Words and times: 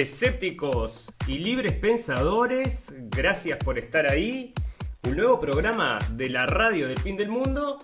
escépticos 0.00 1.06
y 1.26 1.38
libres 1.38 1.74
pensadores. 1.74 2.92
Gracias 3.10 3.58
por 3.58 3.78
estar 3.78 4.10
ahí. 4.10 4.54
Un 5.02 5.16
nuevo 5.16 5.38
programa 5.38 5.98
de 6.12 6.30
la 6.30 6.46
radio 6.46 6.88
del 6.88 6.98
fin 6.98 7.16
del 7.16 7.28
mundo. 7.28 7.78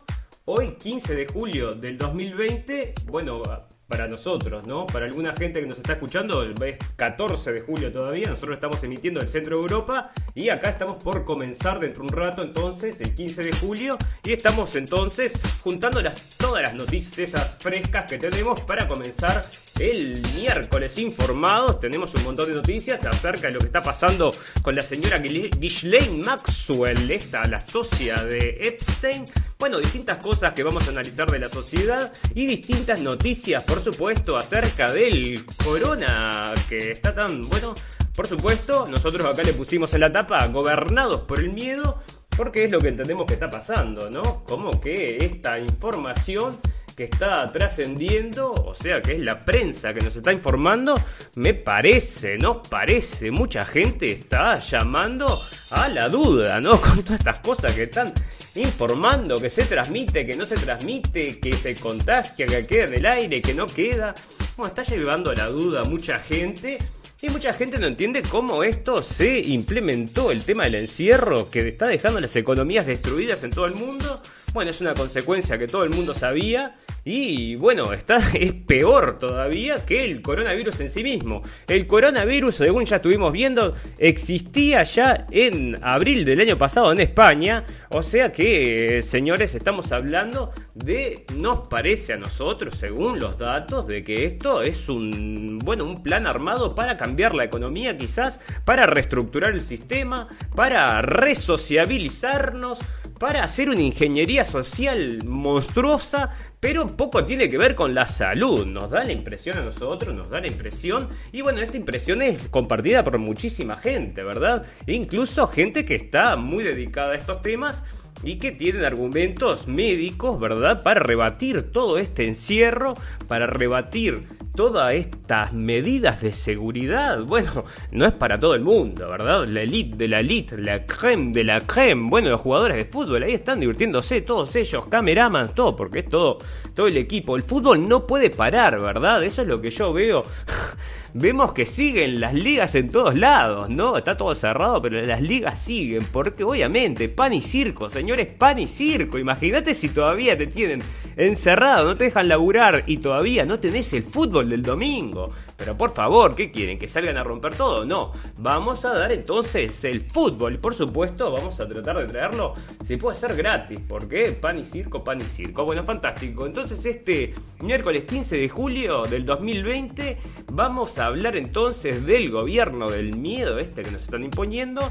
Hoy, 0.47 0.77
15 0.77 1.15
de 1.15 1.27
julio 1.27 1.75
del 1.75 1.99
2020. 1.99 2.94
Bueno, 3.06 3.43
para 3.87 4.09
nosotros, 4.09 4.66
¿no? 4.66 4.87
Para 4.87 5.06
alguna 5.06 5.32
gente 5.34 5.60
que 5.60 5.66
nos 5.66 5.77
está 5.77 5.93
escuchando, 5.93 6.43
es 6.43 6.78
14 6.97 7.53
de 7.53 7.60
julio 7.60 7.93
todavía, 7.93 8.28
nosotros 8.28 8.56
estamos 8.56 8.83
emitiendo 8.83 9.21
el 9.21 9.28
centro 9.28 9.56
de 9.56 9.62
Europa 9.62 10.12
y 10.34 10.48
acá 10.48 10.71
estamos 10.71 11.00
por 11.03 11.25
comenzar 11.25 11.78
dentro 11.78 12.03
de 12.03 12.09
un 12.09 12.16
rato 12.16 12.43
entonces, 12.43 13.00
el 13.00 13.15
15 13.15 13.43
de 13.44 13.53
julio, 13.53 13.97
y 14.25 14.33
estamos 14.33 14.75
entonces 14.75 15.41
juntando 15.62 16.03
las, 16.03 16.37
todas 16.37 16.62
las 16.62 16.75
noticias 16.75 17.56
frescas 17.60 18.10
que 18.10 18.19
tenemos 18.19 18.62
para 18.62 18.88
comenzar 18.88 19.41
el 19.79 20.21
miércoles 20.37 20.99
informados. 20.99 21.81
Tenemos 21.81 22.15
un 22.15 22.25
montón 22.25 22.49
de 22.49 22.55
noticias 22.55 23.05
acerca 23.07 23.49
de 23.49 23.55
lo 23.55 23.61
que 23.61 23.67
está 23.67 23.83
pasando 23.83 24.31
con 24.63 24.75
la 24.75 24.83
señora 24.83 25.19
Ghislaine 25.19 26.23
Maxwell, 26.25 27.11
esta, 27.11 27.47
la 27.47 27.59
socia 27.59 28.23
de 28.25 28.59
Epstein. 28.63 29.25
Bueno, 29.59 29.79
distintas 29.79 30.19
cosas 30.19 30.53
que 30.53 30.63
vamos 30.63 30.87
a 30.87 30.91
analizar 30.91 31.31
de 31.31 31.39
la 31.39 31.49
sociedad 31.49 32.13
y 32.35 32.47
distintas 32.47 33.01
noticias, 33.03 33.65
por 33.65 33.83
supuesto, 33.83 34.37
acerca 34.37 34.93
del 34.93 35.45
corona 35.65 36.45
que 36.69 36.93
está 36.93 37.15
tan, 37.15 37.43
bueno, 37.43 37.75
por 38.15 38.27
supuesto, 38.27 38.87
nosotros 38.91 39.25
acá 39.27 39.43
le 39.43 39.53
pusimos 39.53 39.93
en 39.95 40.01
la 40.01 40.13
tapa 40.13 40.47
gobernados 40.47 41.23
por 41.23 41.41
el 41.41 41.51
miedo, 41.51 42.03
porque 42.37 42.65
es 42.65 42.71
lo 42.71 42.81
que 42.81 42.89
entendemos 42.89 43.27
que 43.27 43.35
está 43.35 43.51
pasando, 43.51 44.11
¿no? 44.11 44.45
Como 44.45 44.81
que 44.81 45.19
esta 45.25 45.59
información 45.59 46.59
que 46.97 47.05
está 47.05 47.53
trascendiendo, 47.53 48.55
o 48.55 48.75
sea 48.75 49.03
que 49.03 49.12
es 49.12 49.21
la 49.21 49.45
prensa 49.45 49.93
que 49.93 50.01
nos 50.01 50.17
está 50.17 50.33
informando, 50.33 50.99
me 51.34 51.53
parece, 51.53 52.39
nos 52.39 52.67
parece, 52.67 53.31
mucha 53.31 53.67
gente 53.67 54.11
está 54.11 54.55
llamando 54.57 55.43
a 55.73 55.89
la 55.91 56.09
duda, 56.09 56.59
¿no? 56.59 56.81
Con 56.81 57.03
todas 57.03 57.21
estas 57.21 57.41
cosas 57.41 57.75
que 57.75 57.83
están 57.83 58.11
informando, 58.55 59.39
que 59.39 59.51
se 59.51 59.67
transmite, 59.67 60.25
que 60.25 60.37
no 60.39 60.47
se 60.47 60.57
transmite, 60.57 61.39
que 61.39 61.53
se 61.53 61.77
contagia, 61.77 62.47
que 62.47 62.67
queda 62.67 62.84
en 62.87 62.95
el 62.95 63.07
aire, 63.07 63.43
que 63.43 63.53
no 63.53 63.67
queda. 63.67 64.15
Bueno, 64.57 64.75
está 64.75 64.83
llevando 64.83 65.31
a 65.31 65.34
la 65.34 65.49
duda 65.49 65.84
mucha 65.84 66.19
gente. 66.19 66.78
Y 67.23 67.31
mucha 67.31 67.53
gente 67.55 67.78
no 67.78 67.87
entiende 67.87 68.23
cómo 68.23 68.63
esto 68.63 69.03
se 69.03 69.41
implementó, 69.41 70.31
el 70.31 70.45
tema 70.45 70.65
del 70.65 70.75
encierro 70.77 71.49
que 71.49 71.61
está 71.61 71.89
dejando 71.89 72.21
las 72.21 72.37
economías 72.37 72.84
destruidas 72.84 73.43
en 73.43 73.51
todo 73.51 73.65
el 73.65 73.75
mundo. 73.75 74.21
Bueno, 74.56 74.71
es 74.71 74.81
una 74.81 74.94
consecuencia 74.94 75.59
que 75.59 75.67
todo 75.67 75.84
el 75.84 75.91
mundo 75.91 76.15
sabía 76.15 76.77
y 77.05 77.56
bueno, 77.56 77.93
está, 77.93 78.17
es 78.34 78.55
peor 78.55 79.19
todavía 79.19 79.84
que 79.84 80.03
el 80.03 80.22
coronavirus 80.22 80.81
en 80.81 80.89
sí 80.89 81.05
mismo. 81.05 81.43
El 81.69 81.87
coronavirus, 81.87 82.55
según 82.55 82.87
ya 82.87 82.97
estuvimos 82.97 83.34
viendo, 83.34 83.75
existía 83.99 84.83
ya 84.83 85.27
en 85.31 85.78
abril 85.84 86.25
del 86.25 86.41
año 86.41 86.56
pasado 86.56 86.91
en 86.91 87.00
España. 87.00 87.65
O 87.91 88.03
sea 88.03 88.33
que, 88.33 89.03
señores, 89.03 89.55
estamos 89.55 89.93
hablando 89.93 90.53
de, 90.75 91.27
nos 91.37 91.69
parece 91.69 92.15
a 92.15 92.16
nosotros, 92.16 92.77
según 92.77 93.19
los 93.19 93.37
datos, 93.37 93.87
de 93.87 94.03
que 94.03 94.25
esto 94.25 94.62
es 94.62 94.89
un, 94.89 95.59
bueno, 95.59 95.84
un 95.84 96.03
plan 96.03 96.27
armado 96.27 96.75
para 96.75 96.97
cambiar 96.97 97.34
la 97.34 97.45
economía 97.45 97.99
quizás, 97.99 98.41
para 98.65 98.87
reestructurar 98.87 99.53
el 99.53 99.61
sistema, 99.61 100.28
para 100.55 101.03
resociabilizarnos 101.03 102.78
para 103.19 103.43
hacer 103.44 103.71
una 103.71 103.81
ingeniería 103.81 104.44
social 104.44 105.22
monstruosa, 105.25 106.31
pero 106.60 106.87
poco 106.97 107.25
tiene 107.25 107.49
que 107.49 107.59
ver 107.59 107.75
con 107.75 107.94
la 107.94 108.06
salud. 108.06 108.66
Nos 108.66 108.91
da 108.91 109.04
la 109.04 109.12
impresión 109.12 109.56
a 109.56 109.62
nosotros, 109.62 110.15
nos 110.15 110.28
da 110.28 110.41
la 110.41 110.49
impresión, 110.49 111.09
y 111.32 111.43
bueno, 111.43 111.60
esta 111.60 111.77
impresión 111.77 112.22
es 112.22 112.49
compartida 112.49 113.04
por 113.04 113.19
muchísima 113.19 113.77
gente, 113.77 114.22
¿verdad? 114.22 114.65
E 114.87 114.94
incluso 114.94 115.47
gente 115.49 115.84
que 115.84 115.94
está 115.94 116.36
muy 116.36 116.65
dedicada 116.65 117.13
a 117.13 117.16
estos 117.16 117.42
temas 117.42 117.83
y 118.22 118.36
que 118.36 118.53
tienen 118.53 118.84
argumentos 118.84 119.69
médicos, 119.69 120.39
¿verdad? 120.41 120.83
Para 120.83 121.01
rebatir 121.01 121.71
todo 121.71 121.98
este 121.98 122.27
encierro, 122.27 122.95
para 123.28 123.47
rebatir 123.47 124.35
todas 124.57 124.95
estas 124.95 125.53
medidas 125.53 126.23
de 126.23 126.33
seguridad, 126.33 127.23
bueno, 127.23 127.65
no 127.93 128.07
es 128.07 128.15
para 128.15 128.41
todo 128.41 128.55
el 128.55 128.63
mundo, 128.63 129.09
¿verdad? 129.09 129.47
La 129.47 129.61
elite 129.61 129.97
de 129.97 130.09
la 130.09 130.21
elite, 130.21 130.57
la 130.57 130.87
creme 130.87 131.31
de 131.33 131.45
la 131.45 131.61
creme, 131.61 132.09
bueno, 132.09 132.31
los 132.31 132.41
jugadores 132.41 132.77
de 132.77 132.87
fútbol 132.87 133.23
ahí 133.23 133.35
están 133.35 133.61
divirtiéndose, 133.61 134.23
todos 134.23 134.57
ellos, 134.57 134.87
cameraman, 134.87 135.55
todo, 135.55 135.77
porque 135.77 136.01
es 136.01 136.09
todo, 136.09 136.39
todo 136.75 136.89
el 136.89 136.97
equipo. 136.97 137.37
El 137.37 137.43
fútbol 137.43 137.87
no 137.87 138.07
puede 138.07 138.31
parar, 138.31 138.81
¿verdad? 138.81 139.23
Eso 139.23 139.43
es 139.43 139.49
lo 139.49 139.61
que 139.61 139.71
yo 139.71 139.93
veo. 139.93 140.23
Vemos 141.18 141.53
que 141.54 141.65
siguen 141.65 142.21
las 142.21 142.34
ligas 142.34 142.74
en 142.74 142.91
todos 142.91 143.15
lados, 143.15 143.71
¿no? 143.71 143.97
Está 143.97 144.18
todo 144.18 144.34
cerrado, 144.34 144.83
pero 144.83 145.01
las 145.01 145.22
ligas 145.22 145.59
siguen, 145.59 146.03
porque 146.13 146.45
obviamente, 146.45 147.09
pan 147.09 147.33
y 147.33 147.41
circo, 147.41 147.89
señores, 147.89 148.27
pan 148.27 148.59
y 148.59 148.68
circo. 148.68 149.16
Imagínate 149.16 149.72
si 149.72 149.89
todavía 149.89 150.36
te 150.36 150.47
tienen 150.47 150.83
encerrado, 151.16 151.86
no 151.86 151.97
te 151.97 152.04
dejan 152.04 152.28
laburar 152.28 152.84
y 152.86 152.98
todavía 152.98 153.47
no 153.47 153.59
tenés 153.59 153.95
el 153.95 154.03
fútbol 154.03 154.51
del 154.51 154.60
domingo. 154.60 155.33
Pero 155.57 155.77
por 155.77 155.95
favor, 155.95 156.35
¿qué 156.35 156.51
quieren? 156.51 156.79
¿Que 156.79 156.89
salgan 156.89 157.17
a 157.17 157.25
romper 157.25 157.55
todo? 157.55 157.85
No. 157.85 158.13
Vamos 158.37 158.85
a 158.85 158.95
dar 158.95 159.11
entonces 159.13 159.83
el 159.85 160.01
fútbol. 160.01 160.59
Por 160.59 160.75
supuesto, 160.75 161.31
vamos 161.31 161.59
a 161.61 161.67
tratar 161.67 161.99
de 161.99 162.07
traerlo. 162.07 162.55
Si 162.85 162.97
puede 162.97 163.17
ser 163.17 163.35
gratis. 163.35 163.81
porque 163.89 164.33
Pan 164.33 164.59
y 164.59 164.65
circo, 164.65 165.03
pan 165.03 165.21
y 165.21 165.25
circo. 165.25 165.65
Bueno, 165.65 165.83
fantástico. 165.83 166.47
Entonces, 166.47 166.85
este 166.85 167.35
miércoles 167.61 168.05
15 168.05 168.37
de 168.37 168.49
julio 168.49 169.05
del 169.05 169.25
2020, 169.25 170.19
vamos 170.53 170.99
a 170.99 171.07
hablar 171.07 171.37
entonces 171.37 172.05
del 172.05 172.31
gobierno 172.31 172.91
del 172.91 173.17
miedo 173.17 173.59
este 173.59 173.83
que 173.83 173.91
nos 173.91 174.03
están 174.03 174.25
imponiendo. 174.25 174.83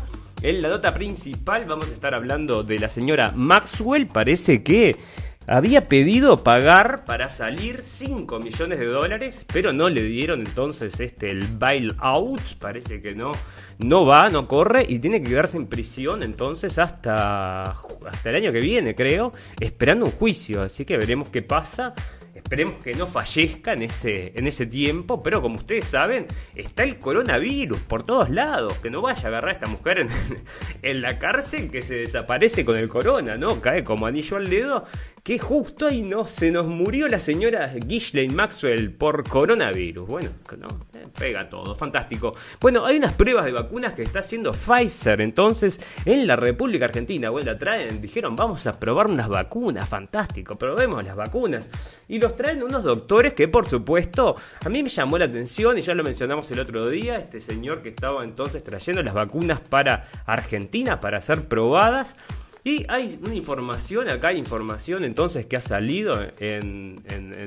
En 0.41 0.61
la 0.61 0.69
nota 0.69 0.93
principal 0.93 1.65
vamos 1.65 1.89
a 1.89 1.93
estar 1.93 2.13
hablando 2.13 2.63
de 2.63 2.79
la 2.79 2.89
señora 2.89 3.31
Maxwell. 3.35 4.07
Parece 4.07 4.63
que 4.63 4.95
había 5.47 5.87
pedido 5.87 6.43
pagar 6.43 7.05
para 7.05 7.29
salir 7.29 7.81
5 7.83 8.39
millones 8.39 8.79
de 8.79 8.85
dólares, 8.85 9.45
pero 9.51 9.73
no 9.73 9.89
le 9.89 10.03
dieron 10.03 10.39
entonces 10.39 10.99
este 10.99 11.29
el 11.29 11.45
bailout, 11.45 12.41
parece 12.59 13.01
que 13.01 13.15
no 13.15 13.33
no 13.77 14.05
va, 14.05 14.29
no 14.29 14.47
corre 14.47 14.85
y 14.87 14.99
tiene 14.99 15.21
que 15.21 15.29
quedarse 15.29 15.57
en 15.57 15.67
prisión 15.67 16.23
entonces 16.23 16.79
hasta 16.79 17.75
hasta 18.07 18.29
el 18.29 18.35
año 18.35 18.51
que 18.51 18.59
viene, 18.59 18.95
creo, 18.95 19.33
esperando 19.59 20.05
un 20.05 20.11
juicio, 20.11 20.63
así 20.63 20.85
que 20.85 20.97
veremos 20.97 21.29
qué 21.29 21.41
pasa. 21.41 21.93
Esperemos 22.35 22.75
que 22.75 22.93
no 22.93 23.07
fallezca 23.07 23.73
en 23.73 23.83
ese, 23.83 24.33
en 24.35 24.45
ese 24.45 24.65
tiempo, 24.65 25.23
pero 25.23 25.41
como 25.41 25.55
ustedes 25.55 25.85
saben, 25.85 26.27
está 26.53 26.83
el 26.83 26.99
coronavirus 26.99 27.79
por 27.79 28.03
todos 28.03 28.29
lados. 28.29 28.77
Que 28.79 28.89
no 28.89 29.01
vaya 29.01 29.23
a 29.23 29.27
agarrar 29.29 29.49
a 29.49 29.53
esta 29.53 29.67
mujer 29.67 29.99
en, 29.99 30.09
en 30.81 31.01
la 31.01 31.17
cárcel 31.17 31.71
que 31.71 31.81
se 31.81 31.95
desaparece 31.95 32.65
con 32.65 32.77
el 32.77 32.89
corona, 32.89 33.37
¿no? 33.37 33.61
Cae 33.61 33.85
como 33.85 34.05
anillo 34.05 34.35
al 34.35 34.49
dedo 34.49 34.85
que 35.25 35.39
justo 35.39 35.87
ahí 35.87 36.03
no 36.03 36.27
se 36.27 36.51
nos 36.51 36.67
murió 36.67 37.07
la 37.07 37.19
señora 37.19 37.73
Ghislaine 37.73 38.31
Maxwell 38.31 38.91
por 38.91 39.27
coronavirus. 39.27 40.07
Bueno, 40.07 40.29
no, 40.55 40.67
eh, 40.93 41.07
pega 41.17 41.49
todo, 41.49 41.73
fantástico. 41.73 42.35
Bueno, 42.61 42.85
hay 42.85 42.97
unas 42.97 43.15
pruebas 43.15 43.45
de 43.45 43.51
vacunas 43.51 43.93
que 43.93 44.03
está 44.03 44.19
haciendo 44.19 44.53
Pfizer 44.53 45.21
entonces 45.21 45.81
en 46.05 46.27
la 46.27 46.35
República 46.35 46.85
Argentina. 46.85 47.31
Bueno, 47.31 47.53
la 47.53 47.57
traen, 47.57 47.99
dijeron, 48.01 48.35
vamos 48.35 48.67
a 48.67 48.79
probar 48.79 49.07
unas 49.07 49.27
vacunas, 49.27 49.89
fantástico, 49.89 50.57
probemos 50.57 51.03
las 51.03 51.15
vacunas. 51.15 51.71
Y 52.07 52.19
los 52.19 52.35
traen 52.35 52.61
unos 52.61 52.83
doctores 52.83 53.33
que 53.33 53.47
por 53.47 53.67
supuesto 53.67 54.35
a 54.63 54.69
mí 54.69 54.83
me 54.83 54.89
llamó 54.89 55.17
la 55.17 55.25
atención 55.25 55.75
y 55.79 55.81
ya 55.81 55.95
lo 55.95 56.03
mencionamos 56.03 56.51
el 56.51 56.59
otro 56.59 56.87
día, 56.87 57.17
este 57.17 57.39
señor 57.41 57.81
que 57.81 57.89
estaba 57.89 58.23
entonces 58.23 58.63
trayendo 58.63 59.01
las 59.01 59.15
vacunas 59.15 59.59
para 59.59 60.07
Argentina 60.27 61.01
para 61.01 61.19
ser 61.19 61.47
probadas. 61.47 62.15
Y 62.67 62.83
hay 62.89 63.19
una 63.23 63.35
información, 63.35 64.09
acá 64.09 64.33
información 64.33 65.03
entonces 65.03 65.45
que 65.45 65.55
ha 65.55 65.61
salido 65.61 66.19
en, 66.39 66.99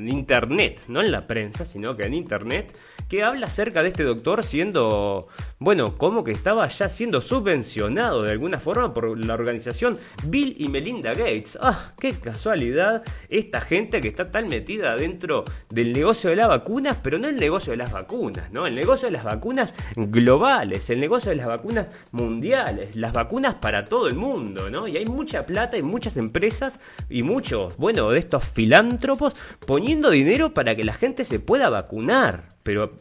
internet, 0.09 0.81
no 0.87 1.03
en 1.03 1.11
la 1.11 1.27
prensa, 1.27 1.65
sino 1.65 1.97
que 1.97 2.05
en 2.05 2.15
internet, 2.15 2.73
que 3.09 3.25
habla 3.25 3.49
acerca 3.49 3.83
de 3.83 3.89
este 3.89 4.05
doctor 4.05 4.45
siendo, 4.45 5.27
bueno, 5.59 5.97
como 5.97 6.23
que 6.23 6.31
estaba 6.31 6.69
ya 6.69 6.89
siendo 6.89 7.21
subvencionado 7.21 8.23
de 8.23 8.31
alguna 8.31 8.61
forma 8.61 8.95
por 8.95 9.19
la 9.19 9.35
organización 9.35 9.99
Bill 10.23 10.55
y 10.57 10.69
Melinda 10.69 11.15
Gates. 11.15 11.59
Ah, 11.61 11.95
qué 11.99 12.13
casualidad 12.13 13.03
esta 13.29 13.61
gente 13.61 14.01
que 14.01 14.07
está 14.07 14.31
tan 14.31 14.47
metida 14.47 14.95
dentro 14.95 15.45
del 15.69 15.95
negocio 15.95 16.31
de 16.31 16.37
las 16.37 16.47
vacunas, 16.47 16.97
pero 17.03 17.19
no 17.19 17.27
el 17.27 17.41
negocio 17.41 17.73
de 17.73 17.79
las 17.79 17.91
vacunas, 17.91 18.53
¿no? 18.53 18.69
El 18.69 18.77
negocio 18.77 19.09
de 19.09 19.13
las 19.13 19.25
vacunas 19.25 19.75
globales, 19.97 20.89
el 20.91 21.01
negocio 21.01 21.31
de 21.31 21.37
las 21.39 21.49
vacunas 21.49 21.89
mundiales, 22.13 22.95
las 22.95 23.13
vacunas 23.13 23.55
para 23.55 23.85
todo 23.85 24.07
el 24.07 24.15
mundo, 24.15 24.71
¿no? 24.71 24.87
Y 24.87 24.97
hay 24.97 25.08
mucha 25.09 25.47
plata 25.47 25.77
y 25.77 25.83
muchas 25.83 26.17
empresas 26.17 26.81
y 27.09 27.23
muchos, 27.23 27.77
bueno, 27.77 28.11
de 28.11 28.19
estos 28.19 28.45
filántropos 28.45 29.35
poniendo 29.67 30.11
dinero 30.11 30.55
para 30.55 30.77
que 30.77 30.85
la 30.85 30.95
gente 30.95 31.25
se 31.25 31.41
pueda 31.41 31.71
vacunar. 31.71 32.49
Pero 32.63 32.93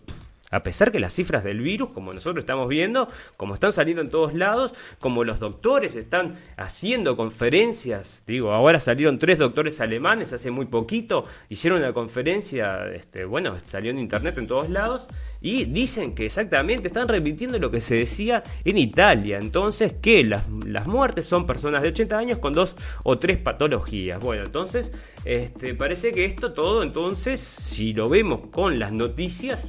a 0.49 0.63
pesar 0.63 0.91
que 0.91 0.99
las 0.99 1.13
cifras 1.13 1.43
del 1.43 1.61
virus, 1.61 1.91
como 1.91 2.13
nosotros 2.13 2.43
estamos 2.43 2.69
viendo, 2.69 3.07
como 3.35 3.53
están 3.53 3.73
saliendo 3.73 4.01
en 4.01 4.09
todos 4.09 4.33
lados, 4.33 4.73
como 4.99 5.23
los 5.23 5.39
doctores 5.39 5.95
están 5.95 6.35
haciendo 6.55 7.17
conferencias, 7.17 8.23
digo, 8.25 8.53
ahora 8.53 8.79
salieron 8.79 9.19
tres 9.19 9.39
doctores 9.39 9.81
alemanes 9.81 10.31
hace 10.31 10.51
muy 10.51 10.65
poquito, 10.65 11.25
hicieron 11.49 11.79
una 11.79 11.93
conferencia, 11.93 12.87
este, 12.87 13.25
bueno, 13.25 13.57
salió 13.67 13.91
en 13.91 13.99
internet 13.99 14.37
en 14.37 14.47
todos 14.47 14.69
lados, 14.69 15.07
y 15.41 15.65
dicen 15.65 16.15
que 16.15 16.25
exactamente 16.25 16.87
están 16.87 17.07
repitiendo 17.07 17.59
lo 17.59 17.69
que 17.69 17.81
se 17.81 17.95
decía 17.95 18.43
en 18.63 18.77
Italia, 18.77 19.37
entonces 19.39 19.93
que 20.01 20.23
las, 20.23 20.49
las 20.65 20.87
muertes 20.87 21.25
son 21.25 21.45
personas 21.45 21.83
de 21.83 21.89
80 21.89 22.17
años 22.17 22.37
con 22.39 22.53
dos 22.53 22.75
o 23.03 23.19
tres 23.19 23.37
patologías. 23.37 24.21
Bueno, 24.21 24.43
entonces, 24.45 24.91
este, 25.25 25.75
parece 25.75 26.11
que 26.11 26.25
esto 26.25 26.53
todo, 26.53 26.83
entonces, 26.83 27.39
si 27.39 27.93
lo 27.93 28.09
vemos 28.09 28.41
con 28.51 28.79
las 28.79 28.91
noticias, 28.91 29.67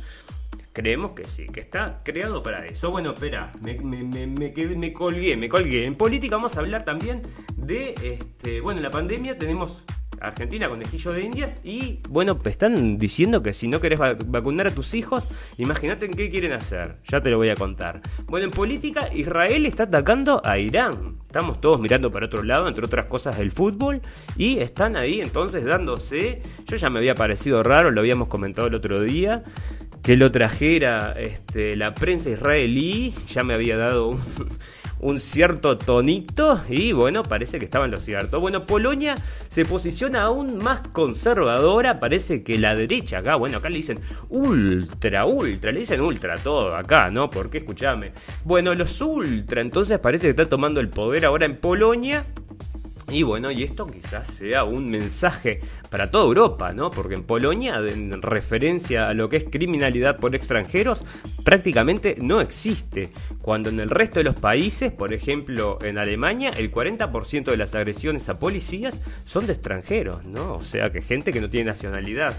Creemos 0.79 1.11
que 1.11 1.25
sí, 1.25 1.49
que 1.49 1.59
está 1.59 2.03
creado 2.05 2.41
para 2.41 2.65
eso. 2.65 2.93
Bueno, 2.93 3.11
espera, 3.11 3.53
me, 3.61 3.77
colgué, 4.93 5.37
me 5.37 5.49
colgué. 5.49 5.85
En 5.85 5.97
política 5.97 6.37
vamos 6.37 6.57
a 6.57 6.61
hablar 6.61 6.85
también 6.85 7.21
de, 7.57 7.97
este, 8.01 8.61
bueno, 8.61 8.79
en 8.79 8.85
la 8.85 8.91
pandemia 8.93 9.37
tenemos 9.37 9.83
Argentina, 10.21 10.69
conejillo 10.69 11.11
de 11.11 11.23
indias, 11.23 11.61
y 11.65 11.99
bueno, 12.09 12.39
están 12.45 12.97
diciendo 12.97 13.43
que 13.43 13.53
si 13.55 13.67
no 13.67 13.81
querés 13.81 13.99
vacunar 13.99 14.69
a 14.69 14.71
tus 14.71 14.95
hijos, 14.95 15.29
imagínate 15.59 16.07
en 16.07 16.13
qué 16.13 16.31
quieren 16.31 16.53
hacer. 16.53 16.99
Ya 17.09 17.21
te 17.21 17.31
lo 17.31 17.39
voy 17.39 17.49
a 17.49 17.57
contar. 17.57 18.01
Bueno, 18.27 18.47
en 18.47 18.53
política, 18.53 19.13
Israel 19.13 19.67
está 19.67 19.83
atacando 19.83 20.41
a 20.45 20.61
Irán. 20.61 21.17
Estamos 21.27 21.61
todos 21.61 21.81
mirando 21.81 22.13
para 22.13 22.27
otro 22.27 22.45
lado, 22.45 22.69
entre 22.69 22.85
otras 22.85 23.07
cosas 23.07 23.37
del 23.37 23.51
fútbol, 23.51 24.01
y 24.37 24.61
están 24.61 24.95
ahí 24.95 25.21
entonces 25.21 25.65
dándose. 25.65 26.41
Yo 26.67 26.77
ya 26.77 26.89
me 26.89 27.01
había 27.01 27.17
parecido 27.17 27.65
raro, 27.65 27.91
lo 27.91 28.01
habíamos 28.01 28.29
comentado 28.29 28.69
el 28.69 28.77
otro 28.77 29.01
día 29.01 29.43
que 30.03 30.17
lo 30.17 30.31
trajera 30.31 31.15
este, 31.19 31.77
la 31.77 31.95
prensa 31.95 32.31
israelí, 32.31 33.15
ya 33.29 33.45
me 33.45 33.55
había 33.55 33.77
dado 33.77 34.19
un, 35.01 35.19
cierto 35.19 35.77
tonito 35.79 36.63
y 36.69 36.93
bueno, 36.93 37.23
parece 37.23 37.59
que 37.59 37.65
estaba 37.65 37.85
en 37.85 37.91
lo 37.91 38.01
cierto. 38.01 38.41
Bueno, 38.41 38.67
Polonia 38.67 39.17
se 39.49 39.65
posiciona 39.65 40.23
aún 40.23 40.59
más 40.59 40.81
conservadora, 40.93 42.01
parece 42.01 42.43
que 42.43 42.59
la 42.59 42.75
derecha 42.75 43.19
acá, 43.19 43.37
bueno, 43.37 43.59
acá 43.59 43.69
le 43.69 43.77
dicen 43.77 44.01
ultra, 44.29 45.27
ultra, 45.27 45.73
le 45.73 45.81
dicen 45.81 46.01
ultra 46.01 46.39
todo 46.39 46.75
acá, 46.75 47.11
¿no? 47.11 47.31
Porque 47.31 47.59
escúchame. 47.59 48.13
Bueno, 48.45 48.75
los 48.75 49.01
ultra 49.01 49.61
entonces 49.61 49.99
parece 49.99 50.25
que 50.25 50.31
están 50.31 50.49
tomando 50.49 50.81
el 50.81 50.89
poder 50.89 51.25
ahora 51.25 51.47
en 51.47 51.57
Polonia 51.57 52.25
y 53.11 53.23
bueno, 53.23 53.51
y 53.51 53.63
esto 53.63 53.87
quizás 53.87 54.29
sea 54.29 54.65
un 54.65 54.91
mensaje 54.91 55.61
para 55.91 56.11
toda 56.11 56.25
Europa, 56.25 56.73
¿no? 56.73 56.91
Porque 56.91 57.15
en 57.15 57.25
Polonia, 57.25 57.79
en 57.79 58.21
referencia 58.21 59.09
a 59.09 59.15
lo 59.15 59.29
que 59.29 59.39
es 59.39 59.45
criminalidad 59.45 60.19
por 60.19 60.35
extranjeros, 60.35 61.03
prácticamente 61.45 62.17
no 62.21 62.41
existe. 62.41 63.11
Cuando 63.41 63.71
en 63.71 63.81
el 63.81 63.91
resto 63.91 64.21
de 64.21 64.25
los 64.25 64.35
países, 64.35 64.93
por 64.93 65.13
ejemplo 65.13 65.79
en 65.83 65.99
Alemania, 65.99 66.51
el 66.51 66.71
40% 66.71 67.45
de 67.45 67.57
las 67.57 67.75
agresiones 67.75 68.29
a 68.29 68.39
policías 68.39 68.99
son 69.25 69.47
de 69.47 69.55
extranjeros, 69.55 70.25
¿no? 70.25 70.57
O 70.57 70.63
sea 70.63 70.91
que 70.91 71.01
gente 71.01 71.33
que 71.33 71.41
no 71.41 71.49
tiene 71.49 71.71
nacionalidad. 71.71 72.37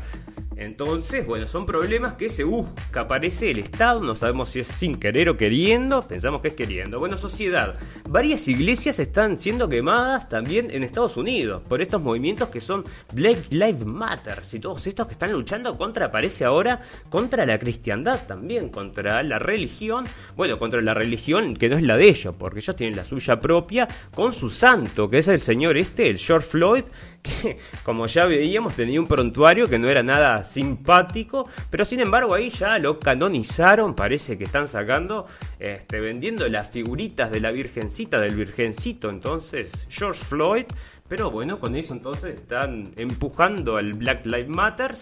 Entonces, 0.60 1.26
bueno, 1.26 1.48
son 1.48 1.66
problemas 1.66 2.16
que 2.16 2.28
se 2.28 2.44
busca, 2.44 3.00
aparece 3.00 3.50
el 3.50 3.60
Estado, 3.60 4.02
no 4.04 4.14
sabemos 4.14 4.50
si 4.50 4.60
es 4.60 4.68
sin 4.68 5.00
querer 5.00 5.30
o 5.30 5.38
queriendo, 5.38 6.06
pensamos 6.06 6.42
que 6.42 6.50
es 6.50 6.54
queriendo. 6.54 7.00
Bueno, 7.00 7.16
sociedad, 7.16 7.76
varias 8.10 8.46
iglesias 8.50 9.00
están 9.00 9.40
siendo 9.40 9.70
quemadas 9.70 10.28
también 10.28 10.70
en 10.70 10.84
Estados 10.84 11.16
Unidos 11.16 11.64
por 11.70 11.82
estos 11.82 12.02
movimientos 12.02 12.50
que 12.50 12.60
son 12.60 12.84
Black 13.14 13.46
Lives 13.52 13.86
Matter. 13.86 14.42
Y 14.52 14.60
todos 14.60 14.86
estos 14.86 15.08
que 15.08 15.14
están 15.14 15.32
luchando 15.32 15.78
contra, 15.78 16.08
aparece 16.08 16.44
ahora, 16.44 16.82
contra 17.10 17.46
la 17.46 17.58
cristiandad 17.58 18.20
también, 18.28 18.68
contra 18.68 19.24
la 19.24 19.40
religión, 19.40 20.04
bueno, 20.36 20.60
contra 20.60 20.82
la 20.82 20.94
religión 20.94 21.56
que 21.56 21.70
no 21.70 21.78
es 21.78 21.84
la 21.84 21.96
de 21.96 22.10
ellos, 22.10 22.36
porque 22.38 22.60
ellos 22.60 22.76
tienen 22.76 22.98
la 22.98 23.06
suya 23.06 23.40
propia 23.40 23.88
con 24.14 24.34
su 24.34 24.50
santo, 24.50 25.10
que 25.10 25.20
es 25.20 25.30
el 25.30 25.40
señor 25.40 25.78
este, 25.78 26.10
el 26.10 26.18
George 26.18 26.50
Floyd, 26.50 26.84
que 27.22 27.60
como 27.84 28.06
ya 28.08 28.26
veíamos 28.26 28.76
tenía 28.76 29.00
un 29.00 29.08
prontuario 29.08 29.68
que 29.68 29.80
no 29.80 29.90
era 29.90 30.04
nada 30.04 30.44
simpático, 30.50 31.48
pero 31.70 31.86
sin 31.86 32.00
embargo 32.00 32.34
ahí 32.34 32.50
ya 32.50 32.78
lo 32.80 33.00
canonizaron, 33.00 33.96
parece 33.96 34.38
que 34.38 34.46
están 34.46 34.68
sacando, 34.68 35.28
este, 35.60 36.00
vendiendo 36.00 36.48
las 36.48 36.70
figuritas 36.70 37.32
de 37.32 37.40
la 37.40 37.52
virgencita, 37.52 38.20
del 38.20 38.36
virgencito, 38.36 39.10
entonces 39.10 39.88
George 39.90 40.24
Floyd, 40.24 40.66
pero 41.08 41.32
bueno, 41.32 41.60
con 41.60 41.76
eso 41.76 41.94
entonces 41.94 42.36
están 42.36 42.92
empujando 42.98 43.78
al 43.78 43.94
Black 43.94 44.26
Lives 44.26 44.50
Matters 44.50 45.02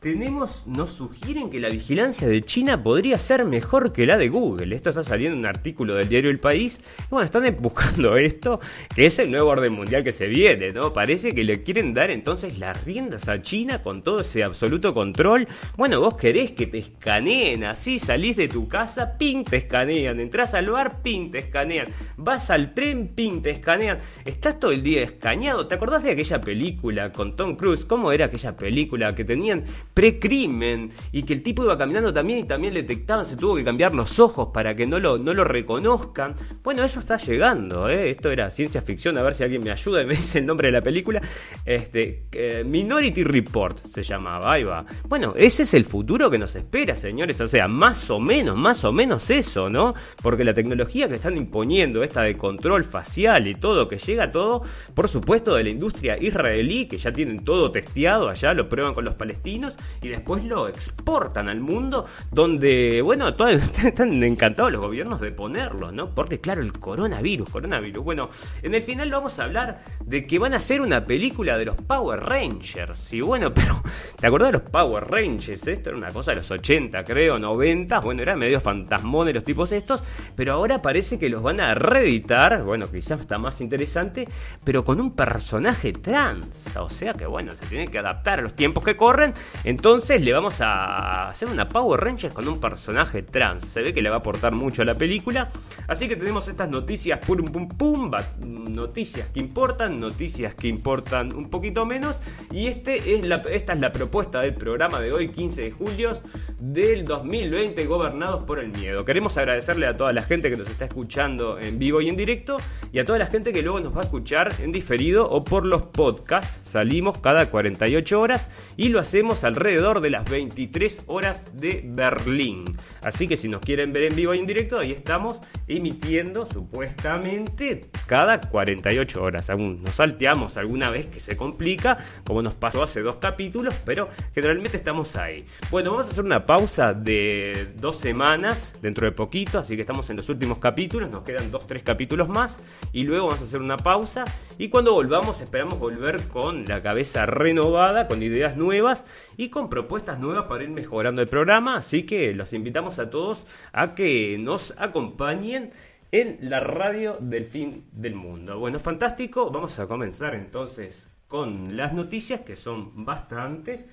tenemos, 0.00 0.64
nos 0.66 0.92
sugieren 0.92 1.50
que 1.50 1.58
la 1.58 1.70
vigilancia 1.70 2.28
de 2.28 2.42
China 2.42 2.82
podría 2.82 3.18
ser 3.18 3.44
mejor 3.44 3.92
que 3.92 4.06
la 4.06 4.16
de 4.16 4.28
Google. 4.28 4.74
Esto 4.74 4.90
está 4.90 5.02
saliendo 5.02 5.34
en 5.34 5.40
un 5.40 5.46
artículo 5.46 5.94
del 5.94 6.08
diario 6.08 6.30
El 6.30 6.38
País. 6.38 6.80
bueno, 7.10 7.24
están 7.24 7.44
empujando 7.46 8.16
esto, 8.16 8.60
que 8.94 9.06
es 9.06 9.18
el 9.18 9.30
nuevo 9.30 9.50
orden 9.50 9.72
mundial 9.72 10.04
que 10.04 10.12
se 10.12 10.28
viene, 10.28 10.72
¿no? 10.72 10.92
Parece 10.92 11.34
que 11.34 11.42
le 11.42 11.64
quieren 11.64 11.94
dar 11.94 12.10
entonces 12.10 12.58
las 12.58 12.84
riendas 12.84 13.28
a 13.28 13.42
China 13.42 13.82
con 13.82 14.02
todo 14.02 14.20
ese 14.20 14.44
absoluto 14.44 14.94
control. 14.94 15.48
Bueno, 15.76 16.00
vos 16.00 16.16
querés 16.16 16.52
que 16.52 16.68
te 16.68 16.78
escaneen 16.78 17.64
así, 17.64 17.98
salís 17.98 18.36
de 18.36 18.46
tu 18.46 18.68
casa, 18.68 19.18
ping, 19.18 19.42
te 19.42 19.56
escanean. 19.56 20.20
Entrás 20.20 20.54
al 20.54 20.70
bar, 20.70 21.02
ping, 21.02 21.32
te 21.32 21.38
escanean. 21.38 21.88
Vas 22.16 22.50
al 22.50 22.72
tren, 22.72 23.08
ping, 23.08 23.42
te 23.42 23.50
escanean. 23.50 23.98
Estás 24.24 24.60
todo 24.60 24.70
el 24.70 24.82
día 24.82 25.02
escaneado. 25.02 25.66
¿Te 25.66 25.74
acordás 25.74 26.04
de 26.04 26.12
aquella 26.12 26.40
película 26.40 27.10
con 27.10 27.34
Tom 27.34 27.56
Cruise? 27.56 27.84
¿Cómo 27.84 28.12
era 28.12 28.26
aquella 28.26 28.56
película 28.56 29.14
que 29.16 29.24
tenían 29.24 29.64
precrimen 29.98 30.90
y 31.10 31.24
que 31.24 31.34
el 31.34 31.42
tipo 31.42 31.64
iba 31.64 31.76
caminando 31.76 32.14
también 32.14 32.38
y 32.38 32.44
también 32.44 32.72
le 32.72 32.82
detectaban, 32.82 33.26
se 33.26 33.36
tuvo 33.36 33.56
que 33.56 33.64
cambiar 33.64 33.92
los 33.96 34.20
ojos 34.20 34.50
para 34.54 34.76
que 34.76 34.86
no 34.86 35.00
lo, 35.00 35.18
no 35.18 35.34
lo 35.34 35.42
reconozcan. 35.42 36.34
Bueno, 36.62 36.84
eso 36.84 37.00
está 37.00 37.16
llegando, 37.16 37.88
¿eh? 37.88 38.08
esto 38.08 38.30
era 38.30 38.48
ciencia 38.52 38.80
ficción, 38.80 39.18
a 39.18 39.22
ver 39.22 39.34
si 39.34 39.42
alguien 39.42 39.64
me 39.64 39.72
ayuda 39.72 40.02
y 40.02 40.06
me 40.06 40.14
dice 40.14 40.38
el 40.38 40.46
nombre 40.46 40.68
de 40.68 40.72
la 40.72 40.82
película. 40.82 41.20
Este, 41.64 42.26
Minority 42.64 43.24
Report 43.24 43.84
se 43.86 44.04
llamaba, 44.04 44.52
ahí 44.52 44.62
va. 44.62 44.86
Bueno, 45.08 45.34
ese 45.36 45.64
es 45.64 45.74
el 45.74 45.84
futuro 45.84 46.30
que 46.30 46.38
nos 46.38 46.54
espera, 46.54 46.96
señores, 46.96 47.40
o 47.40 47.48
sea, 47.48 47.66
más 47.66 48.08
o 48.08 48.20
menos, 48.20 48.56
más 48.56 48.84
o 48.84 48.92
menos 48.92 49.28
eso, 49.30 49.68
¿no? 49.68 49.94
Porque 50.22 50.44
la 50.44 50.54
tecnología 50.54 51.08
que 51.08 51.16
están 51.16 51.36
imponiendo, 51.36 52.04
esta 52.04 52.22
de 52.22 52.36
control 52.36 52.84
facial 52.84 53.48
y 53.48 53.56
todo, 53.56 53.88
que 53.88 53.98
llega 53.98 54.30
todo, 54.30 54.62
por 54.94 55.08
supuesto, 55.08 55.56
de 55.56 55.64
la 55.64 55.70
industria 55.70 56.16
israelí, 56.22 56.86
que 56.86 56.98
ya 56.98 57.12
tienen 57.12 57.44
todo 57.44 57.72
testeado 57.72 58.28
allá, 58.28 58.54
lo 58.54 58.68
prueban 58.68 58.94
con 58.94 59.04
los 59.04 59.16
palestinos, 59.16 59.74
y 60.02 60.08
después 60.08 60.44
lo 60.44 60.68
exportan 60.68 61.48
al 61.48 61.60
mundo 61.60 62.06
donde, 62.30 63.02
bueno, 63.02 63.34
todos 63.34 63.52
están 63.84 64.22
encantados 64.22 64.72
los 64.72 64.80
gobiernos 64.80 65.20
de 65.20 65.32
ponerlo, 65.32 65.92
¿no? 65.92 66.14
Porque 66.14 66.40
claro, 66.40 66.62
el 66.62 66.72
coronavirus, 66.72 67.48
coronavirus. 67.48 68.04
Bueno, 68.04 68.30
en 68.62 68.74
el 68.74 68.82
final 68.82 69.10
vamos 69.10 69.38
a 69.38 69.44
hablar 69.44 69.80
de 70.04 70.26
que 70.26 70.38
van 70.38 70.54
a 70.54 70.56
hacer 70.56 70.80
una 70.80 71.06
película 71.06 71.56
de 71.58 71.64
los 71.64 71.76
Power 71.76 72.20
Rangers. 72.20 73.12
Y 73.12 73.20
bueno, 73.20 73.52
pero 73.54 73.82
¿te 74.18 74.26
acordás 74.26 74.48
de 74.52 74.58
los 74.58 74.70
Power 74.70 75.04
Rangers? 75.10 75.66
Esto 75.66 75.90
era 75.90 75.98
una 75.98 76.10
cosa 76.10 76.32
de 76.32 76.38
los 76.38 76.50
80, 76.50 77.04
creo, 77.04 77.38
90. 77.38 78.00
Bueno, 78.00 78.22
era 78.22 78.36
medio 78.36 78.60
fantasmón 78.60 79.26
de 79.26 79.34
los 79.34 79.44
tipos 79.44 79.72
estos, 79.72 80.02
pero 80.34 80.52
ahora 80.52 80.82
parece 80.82 81.18
que 81.18 81.28
los 81.28 81.42
van 81.42 81.60
a 81.60 81.74
reeditar, 81.74 82.62
bueno, 82.62 82.90
quizás 82.90 83.20
está 83.20 83.38
más 83.38 83.60
interesante, 83.60 84.28
pero 84.64 84.84
con 84.84 85.00
un 85.00 85.14
personaje 85.14 85.92
trans. 85.92 86.76
O 86.76 86.90
sea 86.90 87.14
que 87.14 87.26
bueno, 87.26 87.52
se 87.54 87.66
tiene 87.66 87.88
que 87.88 87.98
adaptar 87.98 88.38
a 88.40 88.42
los 88.42 88.54
tiempos 88.54 88.84
que 88.84 88.96
corren. 88.96 89.34
Entonces 89.68 90.22
le 90.22 90.32
vamos 90.32 90.62
a 90.62 91.28
hacer 91.28 91.46
una 91.46 91.68
Power 91.68 92.00
Rangers 92.00 92.32
con 92.32 92.48
un 92.48 92.58
personaje 92.58 93.22
trans. 93.22 93.66
Se 93.66 93.82
ve 93.82 93.92
que 93.92 94.00
le 94.00 94.08
va 94.08 94.16
a 94.16 94.18
aportar 94.20 94.52
mucho 94.52 94.80
a 94.80 94.86
la 94.86 94.94
película. 94.94 95.50
Así 95.86 96.08
que 96.08 96.16
tenemos 96.16 96.48
estas 96.48 96.70
noticias 96.70 97.18
pum 97.18 97.44
pum 97.44 97.68
pum, 97.68 98.10
noticias 98.40 99.28
que 99.28 99.40
importan, 99.40 100.00
noticias 100.00 100.54
que 100.54 100.68
importan 100.68 101.34
un 101.34 101.50
poquito 101.50 101.84
menos. 101.84 102.18
Y 102.50 102.68
este 102.68 102.96
es 103.12 103.22
esta 103.50 103.74
es 103.74 103.78
la 103.78 103.92
propuesta 103.92 104.40
del 104.40 104.54
programa 104.54 105.00
de 105.00 105.12
hoy, 105.12 105.28
15 105.28 105.60
de 105.60 105.70
julio 105.70 106.18
del 106.58 107.04
2020, 107.04 107.84
gobernados 107.84 108.44
por 108.44 108.60
el 108.60 108.68
miedo. 108.68 109.04
Queremos 109.04 109.36
agradecerle 109.36 109.86
a 109.86 109.98
toda 109.98 110.14
la 110.14 110.22
gente 110.22 110.48
que 110.48 110.56
nos 110.56 110.70
está 110.70 110.86
escuchando 110.86 111.58
en 111.58 111.78
vivo 111.78 112.00
y 112.00 112.08
en 112.08 112.16
directo 112.16 112.56
y 112.90 113.00
a 113.00 113.04
toda 113.04 113.18
la 113.18 113.26
gente 113.26 113.52
que 113.52 113.62
luego 113.62 113.80
nos 113.80 113.94
va 113.94 114.00
a 114.00 114.04
escuchar 114.04 114.50
en 114.62 114.72
diferido 114.72 115.28
o 115.28 115.44
por 115.44 115.66
los 115.66 115.82
podcasts. 115.82 116.70
Salimos 116.70 117.18
cada 117.18 117.50
48 117.50 118.18
horas 118.18 118.48
y 118.78 118.88
lo 118.88 118.98
hacemos 118.98 119.44
alrededor 119.58 120.00
de 120.00 120.10
las 120.10 120.30
23 120.30 121.02
horas 121.08 121.60
de 121.60 121.82
Berlín. 121.84 122.64
Así 123.02 123.26
que 123.26 123.36
si 123.36 123.48
nos 123.48 123.60
quieren 123.60 123.92
ver 123.92 124.04
en 124.04 124.14
vivo 124.14 124.32
y 124.32 124.38
en 124.38 124.46
directo, 124.46 124.78
ahí 124.78 124.92
estamos 124.92 125.40
emitiendo 125.66 126.46
supuestamente 126.46 127.80
cada 128.06 128.40
48 128.40 129.20
horas. 129.20 129.50
Aún 129.50 129.82
nos 129.82 129.94
salteamos 129.94 130.56
alguna 130.56 130.90
vez 130.90 131.06
que 131.06 131.18
se 131.18 131.36
complica, 131.36 131.98
como 132.24 132.40
nos 132.40 132.54
pasó 132.54 132.84
hace 132.84 133.02
dos 133.02 133.16
capítulos, 133.16 133.74
pero 133.84 134.08
generalmente 134.32 134.76
estamos 134.76 135.16
ahí. 135.16 135.44
Bueno, 135.72 135.90
vamos 135.90 136.06
a 136.06 136.10
hacer 136.10 136.24
una 136.24 136.46
pausa 136.46 136.94
de 136.94 137.72
dos 137.80 137.96
semanas 137.96 138.72
dentro 138.80 139.06
de 139.06 139.12
poquito, 139.12 139.58
así 139.58 139.74
que 139.74 139.82
estamos 139.82 140.08
en 140.10 140.18
los 140.18 140.28
últimos 140.28 140.58
capítulos, 140.58 141.10
nos 141.10 141.24
quedan 141.24 141.50
dos, 141.50 141.66
tres 141.66 141.82
capítulos 141.82 142.28
más 142.28 142.60
y 142.92 143.02
luego 143.02 143.26
vamos 143.26 143.42
a 143.42 143.44
hacer 143.44 143.60
una 143.60 143.76
pausa 143.76 144.24
y 144.56 144.68
cuando 144.68 144.92
volvamos 144.92 145.40
esperamos 145.40 145.80
volver 145.80 146.28
con 146.28 146.66
la 146.66 146.80
cabeza 146.80 147.26
renovada, 147.26 148.06
con 148.06 148.22
ideas 148.22 148.56
nuevas 148.56 149.04
y 149.36 149.47
con 149.48 149.68
propuestas 149.68 150.18
nuevas 150.18 150.46
para 150.46 150.64
ir 150.64 150.70
mejorando 150.70 151.22
el 151.22 151.28
programa, 151.28 151.76
así 151.76 152.04
que 152.04 152.34
los 152.34 152.52
invitamos 152.52 152.98
a 152.98 153.10
todos 153.10 153.46
a 153.72 153.94
que 153.94 154.36
nos 154.38 154.74
acompañen 154.78 155.70
en 156.12 156.38
la 156.40 156.60
radio 156.60 157.16
del 157.20 157.44
fin 157.44 157.84
del 157.92 158.14
mundo. 158.14 158.58
Bueno, 158.58 158.78
fantástico, 158.78 159.50
vamos 159.50 159.78
a 159.78 159.86
comenzar 159.86 160.34
entonces 160.34 161.08
con 161.28 161.76
las 161.76 161.92
noticias 161.92 162.40
que 162.40 162.56
son 162.56 163.04
bastantes, 163.04 163.86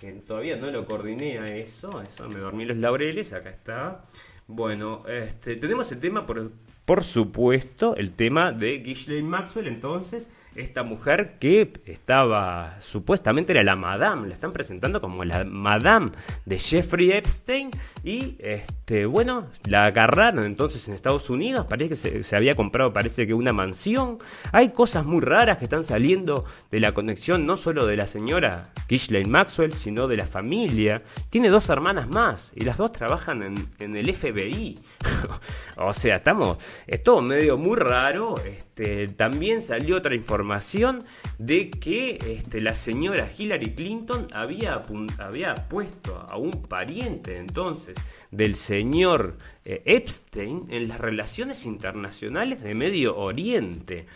que 0.00 0.12
todavía 0.12 0.56
no 0.56 0.70
lo 0.70 0.84
coordiné 0.84 1.38
a 1.38 1.46
eso, 1.46 2.02
eso 2.02 2.28
me 2.28 2.40
dormí 2.40 2.64
los 2.64 2.76
laureles, 2.76 3.32
acá 3.32 3.50
está. 3.50 4.04
Bueno, 4.48 5.04
este, 5.08 5.54
tenemos 5.56 5.92
el 5.92 6.00
tema, 6.00 6.26
por, 6.26 6.50
por 6.84 7.04
supuesto, 7.04 7.94
el 7.94 8.12
tema 8.12 8.50
de 8.50 8.78
Ghislaine 8.78 9.28
Maxwell, 9.28 9.68
entonces, 9.68 10.28
esta 10.56 10.82
mujer 10.82 11.38
que 11.38 11.72
estaba 11.86 12.76
supuestamente 12.80 13.52
era 13.52 13.62
la 13.62 13.76
madame, 13.76 14.28
la 14.28 14.34
están 14.34 14.52
presentando 14.52 15.00
como 15.00 15.24
la 15.24 15.44
madame 15.44 16.10
de 16.44 16.58
Jeffrey 16.58 17.12
Epstein 17.12 17.70
y 18.04 18.36
este 18.38 19.06
bueno, 19.06 19.46
la 19.64 19.86
agarraron 19.86 20.44
entonces 20.44 20.86
en 20.88 20.94
Estados 20.94 21.30
Unidos, 21.30 21.66
parece 21.68 21.88
que 21.88 22.22
se, 22.22 22.36
había 22.36 22.54
comprado 22.54 22.92
parece 22.92 23.26
que 23.26 23.34
una 23.34 23.52
mansión. 23.52 24.18
Hay 24.52 24.70
cosas 24.70 25.06
muy 25.06 25.20
raras 25.20 25.58
que 25.58 25.64
están 25.64 25.84
saliendo 25.84 26.44
de 26.70 26.80
la 26.80 26.92
conexión 26.92 27.46
no 27.46 27.56
solo 27.56 27.86
de 27.86 27.96
la 27.96 28.06
señora 28.06 28.64
Ghislaine 28.88 29.30
Maxwell, 29.30 29.72
sino 29.72 30.06
de 30.06 30.16
la 30.16 30.26
familia. 30.26 31.02
Tiene 31.30 31.48
dos 31.48 31.68
hermanas 31.70 32.08
más 32.08 32.52
y 32.54 32.64
las 32.64 32.76
dos 32.76 32.92
trabajan 32.92 33.42
en, 33.78 33.96
el 33.96 34.14
FBI. 34.14 34.78
o 35.76 35.92
sea, 35.92 36.16
estamos 36.16 36.58
es 36.86 37.02
todo 37.02 37.22
medio 37.22 37.56
muy 37.56 37.76
raro, 37.76 38.34
este, 38.44 39.08
también 39.08 39.62
salió 39.62 39.96
otra 39.96 40.14
información 40.14 40.41
de 41.38 41.70
que 41.70 42.18
este, 42.26 42.60
la 42.60 42.74
señora 42.74 43.28
Hillary 43.36 43.74
Clinton 43.74 44.26
había, 44.32 44.82
había 45.18 45.54
puesto 45.68 46.26
a 46.28 46.36
un 46.36 46.62
pariente 46.62 47.36
entonces 47.36 47.96
del 48.30 48.56
señor 48.56 49.38
eh, 49.64 49.82
Epstein 49.84 50.66
en 50.70 50.88
las 50.88 51.00
relaciones 51.00 51.66
internacionales 51.66 52.62
de 52.62 52.74
Medio 52.74 53.16
Oriente. 53.16 54.06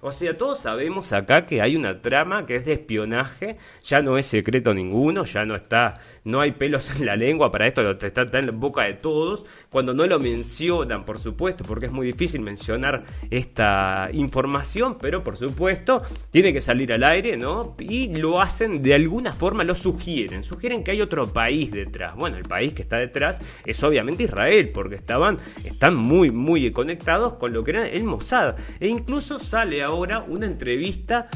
O 0.00 0.12
sea, 0.12 0.34
todos 0.34 0.60
sabemos 0.60 1.12
acá 1.12 1.46
que 1.46 1.62
hay 1.62 1.74
una 1.74 2.00
trama 2.00 2.46
que 2.46 2.56
es 2.56 2.64
de 2.64 2.74
espionaje, 2.74 3.56
ya 3.82 4.02
no 4.02 4.18
es 4.18 4.26
secreto 4.26 4.74
ninguno, 4.74 5.24
ya 5.24 5.44
no 5.44 5.56
está, 5.56 6.00
no 6.26 6.40
hay 6.40 6.52
pelos 6.52 6.90
en 6.96 7.06
la 7.06 7.16
lengua 7.16 7.50
para 7.50 7.66
esto, 7.66 7.88
está, 7.88 8.22
está 8.22 8.38
en 8.38 8.58
boca 8.58 8.82
de 8.82 8.94
todos, 8.94 9.46
cuando 9.70 9.94
no 9.94 10.06
lo 10.06 10.18
mencionan, 10.18 11.04
por 11.04 11.20
supuesto, 11.20 11.64
porque 11.64 11.86
es 11.86 11.92
muy 11.92 12.08
difícil 12.08 12.40
mencionar 12.40 13.04
esta 13.30 14.10
información, 14.12 14.98
pero 15.00 15.22
por 15.22 15.36
supuesto 15.36 16.02
tiene 16.30 16.52
que 16.52 16.60
salir 16.60 16.92
al 16.92 17.04
aire, 17.04 17.36
¿no? 17.36 17.76
Y 17.78 18.16
lo 18.16 18.40
hacen 18.40 18.82
de 18.82 18.94
alguna 18.94 19.32
forma, 19.32 19.62
lo 19.62 19.76
sugieren, 19.76 20.42
sugieren 20.42 20.82
que 20.82 20.90
hay 20.90 21.00
otro 21.00 21.32
país 21.32 21.70
detrás. 21.70 22.16
Bueno, 22.16 22.36
el 22.36 22.44
país 22.44 22.72
que 22.72 22.82
está 22.82 22.96
detrás 22.96 23.38
es 23.64 23.82
obviamente 23.84 24.24
Israel, 24.24 24.70
porque 24.70 24.96
estaban, 24.96 25.38
están 25.64 25.94
muy, 25.94 26.32
muy 26.32 26.72
conectados 26.72 27.34
con 27.34 27.52
lo 27.52 27.62
que 27.62 27.70
era 27.70 27.88
el 27.88 28.02
Mossad, 28.02 28.56
e 28.80 28.88
incluso 28.88 29.38
sale 29.38 29.82
ahora 29.82 30.24
una 30.26 30.46
entrevista 30.46 31.28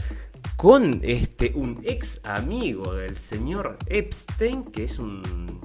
con 0.61 1.01
este, 1.03 1.53
un 1.55 1.81
ex 1.85 2.21
amigo 2.23 2.93
del 2.93 3.17
señor 3.17 3.79
Epstein, 3.87 4.65
que 4.65 4.85
es 4.85 4.99
un, 4.99 5.23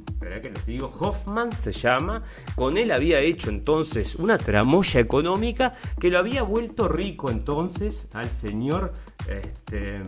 espera 0.08 0.40
que 0.40 0.52
les 0.52 0.66
digo, 0.66 0.90
Hoffman 0.98 1.52
se 1.52 1.74
llama, 1.74 2.24
con 2.56 2.78
él 2.78 2.94
había 2.94 3.20
hecho 3.20 3.50
entonces 3.50 4.16
una 4.16 4.38
tramoya 4.38 5.02
económica 5.02 5.74
que 6.00 6.10
lo 6.10 6.18
había 6.18 6.44
vuelto 6.44 6.88
rico 6.88 7.30
entonces 7.30 8.08
al 8.14 8.30
señor, 8.30 8.94
este, 9.28 10.02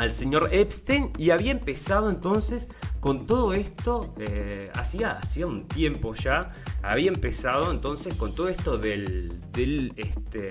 al 0.00 0.12
señor 0.12 0.48
Epstein 0.50 1.12
y 1.16 1.30
había 1.30 1.52
empezado 1.52 2.10
entonces 2.10 2.66
con 3.00 3.26
todo 3.26 3.52
esto, 3.52 4.14
eh, 4.18 4.70
hacía, 4.74 5.12
hacía 5.12 5.46
un 5.46 5.68
tiempo 5.68 6.14
ya, 6.14 6.52
había 6.82 7.08
empezado 7.08 7.70
entonces 7.70 8.14
con 8.16 8.34
todo 8.34 8.48
esto 8.48 8.78
del, 8.78 9.40
este, 9.96 10.48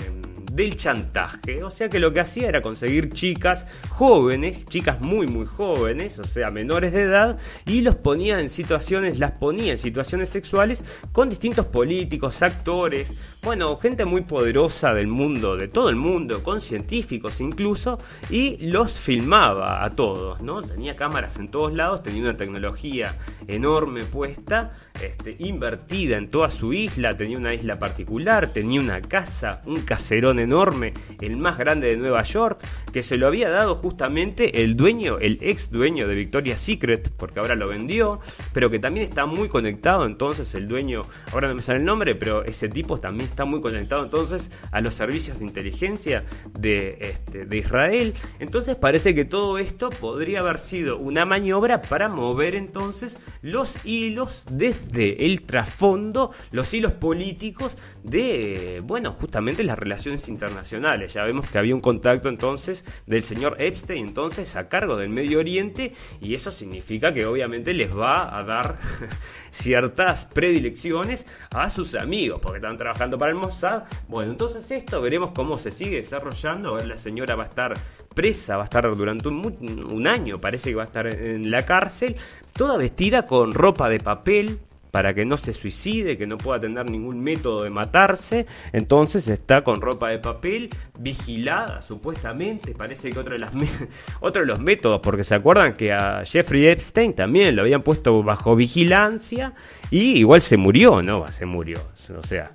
del 0.51 0.77
chantaje. 0.77 1.63
O 1.63 1.69
sea 1.69 1.89
que 1.89 1.99
lo 1.99 2.13
que 2.13 2.21
hacía 2.21 2.47
era 2.47 2.61
conseguir 2.61 3.11
chicas 3.11 3.65
jóvenes, 3.89 4.65
chicas 4.65 5.01
muy 5.01 5.27
muy 5.27 5.45
jóvenes, 5.45 6.19
o 6.19 6.23
sea, 6.23 6.51
menores 6.51 6.93
de 6.93 7.03
edad, 7.03 7.37
y 7.65 7.81
los 7.81 7.95
ponía 7.95 8.39
en 8.39 8.49
situaciones, 8.49 9.19
las 9.19 9.31
ponía 9.31 9.73
en 9.73 9.77
situaciones 9.77 10.29
sexuales 10.29 10.83
con 11.11 11.29
distintos 11.29 11.65
políticos, 11.65 12.41
actores, 12.41 13.13
bueno, 13.43 13.77
gente 13.77 14.05
muy 14.05 14.21
poderosa 14.21 14.93
del 14.93 15.07
mundo, 15.07 15.57
de 15.57 15.67
todo 15.67 15.89
el 15.89 15.95
mundo, 15.95 16.43
con 16.43 16.61
científicos 16.61 17.41
incluso, 17.41 17.99
y 18.29 18.57
los 18.67 18.99
filmaba 18.99 19.83
a 19.83 19.95
todos, 19.95 20.41
¿no? 20.41 20.61
Tenía 20.61 20.95
cámaras 20.95 21.37
en 21.37 21.49
todos 21.49 21.73
lados, 21.73 22.03
tenía 22.03 22.23
una 22.23 22.36
tecnología 22.37 23.15
enorme 23.47 24.03
puesta, 24.03 24.73
este, 25.01 25.35
invertida 25.39 26.17
en 26.17 26.29
toda 26.29 26.49
su 26.49 26.73
isla, 26.73 27.17
tenía 27.17 27.37
una 27.37 27.53
isla 27.53 27.79
particular, 27.79 28.47
tenía 28.47 28.79
una 28.79 29.01
casa, 29.01 29.61
un 29.65 29.81
caserón 29.81 30.39
enorme, 30.39 30.93
el 31.21 31.37
más 31.37 31.57
grande 31.57 31.87
de 31.87 31.97
Nueva 31.97 32.23
York, 32.23 32.59
que 32.93 33.03
se 33.03 33.17
lo 33.17 33.27
había 33.27 33.49
dado 33.49 33.75
justamente 33.75 34.63
el 34.63 34.77
dueño, 34.77 35.19
el 35.19 35.39
ex 35.41 35.69
dueño 35.71 36.07
de 36.07 36.15
Victoria's 36.15 36.61
Secret, 36.61 37.11
porque 37.17 37.39
ahora 37.39 37.55
lo 37.55 37.67
vendió, 37.67 38.19
pero 38.53 38.69
que 38.69 38.79
también 38.79 39.05
está 39.05 39.25
muy 39.25 39.49
conectado 39.49 40.05
entonces 40.05 40.53
el 40.55 40.67
dueño, 40.67 41.03
ahora 41.33 41.49
no 41.49 41.55
me 41.55 41.61
sale 41.61 41.79
el 41.79 41.85
nombre, 41.85 42.15
pero 42.15 42.45
ese 42.45 42.69
tipo 42.69 42.99
también 42.99 43.29
está 43.29 43.45
muy 43.45 43.61
conectado 43.61 44.03
entonces 44.03 44.51
a 44.71 44.79
los 44.79 44.93
servicios 44.93 45.39
de 45.39 45.45
inteligencia 45.45 46.23
de, 46.57 46.97
este, 47.01 47.45
de 47.45 47.57
Israel. 47.57 48.13
Entonces 48.39 48.75
parece 48.75 49.13
que 49.13 49.25
todo 49.25 49.57
esto 49.57 49.89
podría 49.89 50.39
haber 50.39 50.59
sido 50.59 50.97
una 50.97 51.25
maniobra 51.25 51.81
para 51.81 52.07
mover 52.07 52.37
ver 52.37 52.55
entonces 52.55 53.17
los 53.41 53.85
hilos 53.85 54.43
desde 54.49 54.86
el 54.93 55.43
trasfondo, 55.43 56.31
los 56.51 56.73
hilos 56.73 56.93
políticos 56.93 57.77
de, 58.03 58.81
bueno, 58.83 59.13
justamente 59.13 59.63
las 59.63 59.77
relaciones 59.77 60.27
internacionales. 60.27 61.13
Ya 61.13 61.23
vemos 61.23 61.49
que 61.49 61.57
había 61.57 61.75
un 61.75 61.81
contacto 61.81 62.29
entonces 62.29 62.85
del 63.05 63.23
señor 63.23 63.55
Epstein 63.59 64.07
entonces 64.07 64.55
a 64.55 64.69
cargo 64.69 64.97
del 64.97 65.09
Medio 65.09 65.39
Oriente 65.39 65.93
y 66.21 66.33
eso 66.33 66.51
significa 66.51 67.13
que 67.13 67.25
obviamente 67.25 67.73
les 67.73 67.95
va 67.95 68.37
a 68.37 68.43
dar 68.43 68.77
ciertas 69.51 70.25
predilecciones 70.25 71.25
a 71.51 71.69
sus 71.69 71.95
amigos 71.95 72.39
porque 72.41 72.57
están 72.57 72.77
trabajando 72.77 73.17
para 73.17 73.31
el 73.31 73.37
Mossad. 73.37 73.83
Bueno, 74.07 74.31
entonces 74.31 74.69
esto 74.71 75.01
veremos 75.01 75.31
cómo 75.31 75.57
se 75.57 75.71
sigue 75.71 75.97
desarrollando. 75.97 76.73
Ver, 76.73 76.87
la 76.87 76.97
señora 76.97 77.35
va 77.35 77.43
a 77.43 77.47
estar 77.47 77.73
presa, 78.13 78.57
va 78.57 78.63
a 78.63 78.65
estar 78.65 78.95
durante 78.95 79.27
un, 79.27 80.07
año, 80.07 80.41
parece 80.41 80.71
que 80.71 80.75
va 80.75 80.83
a 80.83 80.85
estar 80.87 81.05
en 81.05 81.51
la 81.51 81.65
cárcel, 81.65 82.15
toda 82.53 82.77
vestida 82.77 83.25
con 83.25 83.53
ropa 83.53 83.89
de 83.89 83.99
papel, 83.99 84.59
para 84.97 85.13
que 85.13 85.25
no 85.25 85.37
se 85.37 85.53
suicide, 85.53 86.17
que 86.17 86.25
no 86.25 86.39
pueda 86.39 86.59
tener 86.59 86.89
ningún 86.89 87.21
método 87.21 87.61
de 87.61 87.69
matarse. 87.69 88.47
Entonces 88.73 89.27
está 89.27 89.63
con 89.63 89.79
ropa 89.79 90.09
de 90.09 90.17
papel, 90.17 90.71
vigilada 90.97 91.83
supuestamente. 91.83 92.73
Parece 92.73 93.11
que 93.11 93.19
otro 93.19 93.33
de, 93.33 93.41
las 93.41 93.51
otro 94.21 94.41
de 94.41 94.47
los 94.47 94.59
métodos, 94.59 94.99
porque 95.03 95.23
se 95.23 95.35
acuerdan 95.35 95.75
que 95.75 95.93
a 95.93 96.23
Jeffrey 96.25 96.65
Epstein 96.65 97.13
también 97.13 97.55
lo 97.55 97.61
habían 97.61 97.83
puesto 97.83 98.23
bajo 98.23 98.55
vigilancia 98.55 99.53
y 99.91 100.17
igual 100.17 100.41
se 100.41 100.57
murió, 100.57 101.03
¿no? 101.03 101.27
Se 101.27 101.45
murió. 101.45 101.79
O 102.17 102.23
sea, 102.23 102.49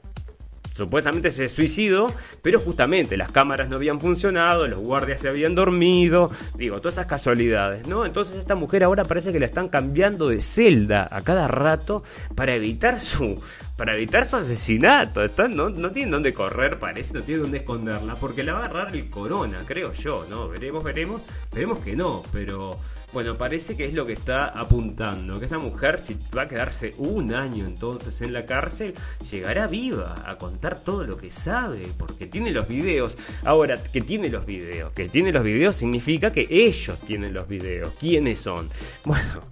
supuestamente 0.75 1.31
se 1.31 1.49
suicidó, 1.49 2.12
pero 2.43 2.59
justamente 2.59 3.17
las 3.17 3.31
cámaras 3.31 3.69
no 3.69 3.76
habían 3.76 4.00
funcionado, 4.00 4.67
los 4.67 4.81
guardias 4.81 5.21
se 5.21 5.29
habían 5.29 5.55
dormido, 5.55 6.31
digo, 6.57 6.81
todas 6.81 6.95
esas 6.95 7.07
casualidades, 7.07 7.87
¿no? 7.87 8.05
Entonces 8.05 8.37
esta 8.37 8.55
mujer 8.55 8.85
ahora 8.85 9.05
parece 9.05 9.33
que 9.33 9.41
la 9.41 9.47
están 9.47 9.69
cambiando 9.69 10.29
de 10.29 10.41
celda 10.41 11.09
a 11.11 11.21
cada 11.23 11.49
rato 11.49 12.02
para 12.35 12.55
evitar 12.55 13.00
su 13.00 13.41
para 13.76 13.97
evitar 13.97 14.26
su 14.26 14.37
asesinato. 14.37 15.23
no, 15.49 15.71
no 15.71 15.91
tienen 15.91 16.12
dónde 16.12 16.33
correr, 16.33 16.79
parece, 16.79 17.14
no 17.14 17.23
tienen 17.23 17.43
dónde 17.43 17.59
esconderla, 17.59 18.14
porque 18.17 18.45
la 18.45 18.52
va 18.52 18.61
a 18.61 18.64
agarrar 18.67 18.95
el 18.95 19.11
corona, 19.11 19.62
creo 19.67 19.93
yo, 19.93 20.25
¿no? 20.29 20.49
Veremos, 20.49 20.85
veremos, 20.85 21.23
veremos 21.52 21.81
que 21.81 21.97
no, 21.97 22.23
pero 22.33 22.79
bueno, 23.12 23.37
parece 23.37 23.76
que 23.76 23.85
es 23.85 23.95
lo 23.95 24.07
que 24.07 24.14
está 24.14 24.47
apuntando, 24.47 25.38
que 25.38 25.45
esta 25.45 25.59
mujer, 25.59 26.00
si 26.02 26.16
va 26.37 26.42
a 26.42 26.49
quedarse 26.49 26.95
un 26.97 27.35
año 27.35 27.66
entonces 27.66 28.23
en 28.23 28.33
la 28.33 28.47
cárcel, 28.47 28.95
llegará 29.31 29.66
viva 29.66 30.23
a 30.26 30.38
contar 30.38 30.81
todo 30.81 31.07
lo 31.07 31.19
que 31.19 31.31
sabe, 31.31 31.88
porque 31.99 32.26
tiene 32.26 32.50
los 32.50 32.66
videos. 32.66 33.19
Ahora, 33.45 33.83
que 33.83 34.00
tiene 34.00 34.31
los 34.31 34.47
videos, 34.47 34.92
que 34.92 35.09
tiene 35.09 35.31
los 35.31 35.45
videos 35.45 35.76
significa 35.76 36.33
que 36.33 36.47
ellos 36.49 36.99
tienen 37.00 37.35
los 37.35 37.49
videos. 37.49 37.92
¿Quiénes 37.99 38.38
son? 38.38 38.69
Bueno, 39.04 39.42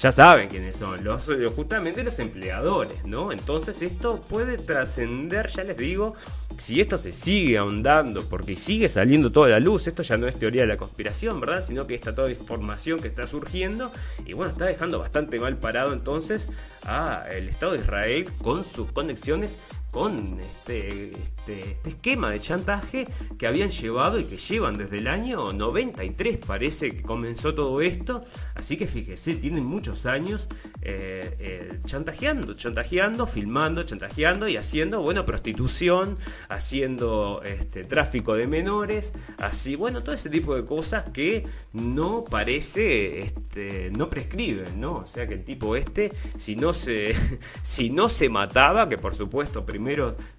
ya 0.00 0.10
saben 0.10 0.48
quiénes 0.48 0.76
son, 0.76 1.04
los, 1.04 1.30
justamente 1.54 2.02
los 2.02 2.18
empleadores, 2.18 3.04
¿no? 3.04 3.30
Entonces 3.30 3.80
esto 3.82 4.20
puede 4.28 4.56
trascender, 4.58 5.48
ya 5.48 5.62
les 5.62 5.76
digo, 5.76 6.14
si 6.58 6.80
esto 6.80 6.98
se 6.98 7.12
sigue 7.12 7.58
ahondando, 7.58 8.28
porque 8.28 8.56
sigue 8.56 8.88
saliendo 8.88 9.30
toda 9.30 9.48
la 9.48 9.60
luz, 9.60 9.86
esto 9.86 10.02
ya 10.02 10.16
no 10.16 10.26
es 10.26 10.38
teoría 10.38 10.62
de 10.62 10.68
la 10.68 10.76
conspiración, 10.76 11.40
¿verdad? 11.40 11.64
Sino 11.66 11.86
que 11.86 11.94
está 11.94 12.14
toda 12.14 12.30
información 12.30 13.00
que 13.04 13.08
está 13.08 13.26
surgiendo. 13.26 13.92
Y 14.24 14.32
bueno, 14.32 14.52
está 14.52 14.64
dejando 14.64 14.98
bastante 14.98 15.38
mal 15.38 15.58
parado 15.58 15.92
entonces 15.92 16.48
a 16.86 17.26
el 17.30 17.50
Estado 17.50 17.72
de 17.72 17.80
Israel 17.80 18.24
con 18.42 18.64
sus 18.64 18.92
conexiones 18.92 19.58
con 19.94 20.40
este, 20.40 21.12
este, 21.44 21.70
este, 21.70 21.90
esquema 21.90 22.30
de 22.30 22.40
chantaje 22.40 23.04
que 23.38 23.46
habían 23.46 23.68
llevado 23.68 24.18
y 24.18 24.24
que 24.24 24.36
llevan 24.36 24.76
desde 24.76 24.96
el 24.96 25.06
año 25.06 25.52
93, 25.52 26.38
parece 26.38 26.88
que 26.88 27.02
comenzó 27.02 27.54
todo 27.54 27.80
esto. 27.80 28.22
Así 28.56 28.76
que 28.76 28.88
fíjese, 28.88 29.36
tienen 29.36 29.64
muchos 29.64 30.04
años 30.06 30.48
eh, 30.82 31.36
eh, 31.38 31.68
chantajeando, 31.84 32.54
chantajeando, 32.54 33.26
filmando, 33.28 33.84
chantajeando 33.84 34.48
y 34.48 34.56
haciendo, 34.56 35.00
bueno, 35.00 35.24
prostitución, 35.24 36.18
haciendo 36.48 37.42
este, 37.44 37.84
tráfico 37.84 38.34
de 38.34 38.48
menores, 38.48 39.12
así, 39.38 39.76
bueno, 39.76 40.02
todo 40.02 40.16
ese 40.16 40.28
tipo 40.28 40.56
de 40.56 40.64
cosas 40.64 41.10
que 41.12 41.46
no 41.72 42.24
parece, 42.24 43.20
este, 43.20 43.90
no 43.92 44.08
prescriben, 44.10 44.80
¿no? 44.80 44.96
O 44.96 45.06
sea 45.06 45.28
que 45.28 45.34
el 45.34 45.44
tipo 45.44 45.76
este, 45.76 46.10
si 46.36 46.56
no 46.56 46.72
se, 46.72 47.14
si 47.62 47.90
no 47.90 48.08
se 48.08 48.28
mataba, 48.28 48.88
que 48.88 48.96
por 48.96 49.14
supuesto 49.14 49.64
primero 49.64 49.83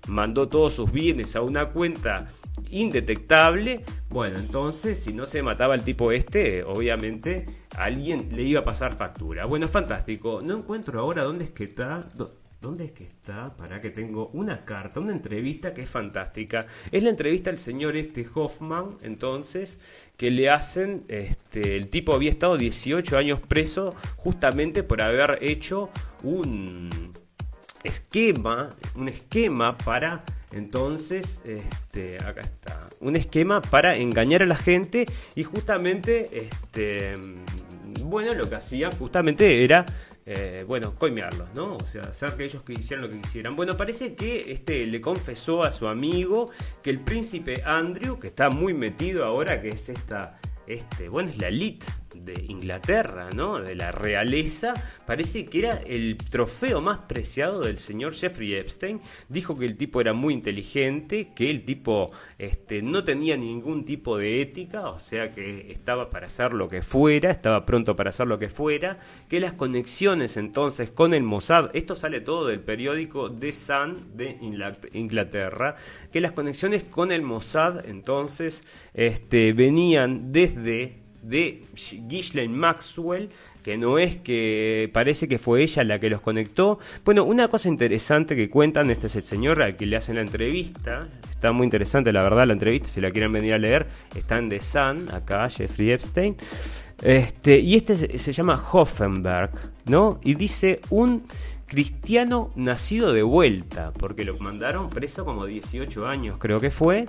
mandó 0.07 0.47
todos 0.47 0.73
sus 0.73 0.91
bienes 0.91 1.35
a 1.35 1.41
una 1.41 1.69
cuenta 1.69 2.29
indetectable, 2.69 3.83
bueno, 4.09 4.37
entonces 4.39 4.99
si 4.99 5.13
no 5.13 5.25
se 5.25 5.41
mataba 5.41 5.75
el 5.75 5.83
tipo 5.83 6.11
este, 6.11 6.63
obviamente 6.63 7.45
alguien 7.77 8.35
le 8.35 8.43
iba 8.43 8.61
a 8.61 8.65
pasar 8.65 8.95
factura. 8.95 9.45
Bueno, 9.45 9.67
fantástico. 9.67 10.41
No 10.41 10.57
encuentro 10.57 10.99
ahora 10.99 11.23
dónde 11.23 11.45
es 11.45 11.51
que 11.51 11.65
está... 11.65 12.01
¿Dónde 12.61 12.85
es 12.85 12.93
que 12.93 13.03
está? 13.03 13.55
Para 13.57 13.79
que 13.79 13.91
tengo 13.91 14.29
una 14.33 14.65
carta, 14.65 14.99
una 14.99 15.11
entrevista 15.11 15.71
que 15.71 15.83
es 15.83 15.89
fantástica. 15.89 16.65
Es 16.91 17.03
la 17.03 17.11
entrevista 17.11 17.51
al 17.51 17.59
señor 17.59 17.95
este 17.95 18.25
Hoffman, 18.33 18.97
entonces, 19.03 19.79
que 20.17 20.31
le 20.31 20.49
hacen, 20.49 21.03
este, 21.07 21.77
el 21.77 21.91
tipo 21.91 22.15
había 22.15 22.31
estado 22.31 22.57
18 22.57 23.17
años 23.17 23.39
preso 23.39 23.93
justamente 24.15 24.81
por 24.81 25.03
haber 25.03 25.37
hecho 25.41 25.91
un, 26.23 27.13
esquema, 27.85 28.71
un 28.95 29.07
esquema 29.07 29.77
para 29.77 30.23
entonces, 30.55 31.41
este, 31.43 32.17
acá 32.23 32.39
está, 32.39 32.87
un 33.01 33.17
esquema 33.17 33.61
para 33.61 33.97
engañar 33.97 34.41
a 34.41 34.45
la 34.45 34.55
gente 34.55 35.05
y 35.35 35.43
justamente, 35.43 36.29
este, 36.31 37.17
bueno, 38.03 38.33
lo 38.33 38.47
que 38.47 38.55
hacía 38.55 38.89
justamente 38.89 39.65
era, 39.65 39.85
eh, 40.25 40.63
bueno, 40.65 40.95
coimearlos, 40.95 41.53
¿no? 41.53 41.75
O 41.75 41.83
sea, 41.83 42.03
hacer 42.03 42.37
que 42.37 42.45
ellos 42.45 42.63
hicieran 42.69 43.05
lo 43.05 43.11
que 43.11 43.19
quisieran. 43.19 43.57
Bueno, 43.57 43.75
parece 43.75 44.15
que 44.15 44.49
este 44.49 44.85
le 44.85 45.01
confesó 45.01 45.63
a 45.63 45.73
su 45.73 45.89
amigo 45.89 46.49
que 46.81 46.89
el 46.89 47.01
príncipe 47.01 47.61
Andrew, 47.65 48.17
que 48.17 48.27
está 48.27 48.49
muy 48.49 48.73
metido 48.73 49.25
ahora, 49.25 49.61
que 49.61 49.69
es 49.69 49.89
esta, 49.89 50.39
este, 50.67 51.09
bueno, 51.09 51.29
es 51.29 51.37
la 51.37 51.47
elite 51.47 51.85
de 52.23 52.45
Inglaterra, 52.47 53.29
¿no? 53.35 53.59
De 53.59 53.75
la 53.75 53.91
realeza, 53.91 54.73
parece 55.05 55.45
que 55.45 55.59
era 55.59 55.77
el 55.85 56.17
trofeo 56.17 56.81
más 56.81 56.99
preciado 56.99 57.61
del 57.61 57.77
señor 57.77 58.13
Jeffrey 58.13 58.55
Epstein. 58.55 59.01
Dijo 59.29 59.57
que 59.57 59.65
el 59.65 59.77
tipo 59.77 60.01
era 60.01 60.13
muy 60.13 60.33
inteligente, 60.33 61.31
que 61.35 61.49
el 61.49 61.65
tipo 61.65 62.11
este, 62.37 62.81
no 62.81 63.03
tenía 63.03 63.37
ningún 63.37 63.85
tipo 63.85 64.17
de 64.17 64.41
ética, 64.41 64.89
o 64.89 64.99
sea 64.99 65.29
que 65.29 65.71
estaba 65.71 66.09
para 66.09 66.27
hacer 66.27 66.53
lo 66.53 66.69
que 66.69 66.81
fuera, 66.81 67.31
estaba 67.31 67.65
pronto 67.65 67.95
para 67.95 68.09
hacer 68.09 68.27
lo 68.27 68.39
que 68.39 68.49
fuera, 68.49 68.99
que 69.29 69.39
las 69.39 69.53
conexiones 69.53 70.37
entonces 70.37 70.91
con 70.91 71.13
el 71.13 71.23
Mossad, 71.23 71.75
esto 71.75 71.95
sale 71.95 72.21
todo 72.21 72.47
del 72.47 72.61
periódico 72.61 73.31
The 73.31 73.51
Sun 73.51 74.15
de 74.15 74.37
Inglaterra, 74.93 75.75
que 76.11 76.21
las 76.21 76.31
conexiones 76.31 76.83
con 76.83 77.11
el 77.11 77.21
Mossad 77.21 77.85
entonces 77.87 78.63
este, 78.93 79.53
venían 79.53 80.31
desde 80.31 80.54
de 80.55 81.05
Ghislaine 82.07 82.53
Maxwell, 82.53 83.29
que 83.63 83.77
no 83.77 83.97
es 83.97 84.17
que 84.17 84.89
parece 84.93 85.27
que 85.27 85.39
fue 85.39 85.63
ella 85.63 85.83
la 85.83 85.99
que 85.99 86.09
los 86.09 86.21
conectó. 86.21 86.79
Bueno, 87.03 87.23
una 87.23 87.47
cosa 87.47 87.67
interesante 87.67 88.35
que 88.35 88.49
cuentan, 88.49 88.89
este 88.91 89.07
es 89.07 89.15
el 89.15 89.23
señor 89.23 89.61
al 89.61 89.75
que 89.75 89.85
le 89.85 89.97
hacen 89.97 90.15
la 90.15 90.21
entrevista, 90.21 91.07
está 91.29 91.51
muy 91.51 91.65
interesante 91.65 92.11
la 92.11 92.23
verdad 92.23 92.45
la 92.45 92.53
entrevista, 92.53 92.89
si 92.89 93.01
la 93.01 93.11
quieren 93.11 93.31
venir 93.31 93.53
a 93.53 93.57
leer, 93.57 93.87
está 94.15 94.37
en 94.37 94.49
The 94.49 94.61
Sun, 94.61 95.09
acá, 95.11 95.49
Jeffrey 95.49 95.91
Epstein. 95.91 96.35
Este, 97.01 97.59
y 97.59 97.75
este 97.75 98.17
se 98.17 98.31
llama 98.31 98.61
Hoffenberg, 98.71 99.51
¿no? 99.85 100.19
Y 100.23 100.35
dice 100.35 100.79
un 100.89 101.23
cristiano 101.75 102.51
nacido 102.55 103.11
de 103.11 103.21
vuelta, 103.21 103.91
porque 103.99 104.23
lo 104.23 104.37
mandaron 104.37 104.89
preso 104.89 105.25
como 105.25 105.45
18 105.45 106.07
años 106.07 106.37
creo 106.39 106.61
que 106.61 106.71
fue. 106.71 107.05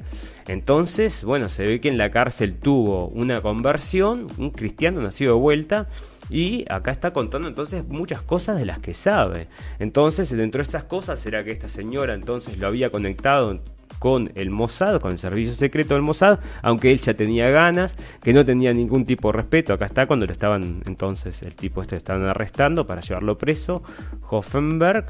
Entonces, 0.49 1.23
bueno, 1.23 1.49
se 1.49 1.65
ve 1.65 1.81
que 1.81 1.89
en 1.89 1.99
la 1.99 2.11
cárcel 2.11 2.57
tuvo 2.57 3.07
una 3.07 3.41
conversión, 3.43 4.27
un 4.39 4.51
cristiano 4.51 5.01
nacido 5.01 5.35
de 5.35 5.41
vuelta. 5.41 5.87
Y 6.31 6.65
acá 6.69 6.91
está 6.91 7.13
contando 7.13 7.47
entonces 7.47 7.87
muchas 7.87 8.21
cosas 8.23 8.59
de 8.59 8.67
las 8.67 8.81
que 8.81 8.93
sabe. 8.93 9.47
Entonces, 9.79 10.29
dentro 10.31 10.59
de 10.59 10.63
estas 10.63 10.83
cosas, 10.83 11.21
será 11.21 11.45
que 11.45 11.53
esta 11.53 11.69
señora 11.69 12.15
entonces 12.15 12.59
lo 12.59 12.67
había 12.67 12.91
conectado 12.91 13.61
con 13.99 14.31
el 14.35 14.51
Mossad, 14.51 15.01
con 15.01 15.13
el 15.13 15.19
servicio 15.19 15.55
secreto 15.55 15.95
del 15.95 16.03
Mossad, 16.03 16.39
aunque 16.63 16.91
él 16.91 17.01
ya 17.01 17.15
tenía 17.15 17.51
ganas, 17.51 17.97
que 18.23 18.33
no 18.33 18.45
tenía 18.45 18.73
ningún 18.73 19.05
tipo 19.05 19.31
de 19.31 19.39
respeto. 19.39 19.73
Acá 19.73 19.87
está 19.87 20.07
cuando 20.07 20.27
lo 20.27 20.33
estaban 20.33 20.83
entonces, 20.87 21.43
el 21.43 21.55
tipo 21.55 21.83
este 21.83 21.97
estaban 21.97 22.25
arrestando 22.25 22.87
para 22.87 23.01
llevarlo 23.01 23.39
preso, 23.39 23.83
Hoffenberg, 24.29 25.07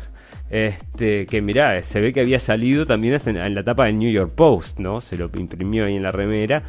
este, 0.51 1.27
que 1.27 1.43
mirá, 1.43 1.83
se 1.83 2.01
ve 2.01 2.13
que 2.13 2.21
había 2.21 2.39
salido 2.39 2.87
también 2.87 3.21
en 3.25 3.55
la 3.55 3.65
tapa 3.65 3.87
del 3.87 3.99
New 3.99 4.11
York 4.11 4.33
Post, 4.35 4.79
¿no? 4.79 5.01
Se 5.01 5.17
lo 5.17 5.31
imprimió 5.37 5.87
ahí 5.87 5.97
en 5.97 6.03
la 6.03 6.13
remera. 6.13 6.63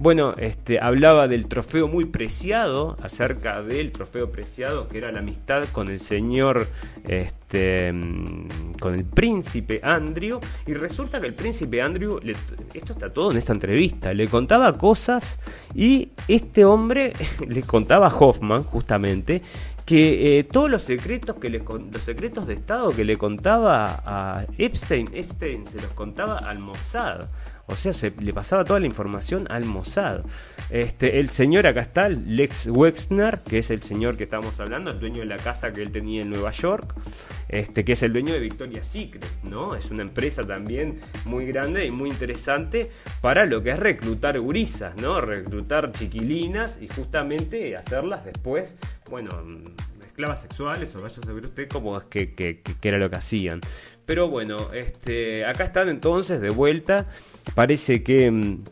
Bueno, 0.00 0.34
este, 0.38 0.78
hablaba 0.78 1.26
del 1.26 1.48
trofeo 1.48 1.88
muy 1.88 2.04
preciado, 2.04 2.96
acerca 3.02 3.62
del 3.62 3.90
trofeo 3.90 4.30
preciado, 4.30 4.86
que 4.86 4.98
era 4.98 5.10
la 5.10 5.18
amistad 5.18 5.64
con 5.72 5.88
el 5.88 5.98
señor, 5.98 6.68
este, 7.08 7.92
mm, 7.92 8.74
con 8.78 8.94
el 8.94 9.04
príncipe 9.04 9.80
Andrew, 9.82 10.38
y 10.68 10.74
resulta 10.74 11.20
que 11.20 11.26
el 11.26 11.34
príncipe 11.34 11.82
Andrew, 11.82 12.20
esto 12.74 12.92
está 12.92 13.12
todo 13.12 13.32
en 13.32 13.38
esta 13.38 13.52
entrevista, 13.52 14.14
le 14.14 14.28
contaba 14.28 14.72
cosas 14.78 15.36
y 15.74 16.10
este 16.28 16.64
hombre 16.64 17.12
le 17.48 17.62
contaba 17.62 18.06
a 18.06 18.16
Hoffman, 18.16 18.62
justamente, 18.62 19.42
que 19.88 20.38
eh, 20.38 20.44
todos 20.44 20.68
los 20.70 20.82
secretos 20.82 21.36
que 21.36 21.48
los 21.48 22.02
secretos 22.02 22.46
de 22.46 22.52
Estado 22.52 22.90
que 22.90 23.06
le 23.06 23.16
contaba 23.16 24.02
a 24.04 24.44
Epstein, 24.58 25.08
Epstein 25.14 25.64
se 25.66 25.80
los 25.80 25.90
contaba 25.92 26.40
al 26.40 26.58
Mossad. 26.58 27.22
O 27.68 27.74
sea, 27.74 27.92
se 27.92 28.12
le 28.18 28.32
pasaba 28.32 28.64
toda 28.64 28.80
la 28.80 28.86
información 28.86 29.46
al 29.50 29.66
Mossad. 29.66 30.22
Este, 30.70 31.18
el 31.20 31.28
señor 31.28 31.66
acá 31.66 31.82
está, 31.82 32.08
Lex 32.08 32.66
Wexner, 32.66 33.40
que 33.40 33.58
es 33.58 33.70
el 33.70 33.82
señor 33.82 34.16
que 34.16 34.24
estamos 34.24 34.58
hablando, 34.58 34.90
el 34.90 34.98
dueño 34.98 35.20
de 35.20 35.26
la 35.26 35.36
casa 35.36 35.72
que 35.72 35.82
él 35.82 35.92
tenía 35.92 36.22
en 36.22 36.30
Nueva 36.30 36.50
York, 36.50 36.94
este, 37.48 37.84
que 37.84 37.92
es 37.92 38.02
el 38.02 38.14
dueño 38.14 38.32
de 38.32 38.40
Victoria's 38.40 38.86
Secret, 38.86 39.24
¿no? 39.42 39.74
Es 39.74 39.90
una 39.90 40.02
empresa 40.02 40.42
también 40.44 41.00
muy 41.26 41.46
grande 41.46 41.84
y 41.84 41.90
muy 41.90 42.08
interesante 42.08 42.90
para 43.20 43.44
lo 43.44 43.62
que 43.62 43.70
es 43.70 43.78
reclutar 43.78 44.40
gurisas, 44.40 44.96
¿no? 44.96 45.20
Reclutar 45.20 45.92
chiquilinas 45.92 46.78
y 46.80 46.88
justamente 46.88 47.76
hacerlas 47.76 48.24
después, 48.24 48.76
bueno, 49.10 49.30
esclavas 50.18 50.42
sexuales 50.42 50.92
o 50.96 51.00
vaya 51.00 51.16
a 51.16 51.24
saber 51.24 51.44
usted 51.44 51.68
cómo 51.68 51.96
es 51.96 52.04
que, 52.06 52.60
era 52.82 52.98
lo 52.98 53.08
que 53.08 53.16
hacían. 53.16 53.60
Pero 54.04 54.28
bueno, 54.28 54.72
este, 54.72 55.46
acá 55.46 55.62
están 55.62 55.88
entonces 55.88 56.40
de 56.40 56.50
vuelta 56.50 57.06
parece 57.54 58.02
que 58.02 58.28
mm, 58.28 58.64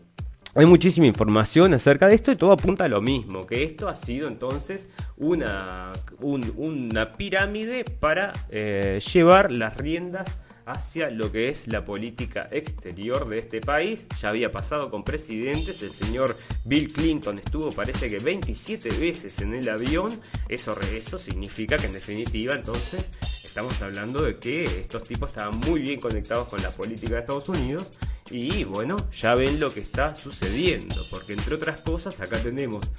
hay 0.56 0.66
muchísima 0.66 1.06
información 1.06 1.72
acerca 1.72 2.08
de 2.08 2.16
esto 2.16 2.32
y 2.32 2.36
todo 2.36 2.50
apunta 2.50 2.86
a 2.86 2.88
lo 2.88 3.00
mismo, 3.00 3.46
que 3.46 3.62
esto 3.62 3.86
ha 3.86 3.94
sido 3.94 4.26
entonces 4.26 4.88
una, 5.16 5.92
una 6.20 7.16
pirámide 7.16 7.84
para 7.84 8.32
eh, 8.50 8.98
llevar 9.12 9.52
las 9.52 9.76
riendas 9.76 10.36
hacia 10.66 11.10
lo 11.10 11.30
que 11.30 11.48
es 11.48 11.68
la 11.68 11.84
política 11.84 12.48
exterior 12.50 13.28
de 13.28 13.38
este 13.38 13.60
país. 13.60 14.06
Ya 14.20 14.28
había 14.28 14.50
pasado 14.50 14.90
con 14.90 15.04
presidentes, 15.04 15.82
el 15.82 15.92
señor 15.92 16.36
Bill 16.64 16.92
Clinton 16.92 17.36
estuvo 17.36 17.70
parece 17.70 18.10
que 18.10 18.18
27 18.18 18.88
veces 18.98 19.40
en 19.40 19.54
el 19.54 19.68
avión, 19.68 20.10
eso, 20.48 20.72
eso 20.92 21.18
significa 21.18 21.76
que 21.78 21.86
en 21.86 21.92
definitiva 21.92 22.54
entonces 22.54 23.10
estamos 23.42 23.80
hablando 23.80 24.22
de 24.22 24.36
que 24.38 24.64
estos 24.64 25.04
tipos 25.04 25.28
estaban 25.32 25.58
muy 25.60 25.80
bien 25.80 26.00
conectados 26.00 26.48
con 26.48 26.60
la 26.62 26.70
política 26.70 27.14
de 27.14 27.20
Estados 27.20 27.48
Unidos 27.48 27.90
y 28.30 28.64
bueno, 28.64 28.96
ya 29.12 29.34
ven 29.34 29.60
lo 29.60 29.70
que 29.70 29.80
está 29.80 30.08
sucediendo, 30.16 31.06
porque 31.10 31.34
entre 31.34 31.54
otras 31.54 31.82
cosas 31.82 32.20
acá 32.20 32.38
tenemos, 32.38 32.90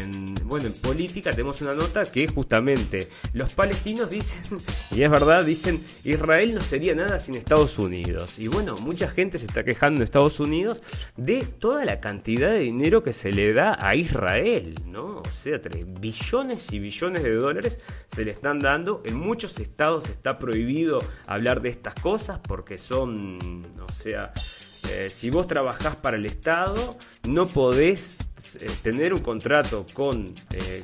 en, 0.00 0.34
bueno, 0.44 0.66
en 0.66 0.74
política 0.74 1.30
tenemos 1.30 1.62
una 1.62 1.74
nota 1.74 2.02
que 2.02 2.26
justamente 2.28 3.08
los 3.32 3.54
palestinos 3.54 4.10
dicen, 4.10 4.58
y 4.90 5.02
es 5.02 5.10
verdad, 5.10 5.44
dicen, 5.44 5.82
Israel 6.04 6.54
no 6.54 6.60
sería 6.60 6.94
nada 6.94 7.18
sin 7.18 7.34
Estados 7.34 7.78
Unidos. 7.78 8.38
Y 8.38 8.48
bueno, 8.48 8.74
mucha 8.76 9.08
gente 9.08 9.38
se 9.38 9.46
está 9.46 9.64
quejando 9.64 9.98
en 9.98 10.04
Estados 10.04 10.40
Unidos 10.40 10.82
de 11.16 11.44
toda 11.44 11.84
la 11.84 12.00
cantidad 12.00 12.50
de 12.50 12.60
dinero 12.60 13.02
que 13.02 13.12
se 13.12 13.30
le 13.30 13.52
da 13.52 13.78
a 13.80 13.94
Israel, 13.94 14.74
¿no? 14.86 15.18
O 15.20 15.30
sea, 15.30 15.60
billones 16.00 16.72
y 16.72 16.78
billones 16.78 17.22
de 17.22 17.34
dólares 17.34 17.78
se 18.14 18.24
le 18.24 18.30
están 18.30 18.58
dando. 18.58 19.02
En 19.04 19.16
muchos 19.16 19.58
estados 19.60 20.08
está 20.08 20.38
prohibido 20.38 21.02
hablar 21.26 21.62
de 21.62 21.70
estas 21.70 21.94
cosas 21.94 22.38
porque 22.46 22.78
son, 22.78 23.66
o 23.80 23.92
sea, 23.92 24.32
eh, 24.90 25.08
si 25.08 25.30
vos 25.30 25.46
trabajás 25.46 25.96
para 25.96 26.16
el 26.16 26.26
Estado, 26.26 26.96
no 27.28 27.46
podés 27.46 28.16
eh, 28.60 28.70
tener 28.82 29.12
un 29.12 29.20
contrato 29.20 29.86
con, 29.94 30.24
eh, 30.52 30.82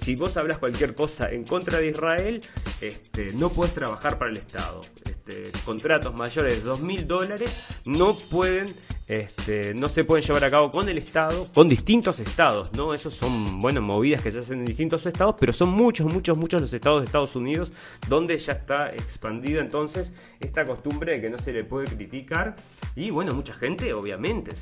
si 0.00 0.14
vos 0.16 0.36
hablas 0.36 0.58
cualquier 0.58 0.94
cosa 0.94 1.30
en 1.30 1.44
contra 1.44 1.78
de 1.78 1.88
Israel, 1.88 2.40
este, 2.80 3.28
no 3.34 3.50
puedes 3.50 3.74
trabajar 3.74 4.18
para 4.18 4.30
el 4.30 4.36
Estado. 4.36 4.80
Este, 5.04 5.42
contratos 5.64 6.14
mayores 6.18 6.62
de 6.62 6.68
2 6.68 6.80
mil 6.82 7.06
dólares 7.06 7.82
no 7.86 8.16
pueden, 8.16 8.66
este, 9.06 9.74
no 9.74 9.88
se 9.88 10.04
pueden 10.04 10.24
llevar 10.24 10.44
a 10.44 10.50
cabo 10.50 10.70
con 10.70 10.88
el 10.88 10.98
Estado, 10.98 11.44
con 11.54 11.68
distintos 11.68 12.20
estados, 12.20 12.72
¿no? 12.74 12.94
Esos 12.94 13.14
son, 13.14 13.60
bueno, 13.60 13.80
movidas 13.80 14.22
que 14.22 14.30
se 14.30 14.40
hacen 14.40 14.60
en 14.60 14.64
distintos 14.66 15.04
estados, 15.06 15.36
pero 15.38 15.52
son 15.52 15.70
muchos, 15.70 16.06
muchos, 16.06 16.36
muchos 16.36 16.60
los 16.60 16.72
estados 16.72 17.00
de 17.00 17.06
Estados 17.06 17.36
Unidos 17.36 17.72
donde 18.08 18.36
ya 18.38 18.52
está 18.52 18.92
expandida 18.92 19.60
entonces 19.60 20.12
esta 20.40 20.64
costumbre 20.64 21.12
de 21.14 21.20
que 21.20 21.30
no 21.30 21.38
se 21.38 21.52
le 21.52 21.64
puede 21.64 21.86
criticar. 21.86 22.56
Y 22.94 23.10
bueno, 23.10 23.34
mucha 23.34 23.54
gente 23.54 23.92
obviamente 23.92 24.52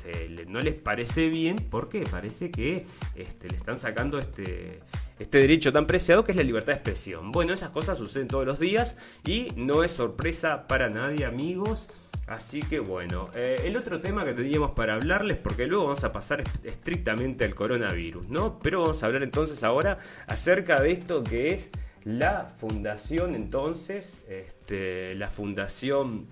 no 0.47 0.59
les 0.59 0.75
parece 0.75 1.27
bien 1.29 1.57
porque 1.69 1.94
parece 2.03 2.51
que 2.51 2.85
este, 3.15 3.49
le 3.49 3.55
están 3.55 3.79
sacando 3.79 4.17
este 4.19 4.81
este 5.19 5.37
derecho 5.37 5.71
tan 5.71 5.87
preciado 5.87 6.23
que 6.23 6.31
es 6.31 6.37
la 6.37 6.43
libertad 6.43 6.73
de 6.73 6.79
expresión. 6.79 7.31
Bueno, 7.31 7.53
esas 7.53 7.69
cosas 7.69 7.97
suceden 7.97 8.27
todos 8.27 8.45
los 8.45 8.59
días 8.59 8.95
y 9.23 9.51
no 9.55 9.83
es 9.83 9.91
sorpresa 9.91 10.67
para 10.67 10.89
nadie, 10.89 11.25
amigos. 11.25 11.87
Así 12.27 12.61
que 12.61 12.79
bueno, 12.79 13.29
eh, 13.35 13.61
el 13.65 13.77
otro 13.77 14.01
tema 14.01 14.25
que 14.25 14.33
teníamos 14.33 14.71
para 14.71 14.95
hablarles, 14.95 15.37
porque 15.37 15.67
luego 15.67 15.85
vamos 15.85 16.03
a 16.03 16.11
pasar 16.11 16.43
estrictamente 16.63 17.45
al 17.45 17.53
coronavirus, 17.53 18.29
¿no? 18.29 18.59
Pero 18.59 18.81
vamos 18.81 19.03
a 19.03 19.05
hablar 19.05 19.21
entonces 19.21 19.63
ahora 19.63 19.99
acerca 20.25 20.81
de 20.81 20.91
esto 20.91 21.23
que 21.23 21.53
es 21.53 21.69
la 22.03 22.45
fundación 22.45 23.35
entonces, 23.35 24.23
este, 24.27 25.13
la 25.15 25.29
fundación 25.29 26.27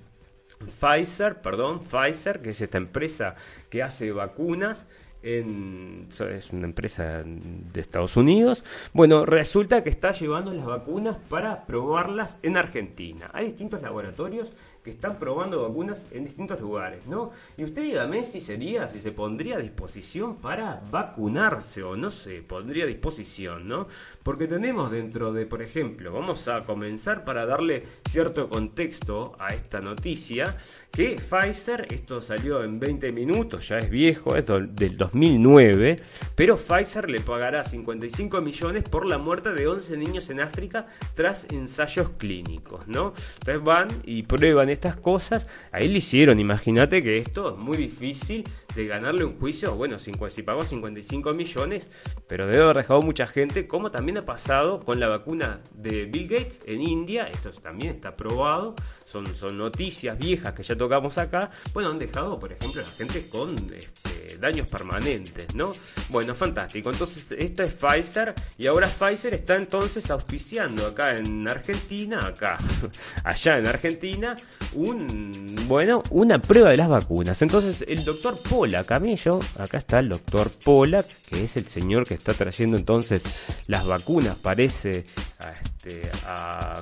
Pfizer, 0.79 1.41
perdón, 1.41 1.81
Pfizer, 1.81 2.41
que 2.41 2.51
es 2.51 2.61
esta 2.61 2.77
empresa 2.77 3.35
que 3.73 3.81
hace 3.81 4.11
vacunas 4.11 4.85
es 5.23 6.51
una 6.51 6.67
empresa 6.67 7.23
de 7.25 7.81
Estados 7.81 8.15
Unidos. 8.17 8.63
Bueno, 8.93 9.25
resulta 9.25 9.83
que 9.83 9.89
está 9.89 10.11
llevando 10.11 10.53
las 10.53 10.65
vacunas 10.67 11.17
para 11.27 11.65
probarlas 11.65 12.37
en 12.43 12.55
Argentina. 12.55 13.31
Hay 13.33 13.45
distintos 13.47 13.81
laboratorios 13.81 14.51
que 14.83 14.89
están 14.89 15.17
probando 15.17 15.61
vacunas 15.61 16.05
en 16.11 16.25
distintos 16.25 16.59
lugares, 16.59 17.07
¿no? 17.07 17.31
Y 17.57 17.63
usted 17.63 17.83
dígame 17.83 18.25
si 18.25 18.41
sería, 18.41 18.87
si 18.87 18.99
se 18.99 19.11
pondría 19.11 19.55
a 19.55 19.59
disposición 19.59 20.35
para 20.35 20.81
vacunarse 20.91 21.83
o 21.83 21.95
no 21.95 22.11
se 22.11 22.41
pondría 22.41 22.83
a 22.83 22.87
disposición, 22.87 23.67
¿no? 23.67 23.87
Porque 24.23 24.47
tenemos 24.47 24.91
dentro 24.91 25.31
de, 25.31 25.45
por 25.45 25.61
ejemplo, 25.61 26.11
vamos 26.11 26.47
a 26.47 26.61
comenzar 26.61 27.23
para 27.23 27.45
darle 27.45 27.83
cierto 28.09 28.49
contexto 28.49 29.35
a 29.39 29.53
esta 29.53 29.79
noticia, 29.79 30.57
que 30.91 31.15
Pfizer, 31.15 31.87
esto 31.91 32.21
salió 32.21 32.63
en 32.63 32.79
20 32.79 33.11
minutos, 33.11 33.67
ya 33.69 33.79
es 33.79 33.89
viejo, 33.89 34.35
es 34.35 34.45
del 34.45 34.97
2009, 34.97 35.95
pero 36.35 36.57
Pfizer 36.57 37.09
le 37.09 37.21
pagará 37.21 37.63
55 37.63 38.41
millones 38.41 38.83
por 38.83 39.05
la 39.05 39.17
muerte 39.17 39.53
de 39.53 39.67
11 39.67 39.97
niños 39.97 40.29
en 40.29 40.41
África 40.41 40.87
tras 41.15 41.45
ensayos 41.51 42.09
clínicos, 42.17 42.87
¿no? 42.87 43.13
Entonces 43.39 43.63
van 43.63 43.87
y 44.03 44.23
prueban 44.23 44.69
estas 44.73 44.97
cosas, 44.97 45.47
ahí 45.71 45.87
le 45.87 45.99
hicieron, 45.99 46.39
imagínate 46.39 47.01
que 47.01 47.17
esto 47.17 47.53
es 47.53 47.57
muy 47.57 47.77
difícil 47.77 48.43
de 48.75 48.87
ganarle 48.87 49.23
un 49.23 49.39
juicio, 49.39 49.75
bueno, 49.75 49.99
si 49.99 50.11
pagó 50.43 50.63
55 50.63 51.33
millones, 51.33 51.89
pero 52.27 52.47
debe 52.47 52.63
haber 52.63 52.77
dejado 52.77 53.01
mucha 53.01 53.27
gente, 53.27 53.67
como 53.67 53.91
también 53.91 54.17
ha 54.17 54.25
pasado 54.25 54.81
con 54.81 54.99
la 54.99 55.07
vacuna 55.07 55.61
de 55.73 56.05
Bill 56.05 56.27
Gates 56.27 56.61
en 56.65 56.81
India, 56.81 57.27
esto 57.27 57.51
también 57.51 57.91
está 57.91 58.15
probado, 58.15 58.75
son, 59.13 59.35
son 59.35 59.57
noticias 59.59 60.17
viejas 60.17 60.53
que 60.53 60.63
ya 60.63 60.75
tocamos 60.75 61.19
acá, 61.19 61.51
bueno, 61.71 61.91
han 61.91 61.99
dejado, 61.99 62.39
por 62.39 62.51
ejemplo, 62.51 62.81
a 62.81 62.85
la 62.85 62.91
gente 62.91 63.29
con 63.29 63.47
este, 63.71 64.37
daños 64.39 64.69
permanentes, 64.71 65.53
¿no? 65.53 65.71
Bueno, 66.09 66.33
fantástico, 66.33 66.89
entonces 66.89 67.27
esto 67.37 67.61
es 67.61 67.75
Pfizer 67.75 68.33
y 68.57 68.65
ahora 68.65 68.87
Pfizer 68.87 69.35
está 69.35 69.55
entonces 69.55 70.09
auspiciando 70.09 70.87
acá 70.87 71.13
en 71.13 71.47
Argentina, 71.47 72.25
acá, 72.25 72.57
allá 73.23 73.59
en 73.59 73.67
Argentina, 73.67 74.35
un, 74.73 75.45
bueno, 75.67 76.01
una 76.09 76.39
prueba 76.39 76.71
de 76.71 76.77
las 76.77 76.89
vacunas. 76.89 77.39
Entonces 77.43 77.85
el 77.87 78.03
doctor 78.03 78.41
Pola 78.41 78.83
Camillo, 78.83 79.39
acá 79.59 79.77
está 79.77 79.99
el 79.99 80.09
doctor 80.09 80.49
Pola, 80.65 81.05
que 81.29 81.43
es 81.43 81.55
el 81.55 81.67
señor 81.67 82.07
que 82.07 82.15
está 82.15 82.33
trayendo 82.33 82.77
entonces 82.77 83.21
las 83.67 83.85
vacunas, 83.85 84.37
parece 84.39 85.05
este, 85.53 86.01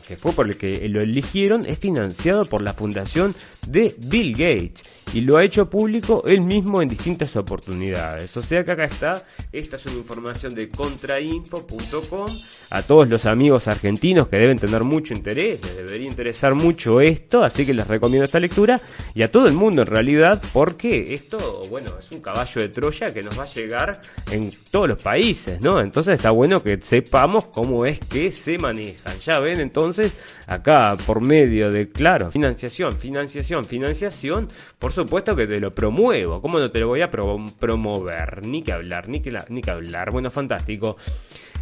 que 0.08 0.16
fue 0.16 0.32
por 0.32 0.48
el 0.48 0.58
que 0.58 0.88
lo 0.88 1.02
eligieron, 1.02 1.66
es 1.66 1.78
financiado 1.78 2.21
por 2.50 2.62
la 2.62 2.74
fundación 2.74 3.34
de 3.68 3.96
Bill 3.98 4.34
Gates 4.34 5.01
y 5.14 5.22
lo 5.22 5.38
ha 5.38 5.44
hecho 5.44 5.70
público 5.70 6.24
él 6.26 6.44
mismo 6.44 6.82
en 6.82 6.90
distintas 6.90 7.36
oportunidades. 7.36 8.36
O 8.38 8.42
sea 8.42 8.64
que 8.64 8.72
acá 8.72 8.86
está, 8.86 9.14
esta 9.52 9.76
es 9.76 9.86
una 9.88 9.98
información 9.98 10.54
de 10.56 10.70
contrainfo.com. 10.70 12.40
A 12.70 12.82
todos 12.84 13.10
los 13.10 13.26
amigos 13.26 13.68
argentinos 13.68 14.28
que 14.28 14.38
deben 14.38 14.58
tener 14.58 14.84
mucho 14.84 15.14
interés, 15.14 15.62
les 15.62 15.78
debería 15.78 16.08
interesar 16.08 16.56
mucho 16.56 17.02
esto, 17.02 17.44
así 17.44 17.66
que 17.66 17.74
les 17.74 17.88
recomiendo 17.88 18.26
esta 18.26 18.40
lectura 18.40 18.80
y 19.14 19.24
a 19.24 19.32
todo 19.32 19.48
el 19.48 19.54
mundo 19.54 19.82
en 19.82 19.88
realidad, 19.88 20.42
porque 20.54 21.14
esto, 21.14 21.62
bueno, 21.70 21.92
es 22.00 22.12
un 22.12 22.22
caballo 22.22 22.62
de 22.62 22.70
Troya 22.70 23.14
que 23.14 23.22
nos 23.22 23.38
va 23.38 23.44
a 23.44 23.54
llegar 23.54 24.00
en 24.32 24.50
todos 24.72 24.88
los 24.88 25.04
países, 25.04 25.60
¿no? 25.62 25.82
Entonces 25.82 26.16
está 26.16 26.32
bueno 26.32 26.60
que 26.60 26.80
sepamos 26.82 27.46
cómo 27.46 27.86
es 27.86 28.00
que 28.00 28.32
se 28.32 28.58
manejan. 28.58 29.18
Ya 29.20 29.40
ven, 29.40 29.60
entonces, 29.60 30.14
acá 30.48 30.98
por 31.06 31.24
medio 31.26 31.70
de, 31.70 31.90
claro, 31.90 32.32
financiación, 32.32 32.98
financiación, 32.98 33.66
financiación, 33.66 34.50
supuesto 34.92 35.36
que 35.36 35.48
te 35.48 35.60
lo 35.60 35.74
promuevo. 35.74 36.42
¿Cómo 36.42 36.60
no 36.60 36.70
te 36.70 36.80
lo 36.80 36.88
voy 36.88 37.02
a 37.02 37.10
promover? 37.10 38.46
Ni 38.46 38.62
que 38.62 38.72
hablar, 38.72 39.08
ni 39.08 39.22
que, 39.22 39.38
ni 39.50 39.62
que 39.62 39.72
hablar. 39.72 40.12
Bueno, 40.12 40.32
fantástico. 40.32 40.98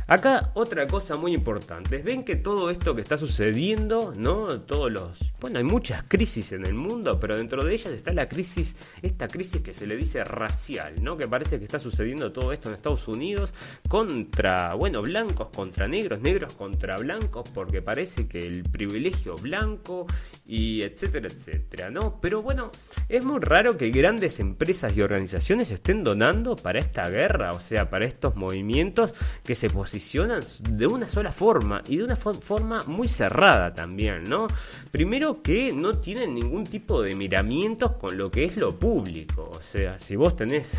Acá 0.10 0.50
otra 0.56 0.88
cosa 0.88 1.18
muy 1.18 1.36
importante, 1.36 2.00
ven 2.00 2.24
que 2.24 2.36
todo 2.36 2.72
esto 2.72 2.96
que 2.96 3.02
está 3.02 3.16
sucediendo, 3.16 4.12
¿no? 4.18 4.60
Todos 4.62 4.92
los, 4.92 5.20
bueno, 5.40 5.60
hay 5.60 5.64
muchas 5.64 6.04
crisis 6.08 6.52
en 6.52 6.66
el 6.66 6.74
mundo, 6.74 7.20
pero 7.20 7.38
dentro 7.38 7.64
de 7.64 7.72
ellas 7.76 7.94
está 7.94 8.12
la 8.12 8.28
crisis, 8.28 8.76
esta 9.04 9.28
crisis 9.28 9.62
que 9.62 9.72
se 9.72 9.86
le 9.86 9.96
dice 9.96 10.24
racial, 10.24 10.96
¿no? 11.04 11.16
Que 11.16 11.28
parece 11.28 11.60
que 11.60 11.66
está 11.66 11.78
sucediendo 11.78 12.32
todo 12.32 12.52
esto 12.54 12.70
en 12.70 12.76
Estados 12.76 13.08
Unidos 13.08 13.54
contra, 13.88 14.74
bueno, 14.74 15.04
blancos 15.04 15.50
contra 15.56 15.88
negros, 15.88 16.22
negros 16.22 16.56
contra 16.56 16.96
blancos, 16.98 17.48
porque 17.54 17.84
parece 17.84 18.28
que 18.28 18.40
el 18.40 18.64
privilegio 18.64 19.36
blanco 19.36 20.08
y 20.48 20.82
etcétera, 20.82 21.28
etcétera, 21.28 21.92
¿no? 21.92 22.20
Pero 22.20 22.42
bueno, 22.42 22.72
es 23.10 23.24
muy 23.24 23.40
raro 23.40 23.78
que 23.78 23.92
grandes 23.92 24.40
empresas 24.40 24.98
y 24.98 25.04
organizaciones 25.04 25.70
estén 25.70 26.04
donando 26.04 26.56
para 26.56 26.80
esta 26.80 27.08
guerra, 27.08 27.52
o 27.52 27.62
sea, 27.62 27.92
para 27.92 28.08
estos 28.08 28.36
movimientos 28.36 29.14
que 29.44 29.54
se 29.54 29.70
posicionan 29.70 29.99
de 30.00 30.88
una 30.88 31.08
sola 31.08 31.32
forma 31.32 31.82
y 31.88 31.98
de 31.98 32.04
una 32.04 32.16
forma 32.16 32.82
muy 32.88 33.08
cerrada 33.08 33.74
también, 33.74 34.24
¿no? 34.24 34.48
Primero 34.92 35.42
que 35.42 35.74
no 35.74 36.00
tienen 36.00 36.34
ningún 36.34 36.64
tipo 36.64 37.02
de 37.02 37.16
miramientos 37.16 37.94
con 37.94 38.18
lo 38.18 38.32
que 38.32 38.46
es 38.46 38.58
lo 38.58 38.78
público, 38.78 39.50
o 39.52 39.62
sea, 39.62 40.00
si 40.00 40.16
vos 40.16 40.36
tenés 40.36 40.78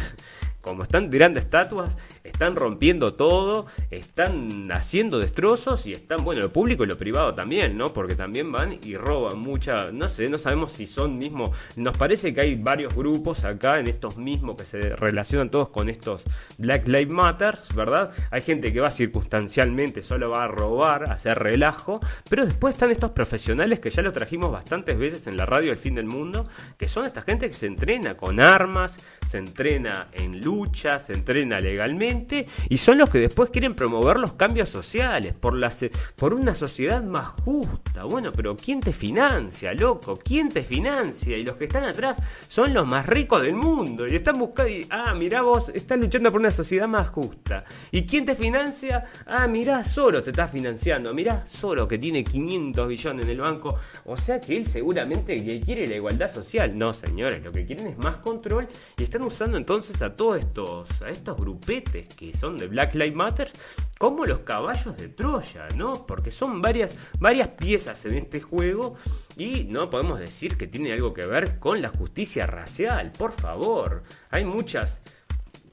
como 0.61 0.83
están 0.83 1.11
tirando 1.11 1.39
estatuas, 1.39 1.97
están 2.25 2.57
rompiendo 2.57 3.15
todo, 3.15 3.67
están 3.91 4.71
haciendo 4.73 5.19
destrozos 5.19 5.87
y 5.87 5.93
están, 5.93 6.25
bueno, 6.25 6.43
lo 6.43 6.53
público 6.53 6.85
y 6.85 6.87
lo 6.87 6.99
privado 6.99 7.35
también, 7.35 7.77
¿no? 7.77 7.87
Porque 7.87 8.15
también 8.15 8.53
van 8.53 8.79
y 8.83 8.97
roban 8.97 9.39
mucha, 9.39 9.91
no 9.91 10.09
sé, 10.09 10.29
no 10.29 10.39
sabemos 10.39 10.73
si 10.73 10.87
son 10.87 11.19
mismos, 11.19 11.51
nos 11.77 11.97
parece 11.97 12.35
que 12.35 12.41
hay 12.41 12.55
varios 12.57 12.95
grupos 12.95 13.45
acá 13.45 13.79
en 13.79 13.89
estos 13.89 14.19
mismos 14.19 14.57
que 14.57 14.65
se 14.65 14.97
relacionan 14.97 15.51
todos 15.51 15.71
con 15.71 15.89
estos 15.89 16.23
Black 16.59 16.87
Lives 16.87 17.09
Matter, 17.09 17.59
¿verdad? 17.75 18.11
Hay 18.31 18.43
gente 18.43 18.73
que 18.73 18.81
va 18.81 18.91
circunstancialmente, 18.91 20.03
solo 20.03 20.31
va 20.31 20.45
a 20.45 20.49
robar, 20.49 21.09
a 21.11 21.15
hacer 21.15 21.39
relajo, 21.39 22.01
pero 22.29 22.45
después 22.45 22.75
están 22.75 22.91
estos 22.91 23.13
profesionales 23.13 23.81
que 23.81 23.91
ya 23.91 24.03
lo 24.03 24.13
trajimos 24.13 24.53
bastantes 24.53 24.99
veces 24.99 25.27
en 25.27 25.37
la 25.37 25.47
radio 25.47 25.73
El 25.73 25.79
Fin 25.79 25.95
del 25.95 26.07
Mundo, 26.07 26.49
que 26.77 26.89
son 26.89 27.05
esta 27.05 27.23
gente 27.23 27.49
que 27.49 27.55
se 27.55 27.67
entrena 27.67 28.17
con 28.17 28.41
armas, 28.41 28.97
se 29.31 29.39
entrena 29.39 30.09
en 30.13 30.41
lucha, 30.41 30.99
se 30.99 31.13
entrena 31.13 31.61
legalmente 31.61 32.49
y 32.69 32.77
son 32.79 32.99
los 32.99 33.11
que 33.11 33.19
después 33.19 33.51
quieren 33.51 33.77
promover 33.77 34.19
los 34.19 34.33
cambios 34.33 34.69
sociales 34.69 35.35
por, 35.39 35.55
la, 35.55 35.73
por 36.17 36.35
una 36.35 36.57
sociedad 36.57 37.01
más 37.01 37.41
justa. 37.45 38.03
Bueno, 38.03 38.33
pero 38.33 38.57
¿quién 38.57 38.81
te 38.81 38.93
financia, 38.93 39.73
loco? 39.73 40.19
¿Quién 40.19 40.49
te 40.49 40.65
financia? 40.65 41.37
Y 41.37 41.45
los 41.45 41.55
que 41.55 41.67
están 41.67 41.85
atrás 41.85 42.19
son 42.49 42.75
los 42.75 42.85
más 42.89 43.07
ricos 43.07 43.41
del 43.43 43.55
mundo 43.55 44.09
y 44.09 44.17
están 44.17 44.37
buscando, 44.37 44.73
ah, 44.91 45.15
mirá 45.15 45.43
vos, 45.43 45.71
estás 45.73 46.01
luchando 46.01 46.33
por 46.33 46.41
una 46.41 46.51
sociedad 46.51 46.89
más 46.89 47.11
justa. 47.11 47.65
¿Y 47.93 48.07
quién 48.07 48.27
te 48.27 48.35
financia? 48.35 49.05
Ah, 49.27 49.47
mirá, 49.47 49.85
solo 49.85 50.25
te 50.25 50.31
estás 50.31 50.51
financiando, 50.51 51.15
mirá, 51.15 51.47
solo 51.47 51.87
que 51.87 51.99
tiene 51.99 52.25
500 52.25 52.89
billones 52.89 53.27
en 53.27 53.31
el 53.31 53.41
banco. 53.41 53.79
O 54.07 54.17
sea 54.17 54.41
que 54.41 54.57
él 54.57 54.67
seguramente 54.67 55.37
quiere 55.61 55.87
la 55.87 55.95
igualdad 55.95 56.29
social. 56.29 56.77
No, 56.77 56.93
señores, 56.93 57.45
lo 57.45 57.53
que 57.53 57.65
quieren 57.65 57.87
es 57.87 57.99
más 57.99 58.17
control 58.17 58.67
y 58.99 59.05
están 59.05 59.20
usando 59.25 59.57
entonces 59.57 60.03
a 60.03 60.15
todos 60.17 60.39
estos, 60.39 61.03
a 61.03 61.11
estos 61.11 61.37
grupetes 61.37 62.09
que 62.15 62.37
son 62.37 62.57
de 62.59 62.67
Black 62.67 62.95
Lives 62.95 63.15
Matter 63.15 63.51
como 63.99 64.25
los 64.25 64.41
caballos 64.41 64.97
de 64.97 65.09
Troya, 65.09 65.69
¿no? 65.77 66.07
Porque 66.07 66.31
son 66.31 66.61
varias, 66.61 66.97
varias 67.19 67.49
piezas 67.49 68.05
en 68.07 68.15
este 68.15 68.41
juego 68.41 68.97
y 69.37 69.65
no 69.65 69.91
podemos 69.91 70.19
decir 70.19 70.57
que 70.57 70.67
tiene 70.67 70.93
algo 70.93 71.13
que 71.13 71.27
ver 71.27 71.59
con 71.59 71.83
la 71.83 71.91
justicia 71.91 72.47
racial, 72.47 73.13
por 73.13 73.33
favor. 73.33 74.03
Hay 74.31 74.45
muchas 74.45 75.01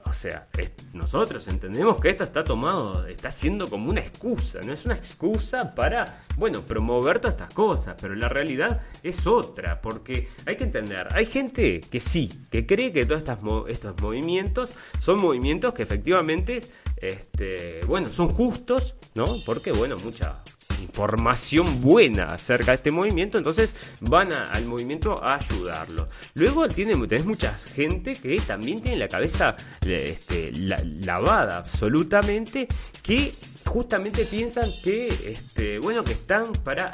o 0.08 0.12
sea, 0.12 0.48
nosotros 0.92 1.46
entendemos 1.48 2.00
que 2.00 2.08
esto 2.10 2.24
está 2.24 2.44
tomado, 2.44 3.06
está 3.06 3.30
siendo 3.30 3.66
como 3.66 3.90
una 3.90 4.00
excusa, 4.00 4.60
no 4.64 4.72
es 4.72 4.84
una 4.84 4.94
excusa 4.94 5.74
para, 5.74 6.24
bueno, 6.36 6.62
promover 6.62 7.20
todas 7.20 7.34
estas 7.34 7.52
cosas, 7.54 7.96
pero 8.00 8.14
la 8.14 8.28
realidad 8.28 8.80
es 9.02 9.26
otra, 9.26 9.80
porque 9.80 10.28
hay 10.46 10.56
que 10.56 10.64
entender, 10.64 11.08
hay 11.14 11.26
gente 11.26 11.80
que 11.80 12.00
sí, 12.00 12.30
que 12.50 12.66
cree 12.66 12.92
que 12.92 13.04
todos 13.04 13.22
estos 13.68 14.00
movimientos 14.00 14.70
son 15.00 15.20
movimientos 15.20 15.74
que 15.74 15.82
efectivamente, 15.82 16.62
este, 16.96 17.80
bueno, 17.86 18.08
son 18.08 18.28
justos, 18.28 18.94
¿no? 19.14 19.24
Porque, 19.44 19.72
bueno, 19.72 19.96
mucha 20.02 20.42
información 20.82 21.80
buena 21.80 22.24
acerca 22.24 22.72
de 22.72 22.76
este 22.76 22.90
movimiento, 22.90 23.38
entonces 23.38 23.70
van 24.02 24.32
al 24.32 24.64
movimiento 24.66 25.14
a 25.22 25.36
ayudarlo. 25.36 26.08
Luego 26.34 26.68
tiene, 26.68 26.94
tenés 27.06 27.26
mucha 27.26 27.52
gente 27.74 28.12
que 28.12 28.40
también 28.40 28.80
tiene 28.80 28.98
la 28.98 29.08
cabeza 29.08 29.56
este, 29.86 30.52
lavada 30.52 31.58
absolutamente, 31.58 32.68
que 33.02 33.32
justamente 33.64 34.24
piensan 34.24 34.70
que, 34.82 35.08
este, 35.26 35.78
bueno, 35.78 36.02
que 36.02 36.12
están 36.12 36.44
para 36.64 36.90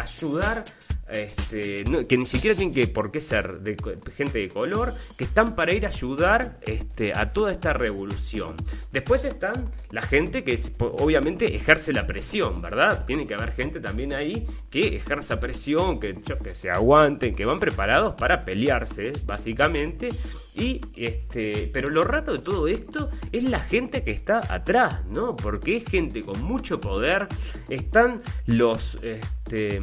ayudar 0.00 0.64
este, 1.12 1.84
que 2.08 2.18
ni 2.18 2.26
siquiera 2.26 2.56
tienen 2.56 2.74
que 2.74 2.86
por 2.86 3.10
qué 3.10 3.20
ser 3.20 3.60
gente 4.16 4.38
de 4.40 4.48
color, 4.48 4.94
que 5.16 5.24
están 5.24 5.54
para 5.54 5.72
ir 5.72 5.86
a 5.86 5.88
ayudar 5.88 6.58
este, 6.62 7.12
a 7.14 7.32
toda 7.32 7.52
esta 7.52 7.72
revolución. 7.72 8.56
Después 8.92 9.24
están 9.24 9.70
la 9.90 10.02
gente 10.02 10.44
que 10.44 10.58
obviamente 10.78 11.54
ejerce 11.54 11.92
la 11.92 12.06
presión, 12.06 12.62
¿verdad? 12.62 13.04
Tiene 13.06 13.26
que 13.26 13.34
haber 13.34 13.52
gente 13.52 13.80
también 13.80 14.12
ahí 14.12 14.46
que 14.70 14.96
ejerza 14.96 15.40
presión, 15.40 16.00
que, 16.00 16.14
que 16.14 16.54
se 16.54 16.70
aguanten, 16.70 17.34
que 17.34 17.44
van 17.44 17.58
preparados 17.58 18.14
para 18.14 18.40
pelearse, 18.42 19.12
básicamente. 19.26 20.08
Y 20.54 20.80
este, 20.96 21.70
pero 21.72 21.88
lo 21.88 22.04
rato 22.04 22.32
de 22.32 22.38
todo 22.40 22.68
esto 22.68 23.08
es 23.32 23.44
la 23.44 23.60
gente 23.60 24.02
que 24.02 24.10
está 24.10 24.40
atrás, 24.52 25.04
¿no? 25.06 25.34
Porque 25.36 25.76
es 25.76 25.84
gente 25.84 26.22
con 26.22 26.42
mucho 26.42 26.80
poder. 26.80 27.26
Están 27.68 28.20
los 28.46 28.98
este, 29.02 29.80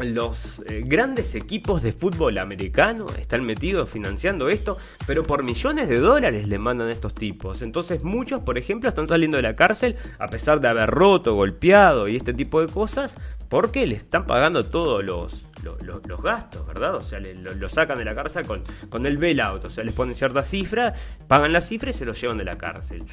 los 0.00 0.62
eh, 0.66 0.82
grandes 0.84 1.34
equipos 1.34 1.82
de 1.82 1.92
fútbol 1.92 2.38
americano 2.38 3.06
están 3.18 3.44
metidos 3.44 3.90
financiando 3.90 4.48
esto, 4.48 4.76
pero 5.06 5.22
por 5.22 5.42
millones 5.42 5.88
de 5.88 5.98
dólares 5.98 6.48
le 6.48 6.58
mandan 6.58 6.88
a 6.88 6.92
estos 6.92 7.14
tipos. 7.14 7.62
Entonces 7.62 8.02
muchos, 8.02 8.40
por 8.40 8.58
ejemplo, 8.58 8.88
están 8.88 9.08
saliendo 9.08 9.36
de 9.36 9.42
la 9.42 9.54
cárcel 9.54 9.96
a 10.18 10.28
pesar 10.28 10.60
de 10.60 10.68
haber 10.68 10.90
roto, 10.90 11.34
golpeado 11.34 12.08
y 12.08 12.16
este 12.16 12.34
tipo 12.34 12.60
de 12.60 12.68
cosas, 12.72 13.16
porque 13.48 13.86
le 13.86 13.96
están 13.96 14.26
pagando 14.26 14.64
todos 14.64 15.04
los, 15.04 15.46
los, 15.82 16.22
gastos, 16.22 16.66
¿verdad? 16.66 16.94
O 16.96 17.00
sea, 17.00 17.20
lo, 17.20 17.68
sacan 17.68 17.98
de 17.98 18.04
la 18.04 18.14
cárcel 18.14 18.46
con, 18.46 18.62
con 18.88 19.06
el 19.06 19.18
bailout, 19.18 19.64
o 19.64 19.70
sea, 19.70 19.84
les 19.84 19.94
ponen 19.94 20.14
cierta 20.14 20.42
cifra, 20.44 20.94
pagan 21.26 21.52
la 21.52 21.60
cifra 21.60 21.90
y 21.90 21.92
se 21.92 22.04
los 22.04 22.20
llevan 22.20 22.38
de 22.38 22.44
la 22.44 22.56
cárcel. 22.58 23.04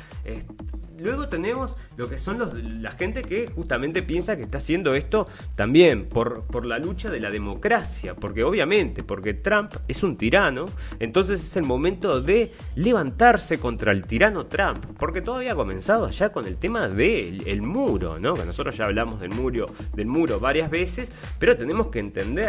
luego 1.00 1.28
tenemos 1.28 1.76
lo 1.98 2.10
que 2.10 2.18
son 2.18 2.40
los, 2.40 2.54
la 2.54 2.92
gente 2.92 3.22
que 3.22 3.48
justamente 3.48 4.02
piensa 4.02 4.38
que 4.38 4.44
está 4.44 4.58
haciendo 4.58 4.96
esto 4.96 5.28
también 5.56 6.06
por, 6.06 6.44
por 6.44 6.66
la 6.66 6.80
lucha 6.80 7.10
de 7.10 7.20
la 7.20 7.30
democracia, 7.30 8.16
porque 8.16 8.44
obviamente, 8.44 9.04
porque 9.04 9.34
Trump 9.34 9.74
es 9.88 10.04
un 10.04 10.18
tirano, 10.18 10.66
entonces 11.00 11.44
es 11.44 11.56
el 11.58 11.64
momento 11.64 12.22
de 12.22 12.52
levantarse 12.76 13.58
contra 13.60 13.92
el 13.92 14.06
tirano 14.06 14.46
Trump, 14.46 14.86
porque 14.98 15.22
todo 15.22 15.36
había 15.36 15.56
comenzado 15.56 16.06
allá 16.06 16.32
con 16.32 16.46
el 16.46 16.58
tema 16.58 16.88
del 16.88 17.48
el 17.48 17.62
muro, 17.62 18.20
¿no? 18.20 18.34
Que 18.34 18.46
nosotros 18.46 18.76
ya 18.78 18.86
hablamos 18.86 19.20
del 19.20 19.32
muro, 19.32 19.68
del 19.94 20.08
muro 20.08 20.40
varias 20.40 20.70
veces, 20.70 21.12
pero 21.40 21.58
tenemos 21.58 21.88
que 21.88 22.00
entender 22.00 22.45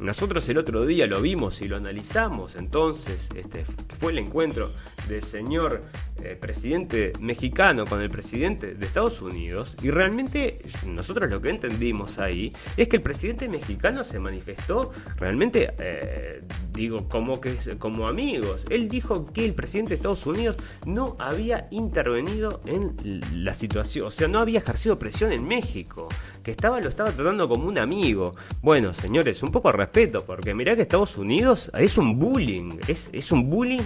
nosotros 0.00 0.48
el 0.48 0.58
otro 0.58 0.86
día 0.86 1.06
lo 1.06 1.20
vimos 1.20 1.60
y 1.62 1.68
lo 1.68 1.76
analizamos, 1.76 2.56
entonces, 2.56 3.28
este, 3.34 3.64
fue 3.98 4.12
el 4.12 4.18
encuentro 4.18 4.70
del 5.06 5.22
señor 5.22 5.82
eh, 6.22 6.36
presidente 6.40 7.12
mexicano 7.20 7.84
con 7.86 8.02
el 8.02 8.10
presidente 8.10 8.74
de 8.74 8.86
Estados 8.86 9.22
Unidos, 9.22 9.76
y 9.82 9.90
realmente 9.90 10.60
nosotros 10.86 11.30
lo 11.30 11.40
que 11.40 11.50
entendimos 11.50 12.18
ahí 12.18 12.52
es 12.76 12.88
que 12.88 12.96
el 12.96 13.02
presidente 13.02 13.48
mexicano 13.48 14.02
se 14.04 14.18
manifestó 14.18 14.90
realmente, 15.16 15.72
eh, 15.78 16.42
digo, 16.72 17.08
como, 17.08 17.40
que, 17.40 17.54
como 17.78 18.08
amigos. 18.08 18.66
Él 18.70 18.88
dijo 18.88 19.26
que 19.32 19.44
el 19.44 19.54
presidente 19.54 19.90
de 19.90 19.96
Estados 19.96 20.26
Unidos 20.26 20.56
no 20.86 21.16
había 21.18 21.68
intervenido 21.70 22.60
en 22.66 22.96
la 23.32 23.54
situación, 23.54 24.06
o 24.06 24.10
sea, 24.10 24.28
no 24.28 24.40
había 24.40 24.58
ejercido 24.58 24.98
presión 24.98 25.32
en 25.32 25.46
México, 25.46 26.08
que 26.42 26.50
estaba, 26.50 26.80
lo 26.80 26.88
estaba 26.88 27.10
tratando 27.10 27.48
como 27.48 27.68
un 27.68 27.78
amigo. 27.78 28.34
Bueno, 28.62 28.94
señores, 28.94 29.42
un 29.42 29.52
poco 29.52 29.70
de 29.70 29.78
respeto, 29.78 30.24
porque 30.24 30.54
mirá 30.54 30.74
que 30.74 30.82
Estados 30.82 31.16
Unidos 31.16 31.70
es 31.74 31.98
un 31.98 32.18
bullying, 32.18 32.78
es, 32.88 33.08
es 33.12 33.30
un 33.30 33.48
bullying 33.48 33.82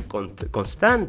constante 0.50 1.01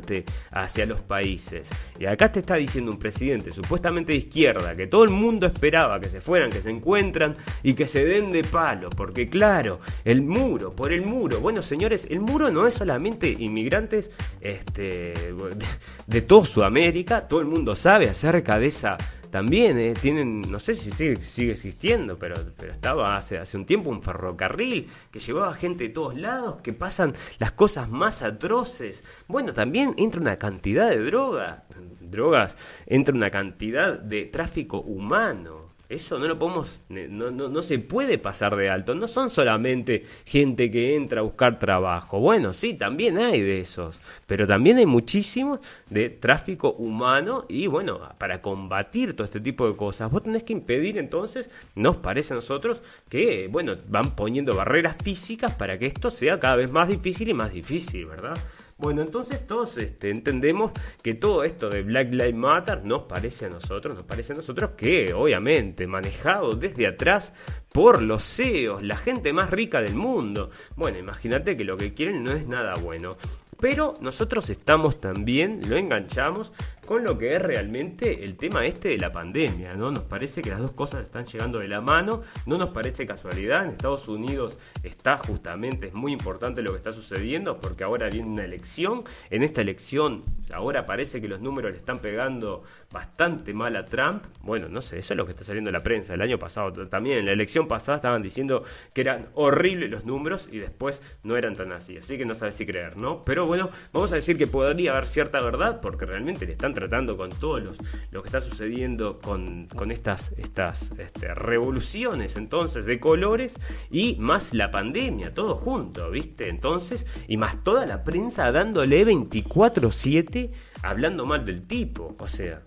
hacia 0.52 0.86
los 0.86 1.02
países. 1.02 1.70
Y 2.00 2.06
acá 2.06 2.32
te 2.32 2.40
está 2.40 2.56
diciendo 2.56 2.92
un 2.92 3.00
presidente 3.00 3.52
supuestamente 3.52 4.12
de 4.14 4.20
izquierda, 4.20 4.76
que 4.76 4.88
todo 4.88 5.04
el 5.04 5.10
mundo 5.10 5.46
esperaba 5.48 6.00
que 6.00 6.08
se 6.08 6.22
fueran, 6.22 6.50
que 6.50 6.62
se 6.62 6.70
encuentran 6.70 7.36
y 7.62 7.74
que 7.74 7.88
se 7.88 8.06
den 8.06 8.32
de 8.32 8.44
palo, 8.44 8.90
porque 8.90 9.30
claro, 9.30 9.80
el 10.04 10.22
muro, 10.22 10.74
por 10.74 10.92
el 10.92 11.02
muro, 11.02 11.40
bueno 11.40 11.62
señores, 11.62 12.08
el 12.10 12.20
muro 12.20 12.52
no 12.52 12.68
es 12.68 12.76
solamente 12.76 13.30
inmigrantes 13.30 14.12
este, 14.42 14.82
de, 14.82 15.66
de 16.08 16.22
toda 16.22 16.46
Sudamérica, 16.46 17.28
todo 17.28 17.40
el 17.40 17.48
mundo 17.48 17.76
sabe 17.76 18.10
acerca 18.10 18.60
de 18.60 18.68
esa 18.68 18.98
también 19.34 19.80
eh, 19.80 19.96
tienen, 20.00 20.42
no 20.42 20.60
sé 20.60 20.76
si 20.76 20.92
sigue, 20.92 21.54
existiendo, 21.54 22.20
pero, 22.20 22.36
pero 22.56 22.72
estaba 22.72 23.18
hace, 23.18 23.40
hace 23.40 23.58
un 23.58 23.66
tiempo 23.66 23.90
un 23.90 24.04
ferrocarril 24.04 24.88
que 25.10 25.18
llevaba 25.18 25.56
gente 25.56 25.86
de 25.86 25.90
todos 25.90 26.16
lados, 26.16 26.62
que 26.62 26.72
pasan 26.72 27.16
las 27.40 27.52
cosas 27.52 27.90
más 27.90 28.22
atroces. 28.22 29.04
Bueno, 29.28 29.52
también 29.52 29.96
entra 29.98 30.22
una 30.22 30.38
cantidad 30.38 30.88
de 30.88 31.00
droga, 31.00 31.64
drogas, 32.00 32.56
entra 32.86 33.16
una 33.16 33.32
cantidad 33.32 33.98
de 33.98 34.26
tráfico 34.26 34.82
humano. 34.82 35.63
Eso 35.94 36.18
no 36.18 36.28
lo 36.28 36.40
podemos, 36.40 36.82
no, 36.90 37.30
no, 37.30 37.50
no, 37.50 37.62
se 37.62 37.78
puede 37.78 38.18
pasar 38.18 38.56
de 38.56 38.68
alto. 38.68 38.96
No 38.96 39.08
son 39.08 39.30
solamente 39.30 40.02
gente 40.26 40.72
que 40.72 40.96
entra 40.96 41.20
a 41.20 41.24
buscar 41.24 41.60
trabajo. 41.60 42.20
Bueno, 42.20 42.52
sí, 42.54 42.74
también 42.74 43.20
hay 43.20 43.42
de 43.42 43.60
esos, 43.60 44.00
pero 44.26 44.48
también 44.48 44.80
hay 44.80 44.88
muchísimos 44.88 45.60
de 45.92 46.10
tráfico 46.10 46.74
humano 46.74 47.46
y 47.48 47.68
bueno, 47.68 48.00
para 48.18 48.42
combatir 48.42 49.16
todo 49.16 49.26
este 49.26 49.40
tipo 49.40 49.68
de 49.68 49.76
cosas, 49.76 50.10
vos 50.10 50.24
tenés 50.24 50.42
que 50.42 50.54
impedir 50.54 50.98
entonces, 50.98 51.52
nos 51.76 51.98
parece 51.98 52.34
a 52.34 52.38
nosotros, 52.38 52.82
que 53.08 53.48
bueno, 53.52 53.76
van 53.88 54.16
poniendo 54.16 54.56
barreras 54.56 54.98
físicas 55.04 55.54
para 55.54 55.78
que 55.78 55.86
esto 55.86 56.10
sea 56.10 56.40
cada 56.40 56.56
vez 56.56 56.72
más 56.72 56.88
difícil 56.88 57.30
y 57.30 57.36
más 57.36 57.54
difícil, 57.54 58.08
¿verdad? 58.08 58.36
Bueno, 58.78 59.02
entonces 59.02 59.46
todos 59.46 59.78
este, 59.78 60.10
entendemos 60.10 60.72
que 61.02 61.14
todo 61.14 61.44
esto 61.44 61.70
de 61.70 61.84
Black 61.84 62.12
Lives 62.14 62.36
Matter 62.36 62.84
nos 62.84 63.04
parece 63.04 63.46
a 63.46 63.50
nosotros, 63.50 63.96
nos 63.96 64.06
parece 64.06 64.34
a 64.34 64.36
nosotros 64.36 64.72
que 64.76 65.14
obviamente 65.14 65.88
manejado 65.88 66.54
desde 66.54 66.88
atrás 66.88 67.34
por 67.72 68.02
los 68.02 68.24
CEOs, 68.24 68.84
la 68.84 68.98
gente 68.98 69.32
más 69.32 69.50
rica 69.50 69.82
del 69.82 69.96
mundo. 69.96 70.50
Bueno, 70.76 70.98
imagínate 70.98 71.56
que 71.56 71.64
lo 71.64 71.78
que 71.78 71.94
quieren 71.94 72.24
no 72.24 72.34
es 72.34 72.48
nada 72.48 72.76
bueno. 72.76 73.18
Pero 73.60 73.94
nosotros 74.02 74.50
estamos 74.50 75.00
también, 75.00 75.62
lo 75.70 75.78
enganchamos 75.78 76.52
con 76.86 77.04
lo 77.04 77.18
que 77.18 77.36
es 77.36 77.42
realmente 77.42 78.24
el 78.24 78.36
tema 78.36 78.66
este 78.66 78.90
de 78.90 78.98
la 78.98 79.12
pandemia, 79.12 79.76
¿no? 79.76 79.92
Nos 79.92 80.04
parece 80.04 80.42
que 80.42 80.50
las 80.50 80.60
dos 80.60 80.72
cosas 80.72 81.04
están 81.04 81.26
llegando 81.26 81.60
de 81.60 81.68
la 81.68 81.82
mano, 81.82 82.22
no 82.46 82.58
nos 82.58 82.70
parece 82.70 83.06
casualidad, 83.06 83.66
en 83.66 83.72
Estados 83.72 84.08
Unidos 84.08 84.58
está 84.84 85.18
justamente, 85.18 85.88
es 85.88 85.94
muy 85.94 86.12
importante 86.12 86.62
lo 86.62 86.72
que 86.72 86.78
está 86.78 86.92
sucediendo 86.92 87.60
porque 87.60 87.84
ahora 87.84 88.10
viene 88.10 88.28
una 88.28 88.46
elección, 88.46 89.04
en 89.30 89.44
esta 89.44 89.62
elección 89.62 90.24
ahora 90.54 90.86
parece 90.86 91.22
que 91.22 91.28
los 91.28 91.42
números 91.42 91.72
le 91.72 91.78
están 91.78 92.00
pegando 92.00 92.64
bastante 92.92 93.54
mal 93.54 93.76
a 93.76 93.86
Trump, 93.86 94.24
bueno, 94.42 94.68
no 94.70 94.82
sé, 94.82 95.00
eso 95.00 95.14
es 95.14 95.18
lo 95.18 95.26
que 95.26 95.32
está 95.32 95.44
saliendo 95.44 95.70
en 95.70 95.74
la 95.74 95.84
prensa, 95.84 96.14
el 96.14 96.22
año 96.22 96.38
pasado 96.38 96.72
también, 96.88 97.20
en 97.20 97.26
la 97.26 97.32
elección 97.32 97.68
pasada 97.68 97.96
estaban 97.98 98.22
diciendo 98.22 98.64
que 98.94 99.02
eran 99.02 99.30
horribles 99.34 99.90
los 99.90 100.06
números 100.06 100.48
y 100.52 100.60
después 100.60 101.02
no 101.24 101.38
eran 101.38 101.56
tan 101.56 101.72
así, 101.72 101.98
así 101.98 102.18
que 102.18 102.26
no 102.26 102.36
sabes 102.36 102.56
si 102.56 102.66
creer, 102.66 102.98
¿no? 102.98 103.22
Pero 103.24 103.46
bueno, 103.46 103.70
vamos 103.92 104.12
a 104.12 104.16
decir 104.16 104.38
que 104.38 104.48
podría 104.48 104.92
haber 104.92 105.08
cierta 105.08 105.42
verdad 105.42 105.80
porque 105.82 106.06
realmente 106.06 106.46
le 106.46 106.52
están 106.52 106.73
tratando 106.74 107.18
con 107.18 107.30
todos 107.30 107.64
los, 107.64 107.78
lo 108.12 108.22
que 108.22 108.28
está 108.28 108.42
sucediendo 108.42 109.20
con, 109.20 109.68
estas, 109.92 110.32
estas 110.38 110.90
este, 110.98 111.34
revoluciones 111.34 112.36
entonces 112.36 112.86
de 112.86 113.00
colores 113.00 113.54
y 113.92 114.16
más 114.20 114.54
la 114.54 114.72
pandemia, 114.72 115.34
todo 115.34 115.56
junto, 115.56 116.10
¿viste? 116.12 116.50
Entonces, 116.50 117.06
y 117.28 117.38
más 117.38 117.64
toda 117.64 117.86
la 117.86 118.04
prensa 118.04 118.52
dándole 118.52 119.06
24-7 119.06 120.52
hablando 120.84 121.26
mal 121.26 121.44
del 121.46 121.66
tipo. 121.66 122.16
O 122.20 122.28
sea, 122.28 122.62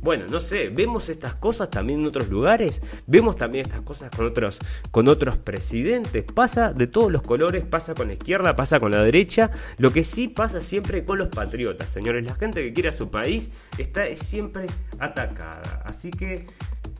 bueno, 0.00 0.26
no 0.28 0.38
sé, 0.38 0.68
vemos 0.68 1.08
estas 1.08 1.34
cosas 1.34 1.70
también 1.70 2.00
en 2.00 2.06
otros 2.06 2.28
lugares, 2.28 2.80
vemos 3.06 3.36
también 3.36 3.66
estas 3.66 3.80
cosas 3.82 4.10
con 4.10 4.26
otros, 4.26 4.58
con 4.90 5.08
otros 5.08 5.36
presidentes. 5.36 6.24
Pasa 6.24 6.72
de 6.72 6.86
todos 6.86 7.10
los 7.10 7.22
colores, 7.22 7.64
pasa 7.64 7.94
con 7.94 8.08
la 8.08 8.12
izquierda, 8.14 8.54
pasa 8.54 8.78
con 8.78 8.92
la 8.92 9.02
derecha. 9.02 9.50
Lo 9.78 9.92
que 9.92 10.04
sí 10.04 10.28
pasa 10.28 10.60
siempre 10.60 11.04
con 11.04 11.18
los 11.18 11.28
patriotas, 11.28 11.88
señores. 11.88 12.24
La 12.24 12.34
gente 12.34 12.62
que 12.62 12.72
quiere 12.72 12.90
a 12.90 12.92
su 12.92 13.10
país 13.10 13.50
está 13.78 14.04
siempre 14.14 14.66
atacada. 14.98 15.82
Así 15.84 16.10
que 16.10 16.46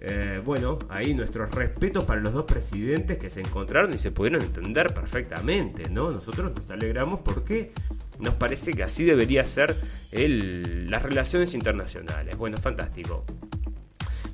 eh, 0.00 0.40
bueno, 0.44 0.78
ahí 0.88 1.14
nuestros 1.14 1.50
respetos 1.54 2.04
para 2.04 2.20
los 2.20 2.32
dos 2.32 2.44
presidentes 2.44 3.18
que 3.18 3.30
se 3.30 3.40
encontraron 3.40 3.92
y 3.92 3.98
se 3.98 4.10
pudieron 4.10 4.42
entender 4.42 4.92
perfectamente, 4.94 5.88
¿no? 5.88 6.10
Nosotros 6.10 6.52
nos 6.54 6.70
alegramos 6.70 7.20
porque 7.20 7.72
nos 8.18 8.34
parece 8.34 8.72
que 8.72 8.82
así 8.82 9.04
debería 9.04 9.44
ser 9.44 9.74
las 10.12 11.02
relaciones 11.02 11.54
internacionales. 11.54 12.36
Bueno, 12.36 12.58
fantástico. 12.58 13.24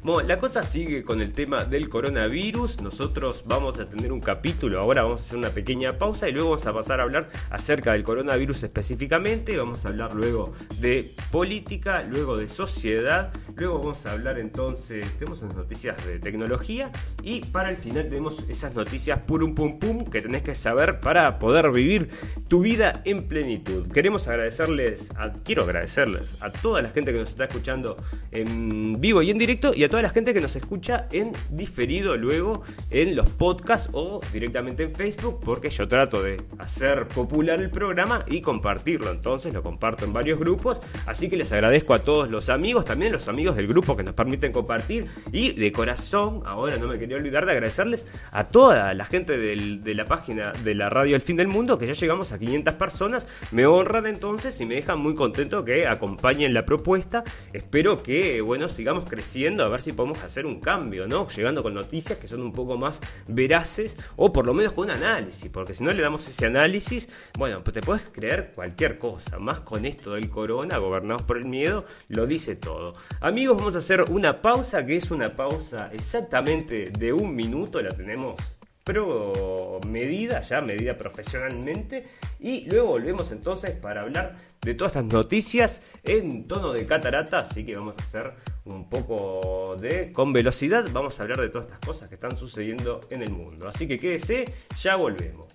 Bueno, 0.04 0.28
la 0.28 0.36
cosa 0.36 0.62
sigue 0.64 1.02
con 1.02 1.22
el 1.22 1.32
tema 1.32 1.64
del 1.64 1.88
coronavirus. 1.88 2.82
Nosotros 2.82 3.42
vamos 3.46 3.78
a 3.78 3.88
tener 3.88 4.12
un 4.12 4.20
capítulo, 4.20 4.78
ahora 4.78 5.02
vamos 5.02 5.22
a 5.22 5.24
hacer 5.24 5.38
una 5.38 5.48
pequeña 5.48 5.96
pausa 5.96 6.28
y 6.28 6.32
luego 6.32 6.50
vamos 6.50 6.66
a 6.66 6.74
pasar 6.74 7.00
a 7.00 7.04
hablar 7.04 7.30
acerca 7.48 7.92
del 7.92 8.02
coronavirus 8.02 8.64
específicamente. 8.64 9.56
Vamos 9.56 9.86
a 9.86 9.88
hablar 9.88 10.12
luego 10.12 10.52
de 10.78 11.10
política, 11.30 12.02
luego 12.02 12.36
de 12.36 12.48
sociedad, 12.48 13.32
luego 13.56 13.78
vamos 13.78 14.04
a 14.06 14.12
hablar 14.12 14.38
entonces, 14.38 15.10
tenemos 15.18 15.42
unas 15.42 15.54
noticias 15.54 16.04
de 16.06 16.18
tecnología 16.18 16.90
y 17.22 17.40
para 17.40 17.70
el 17.70 17.76
final 17.76 18.04
tenemos 18.04 18.48
esas 18.48 18.74
noticias 18.74 19.20
purum 19.20 19.54
pum 19.54 19.78
pum 19.78 20.04
que 20.04 20.20
tenés 20.20 20.42
que 20.42 20.54
saber 20.54 21.00
para 21.00 21.38
poder 21.38 21.70
vivir 21.70 22.10
tu 22.48 22.60
vida 22.60 23.02
en 23.04 23.28
plenitud. 23.28 23.90
Queremos 23.92 24.26
agradecerles, 24.28 25.08
quiero 25.44 25.62
agradecerles 25.62 26.42
a 26.42 26.50
toda 26.50 26.82
la 26.82 26.90
gente 26.90 27.12
que 27.12 27.18
nos 27.18 27.28
está 27.28 27.44
escuchando 27.44 27.96
en 28.30 29.00
vivo 29.00 29.22
y 29.22 29.30
en 29.30 29.38
directo 29.38 29.72
y 29.74 29.84
a 29.84 29.88
toda 29.88 30.02
la 30.02 30.10
gente 30.10 30.34
que 30.34 30.40
nos 30.40 30.56
escucha 30.56 31.06
en 31.12 31.32
diferido 31.50 32.16
luego 32.16 32.62
en 32.90 33.14
los 33.14 33.28
podcasts 33.30 33.88
o 33.92 34.20
directamente 34.32 34.82
en 34.82 34.94
Facebook, 34.94 35.40
porque 35.44 35.70
yo 35.70 35.86
trato 35.88 36.22
de 36.22 36.42
hacer 36.58 37.06
popular 37.08 37.60
el 37.60 37.70
programa 37.70 38.24
y 38.26 38.40
compartirlo. 38.40 39.10
Entonces 39.10 39.52
lo 39.52 39.62
comparto 39.62 40.04
en 40.04 40.12
varios 40.12 40.38
grupos. 40.38 40.80
Así 41.06 41.28
que 41.28 41.36
les 41.36 41.52
agradezco 41.52 41.94
a 41.94 42.00
todos 42.00 42.30
los 42.30 42.48
amigos, 42.48 42.84
también 42.84 43.12
los 43.12 43.28
amigos 43.28 43.43
del 43.52 43.66
grupo 43.66 43.96
que 43.96 44.02
nos 44.02 44.14
permiten 44.14 44.52
compartir. 44.52 45.06
Y 45.32 45.52
de 45.52 45.72
corazón, 45.72 46.42
ahora 46.46 46.76
no 46.76 46.88
me 46.88 46.98
quería 46.98 47.16
olvidar 47.16 47.46
de 47.46 47.52
agradecerles 47.52 48.06
a 48.32 48.44
toda 48.44 48.94
la 48.94 49.04
gente 49.04 49.36
de 49.38 49.94
la 49.94 50.04
página 50.06 50.52
de 50.52 50.74
la 50.74 50.88
radio 50.88 51.16
El 51.16 51.22
Fin 51.22 51.36
del 51.36 51.48
Mundo, 51.48 51.78
que 51.78 51.86
ya 51.86 51.92
llegamos 51.92 52.32
a 52.32 52.38
500 52.38 52.74
personas. 52.74 53.26
Me 53.52 53.66
honran 53.66 54.06
entonces 54.06 54.60
y 54.60 54.66
me 54.66 54.76
dejan 54.76 54.98
muy 54.98 55.14
contento 55.14 55.64
que 55.64 55.86
acompañen 55.86 56.54
la 56.54 56.64
propuesta. 56.64 57.24
Espero 57.52 58.02
que, 58.02 58.40
bueno, 58.40 58.68
sigamos 58.68 59.04
creciendo, 59.04 59.64
a 59.64 59.68
ver 59.68 59.82
si 59.82 59.92
podemos 59.92 60.22
hacer 60.22 60.46
un 60.46 60.60
cambio, 60.60 61.06
¿no? 61.06 61.28
Llegando 61.28 61.62
con 61.62 61.74
noticias 61.74 62.18
que 62.18 62.28
son 62.28 62.42
un 62.42 62.52
poco 62.52 62.76
más 62.76 63.00
veraces 63.26 63.96
o 64.16 64.32
por 64.32 64.46
lo 64.46 64.54
menos 64.54 64.72
con 64.72 64.90
análisis, 64.90 65.50
porque 65.50 65.74
si 65.74 65.84
no 65.84 65.92
le 65.92 66.00
damos 66.00 66.26
ese 66.28 66.46
análisis, 66.46 67.08
bueno, 67.38 67.62
pues 67.62 67.74
te 67.74 67.80
puedes 67.80 68.08
creer 68.10 68.52
cualquier 68.54 68.98
cosa, 68.98 69.38
más 69.38 69.60
con 69.60 69.84
esto 69.84 70.14
del 70.14 70.30
corona, 70.30 70.78
gobernados 70.78 71.22
por 71.22 71.36
el 71.36 71.44
miedo, 71.44 71.84
lo 72.08 72.26
dice 72.26 72.56
todo. 72.56 72.94
Vamos 73.34 73.74
a 73.74 73.78
hacer 73.78 74.02
una 74.10 74.40
pausa, 74.40 74.86
que 74.86 74.96
es 74.96 75.10
una 75.10 75.34
pausa 75.34 75.90
exactamente 75.92 76.90
de 76.90 77.12
un 77.12 77.34
minuto, 77.34 77.82
la 77.82 77.90
tenemos 77.90 78.36
pero 78.84 79.80
medida, 79.86 80.42
ya 80.42 80.60
medida 80.60 80.96
profesionalmente. 80.96 82.04
Y 82.38 82.68
luego 82.70 82.88
volvemos 82.88 83.30
entonces 83.32 83.70
para 83.72 84.02
hablar 84.02 84.36
de 84.60 84.74
todas 84.74 84.94
estas 84.94 85.10
noticias 85.10 85.80
en 86.02 86.46
tono 86.46 86.72
de 86.72 86.84
catarata. 86.84 87.40
Así 87.40 87.64
que 87.64 87.74
vamos 87.74 87.94
a 87.98 88.02
hacer 88.02 88.34
un 88.66 88.90
poco 88.90 89.76
de 89.80 90.12
con 90.12 90.34
velocidad. 90.34 90.84
Vamos 90.92 91.18
a 91.18 91.22
hablar 91.22 91.40
de 91.40 91.48
todas 91.48 91.66
estas 91.66 91.80
cosas 91.80 92.08
que 92.10 92.16
están 92.16 92.36
sucediendo 92.36 93.00
en 93.08 93.22
el 93.22 93.30
mundo. 93.30 93.66
Así 93.66 93.88
que 93.88 93.98
quédese, 93.98 94.52
ya 94.78 94.96
volvemos. 94.96 95.50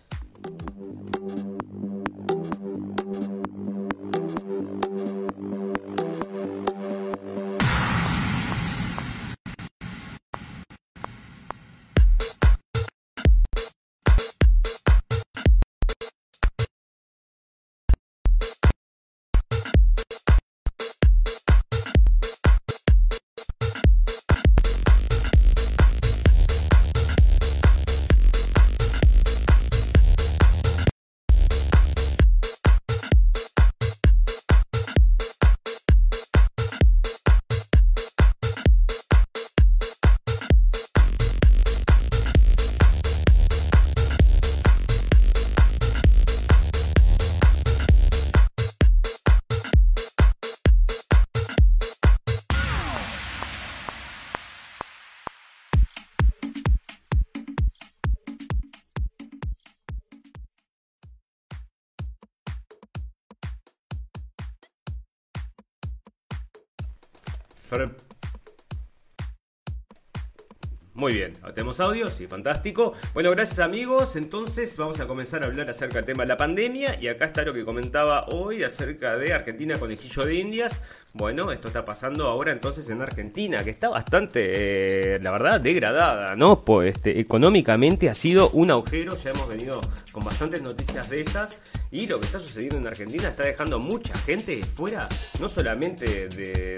Muy 71.00 71.14
bien, 71.14 71.32
tenemos 71.56 71.80
audio, 71.80 72.10
sí, 72.10 72.28
fantástico. 72.28 72.92
Bueno, 73.14 73.32
gracias 73.32 73.60
amigos. 73.60 74.18
Entonces 74.18 74.76
vamos 74.76 75.00
a 75.00 75.08
comenzar 75.08 75.44
a 75.44 75.46
hablar 75.46 75.70
acerca 75.70 75.96
del 75.96 76.06
tema 76.06 76.24
de 76.24 76.28
la 76.28 76.36
pandemia 76.36 77.00
y 77.00 77.08
acá 77.08 77.24
está 77.24 77.44
lo 77.44 77.54
que 77.54 77.64
comentaba 77.64 78.26
hoy 78.28 78.64
acerca 78.64 79.16
de 79.16 79.34
Argentina 79.34 79.76
con 79.76 79.82
Conejillo 79.88 80.26
de 80.26 80.36
Indias. 80.36 80.82
Bueno, 81.20 81.52
esto 81.52 81.68
está 81.68 81.84
pasando 81.84 82.28
ahora 82.28 82.54
entonces 82.54 82.90
en 82.90 83.02
Argentina, 83.02 83.62
que 83.62 83.72
está 83.72 83.90
bastante, 83.90 85.16
eh, 85.16 85.20
la 85.20 85.32
verdad, 85.32 85.60
degradada, 85.60 86.38
¿no? 86.38 86.64
Pues 86.64 86.96
este, 86.96 87.20
económicamente 87.20 88.10
ha 88.10 88.16
sido 88.16 88.50
un 88.52 88.72
agujero, 88.72 89.18
ya 89.22 89.32
hemos 89.32 89.50
venido 89.50 89.82
con 90.14 90.24
bastantes 90.24 90.64
noticias 90.64 91.10
de 91.10 91.20
esas, 91.20 91.62
y 91.92 92.08
lo 92.08 92.22
que 92.22 92.26
está 92.26 92.40
sucediendo 92.40 92.78
en 92.78 92.88
Argentina 92.88 93.28
está 93.28 93.44
dejando 93.44 93.80
mucha 93.80 94.18
gente 94.20 94.64
fuera, 94.64 95.10
no 95.42 95.50
solamente 95.50 96.30
de, 96.30 96.78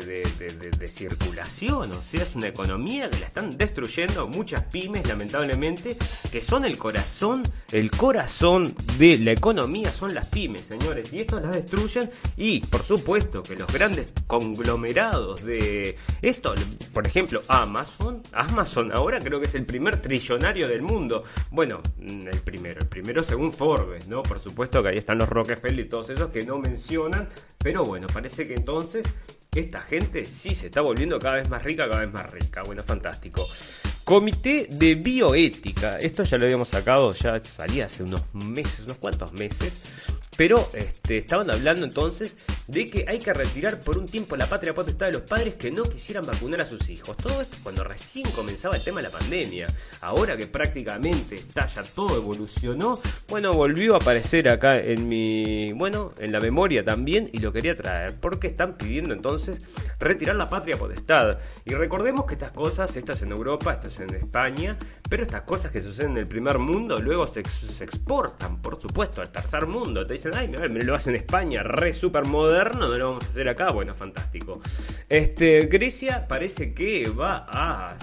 de 0.80 0.88
circulación, 0.88 1.92
o 1.92 2.02
sea, 2.02 2.24
es 2.24 2.36
una 2.36 2.48
economía 2.48 3.12
que 3.12 3.20
la 3.20 3.28
están 3.28 3.52
destruyendo 3.52 4.28
muchas 4.28 4.64
pymes, 4.64 5.08
lamentablemente, 5.08 5.96
que 6.32 6.42
son 6.42 6.66
el 6.66 6.80
corazón, 6.80 7.44
el 7.72 7.92
corazón 7.92 8.74
de 8.98 9.20
la 9.20 9.34
economía 9.34 9.92
son 9.92 10.16
las 10.16 10.30
pymes, 10.30 10.62
señores, 10.62 11.14
y 11.14 11.20
esto 11.20 11.40
las 11.40 11.56
destruyen, 11.56 12.10
y 12.38 12.62
por 12.62 12.82
supuesto 12.82 13.44
que 13.44 13.56
los 13.56 13.72
grandes 13.72 14.16
conglomerados 14.32 15.44
de 15.44 15.98
esto, 16.22 16.56
por 16.94 17.06
ejemplo, 17.06 17.42
Amazon, 17.50 18.24
Amazon 18.32 18.90
ahora 18.94 19.20
creo 19.20 19.42
que 19.42 19.48
es 19.48 19.56
el 19.56 19.66
primer 19.66 20.02
trillonario 20.02 20.70
del 20.70 20.82
mundo. 20.82 21.26
Bueno, 21.50 21.82
mm, 21.98 22.28
el 22.30 22.40
primero, 22.40 22.80
el 22.80 22.88
primero 22.88 23.26
según 23.26 23.52
Forbes, 23.52 24.08
¿no? 24.08 24.24
Por 24.24 24.40
supuesto 24.40 24.82
que 24.82 24.88
ahí 24.88 24.96
están 24.96 25.18
los 25.18 25.28
Rockefeller 25.28 25.86
y 25.86 25.90
todos 25.90 26.12
esos 26.12 26.30
que 26.30 26.44
no 26.44 26.60
mencionan, 26.60 27.28
pero 27.58 27.84
bueno, 27.84 28.08
parece 28.08 28.48
que 28.48 28.54
entonces 28.54 29.06
esta 29.54 29.80
gente 29.80 30.24
sí 30.24 30.56
se 30.56 30.68
está 30.68 30.80
volviendo 30.80 31.20
cada 31.20 31.36
vez 31.36 31.50
más 31.50 31.62
rica, 31.62 31.90
cada 31.90 32.06
vez 32.06 32.14
más 32.14 32.32
rica. 32.32 32.64
Bueno, 32.64 32.84
fantástico. 32.84 33.46
Comité 34.06 34.68
de 34.72 34.96
Bioética. 34.96 35.98
Esto 35.98 36.24
ya 36.24 36.38
lo 36.38 36.46
habíamos 36.46 36.70
sacado, 36.70 37.12
ya 37.12 37.44
salía 37.44 37.88
hace 37.88 38.04
unos 38.04 38.24
meses, 38.34 38.80
unos 38.86 38.98
cuantos 38.98 39.34
meses. 39.34 40.21
Pero 40.42 40.68
este, 40.74 41.20
estaban 41.20 41.48
hablando 41.52 41.86
entonces 41.86 42.36
de 42.66 42.88
que 42.88 43.06
hay 43.08 43.20
que 43.20 43.32
retirar 43.32 43.80
por 43.80 44.00
un 44.00 44.08
tiempo 44.08 44.36
la 44.36 44.48
patria 44.48 44.74
potestad 44.74 45.06
de 45.06 45.12
los 45.12 45.22
padres 45.22 45.54
que 45.54 45.70
no 45.70 45.84
quisieran 45.84 46.26
vacunar 46.26 46.62
a 46.62 46.66
sus 46.66 46.90
hijos. 46.90 47.16
Todo 47.16 47.40
esto 47.42 47.58
cuando 47.62 47.84
recién 47.84 48.28
comenzaba 48.32 48.76
el 48.76 48.84
tema 48.84 49.02
de 49.02 49.10
la 49.10 49.12
pandemia. 49.12 49.68
Ahora 50.02 50.36
que 50.36 50.48
prácticamente 50.48 51.36
está 51.36 51.68
ya 51.68 51.84
todo 51.84 52.18
evolucionó, 52.18 53.00
bueno, 53.30 53.54
volvió 53.54 53.94
a 53.94 53.98
aparecer 53.98 54.50
acá 54.50 54.80
en 54.80 55.08
mi, 55.08 55.74
bueno, 55.74 56.12
en 56.18 56.32
la 56.32 56.40
memoria 56.40 56.84
también 56.84 57.30
y 57.32 57.38
lo 57.38 57.54
quería 57.54 57.76
traer 57.76 58.16
porque 58.20 58.48
están 58.48 58.78
pidiendo 58.78 59.14
entonces 59.14 59.62
retirar 60.00 60.38
la 60.38 60.48
patria 60.48 60.76
potestad. 60.76 61.38
Y 61.66 61.76
recordemos 61.76 62.26
que 62.26 62.34
estas 62.34 62.52
cosas, 62.52 62.96
esto 62.96 63.14
es 63.14 63.22
en 63.22 63.32
Europa, 63.32 63.74
esto 63.74 63.90
es 63.90 64.00
en 64.00 64.16
España, 64.16 64.76
pero 65.08 65.22
estas 65.24 65.42
cosas 65.42 65.72
que 65.72 65.82
suceden 65.82 66.14
en 66.14 66.18
el 66.20 66.28
primer 66.28 66.58
mundo 66.58 66.98
luego 67.00 67.28
se, 67.28 67.42
exportan, 67.42 68.62
por 68.62 68.82
supuesto, 68.82 69.22
al 69.22 69.30
tercer 69.30 69.68
mundo. 69.68 70.08
Te 70.08 70.14
dicen, 70.14 70.31
ay, 70.36 70.48
me 70.48 70.82
lo 70.84 70.96
hacen 70.96 71.16
en 71.16 71.22
España, 71.22 71.64
re 71.64 71.94
super 71.94 72.26
moderno, 72.26 72.88
no 72.88 72.98
lo 72.98 73.10
vamos 73.10 73.24
a 73.24 73.28
hacer 73.28 73.50
acá. 73.50 73.72
Bueno, 73.72 73.94
fantástico. 73.94 74.62
Este, 75.10 75.68
Grecia 75.68 76.28
parece 76.28 76.74
que 76.74 77.10
va 77.10 77.46
a 77.50 77.96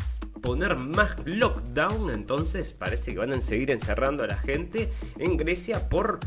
poner 0.43 0.77
más 0.77 1.15
lockdown, 1.25 2.11
entonces 2.11 2.73
parece 2.73 3.13
que 3.13 3.19
van 3.19 3.33
a 3.33 3.41
seguir 3.41 3.71
encerrando 3.71 4.25
a 4.25 4.27
la 4.27 4.37
gente 4.37 4.91
en 5.19 5.37
Grecia 5.37 5.89
por 5.89 6.21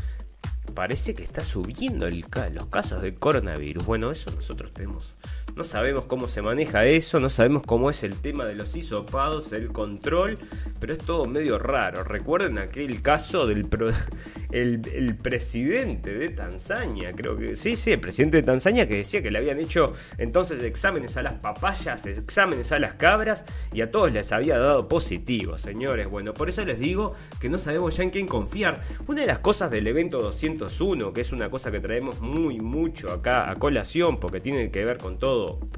parece 0.74 1.12
que 1.14 1.22
está 1.22 1.44
subiendo 1.44 2.06
el, 2.06 2.24
los 2.52 2.66
casos 2.66 3.02
de 3.02 3.14
coronavirus. 3.14 3.84
Bueno, 3.84 4.10
eso 4.10 4.30
nosotros 4.30 4.72
tenemos 4.72 5.14
no 5.54 5.64
sabemos 5.64 6.04
cómo 6.04 6.28
se 6.28 6.42
maneja 6.42 6.86
eso, 6.86 7.20
no 7.20 7.28
sabemos 7.28 7.62
cómo 7.66 7.90
es 7.90 8.02
el 8.02 8.16
tema 8.16 8.44
de 8.46 8.54
los 8.54 8.74
hisopados, 8.74 9.52
el 9.52 9.68
control, 9.68 10.38
pero 10.80 10.92
es 10.92 10.98
todo 10.98 11.26
medio 11.26 11.58
raro. 11.58 12.04
Recuerden 12.04 12.58
aquel 12.58 13.02
caso 13.02 13.46
del 13.46 13.68
el, 14.52 15.16
presidente 15.16 16.14
de 16.14 16.30
Tanzania, 16.30 17.12
creo 17.14 17.36
que 17.36 17.56
sí, 17.56 17.76
sí, 17.76 17.92
el 17.92 18.00
presidente 18.00 18.38
de 18.38 18.42
Tanzania 18.42 18.88
que 18.88 18.96
decía 18.96 19.22
que 19.22 19.30
le 19.30 19.38
habían 19.38 19.60
hecho 19.60 19.92
entonces 20.18 20.62
exámenes 20.62 21.16
a 21.16 21.22
las 21.22 21.34
papayas, 21.34 22.06
exámenes 22.06 22.72
a 22.72 22.78
las 22.78 22.94
cabras 22.94 23.44
y 23.72 23.82
a 23.82 23.90
todos 23.90 24.12
les 24.12 24.32
había 24.32 24.58
dado 24.58 24.88
positivo, 24.88 25.58
señores. 25.58 26.08
Bueno, 26.08 26.34
por 26.34 26.48
eso 26.48 26.64
les 26.64 26.78
digo 26.78 27.14
que 27.40 27.48
no 27.48 27.58
sabemos 27.58 27.96
ya 27.96 28.02
en 28.02 28.10
quién 28.10 28.26
confiar. 28.26 28.82
Una 29.06 29.22
de 29.22 29.26
las 29.26 29.38
cosas 29.40 29.70
del 29.70 29.86
evento 29.86 30.20
201, 30.20 31.12
que 31.12 31.20
es 31.20 31.32
una 31.32 31.50
cosa 31.50 31.70
que 31.70 31.80
traemos 31.80 32.20
muy 32.20 32.60
mucho 32.60 33.12
acá 33.12 33.50
a 33.50 33.56
colación 33.56 34.18
porque 34.18 34.40
tiene 34.40 34.70
que 34.70 34.84
ver 34.84 34.98
con 34.98 35.18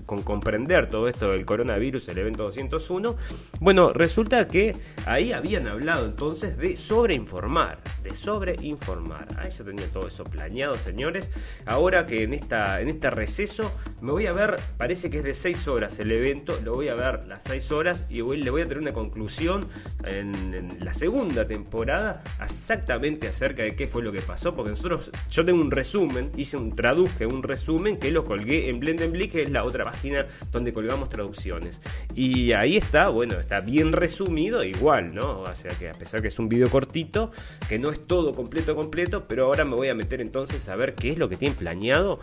con 0.06 0.22
comprender 0.22 0.90
todo 0.90 1.08
esto 1.08 1.30
del 1.30 1.44
coronavirus, 1.44 2.08
el 2.08 2.18
evento 2.18 2.44
201, 2.44 3.16
bueno, 3.60 3.92
resulta 3.92 4.46
que 4.48 4.76
ahí 5.06 5.32
habían 5.32 5.66
hablado 5.68 6.06
entonces 6.06 6.56
de 6.56 6.76
sobreinformar, 6.76 7.78
de 8.02 8.14
sobreinformar. 8.14 9.28
Ah, 9.38 9.48
yo 9.48 9.64
tenía 9.64 9.86
todo 9.88 10.08
eso 10.08 10.24
planeado, 10.24 10.74
señores. 10.74 11.28
Ahora 11.66 12.06
que 12.06 12.22
en, 12.22 12.34
esta, 12.34 12.80
en 12.80 12.88
este 12.88 13.10
receso 13.10 13.70
me 14.00 14.12
voy 14.12 14.26
a 14.26 14.32
ver, 14.32 14.56
parece 14.76 15.10
que 15.10 15.18
es 15.18 15.24
de 15.24 15.34
6 15.34 15.68
horas 15.68 15.98
el 15.98 16.12
evento, 16.12 16.58
lo 16.64 16.74
voy 16.74 16.88
a 16.88 16.94
ver 16.94 17.26
las 17.26 17.42
6 17.44 17.72
horas 17.72 18.06
y 18.10 18.22
le 18.22 18.50
voy 18.50 18.62
a 18.62 18.64
tener 18.64 18.78
una 18.78 18.92
conclusión 18.92 19.66
en, 20.04 20.76
la 20.80 20.94
segunda 20.94 21.46
temporada 21.46 22.22
exactamente 22.42 23.28
acerca 23.28 23.62
de 23.62 23.74
qué 23.74 23.86
fue 23.86 24.02
lo 24.02 24.12
que 24.12 24.20
pasó, 24.20 24.54
porque 24.54 24.70
nosotros, 24.70 25.10
yo 25.30 25.44
tengo 25.44 25.60
un 25.60 25.70
resumen, 25.70 26.30
hice 26.36 26.56
un 26.56 26.74
traduje, 26.74 27.26
un 27.26 27.42
resumen 27.42 27.96
que 27.96 28.10
lo 28.10 28.24
colgué 28.24 28.68
en 28.68 28.80
Blendenblick, 28.80 29.32
que 29.32 29.42
es 29.42 29.50
la 29.54 29.64
otra 29.64 29.84
página 29.84 30.26
donde 30.52 30.72
colgamos 30.72 31.08
traducciones. 31.08 31.80
Y 32.14 32.52
ahí 32.52 32.76
está, 32.76 33.08
bueno, 33.08 33.34
está 33.40 33.60
bien 33.60 33.92
resumido, 33.92 34.62
igual, 34.62 35.14
¿no? 35.14 35.40
O 35.40 35.54
sea 35.54 35.70
que 35.72 35.88
a 35.88 35.92
pesar 35.92 36.20
que 36.20 36.28
es 36.28 36.38
un 36.38 36.48
video 36.48 36.68
cortito, 36.68 37.30
que 37.68 37.78
no 37.78 37.90
es 37.90 38.06
todo 38.06 38.32
completo, 38.32 38.76
completo, 38.76 39.26
pero 39.26 39.46
ahora 39.46 39.64
me 39.64 39.74
voy 39.76 39.88
a 39.88 39.94
meter 39.94 40.20
entonces 40.20 40.68
a 40.68 40.76
ver 40.76 40.94
qué 40.94 41.10
es 41.10 41.18
lo 41.18 41.28
que 41.28 41.36
tienen 41.36 41.56
planeado 41.56 42.20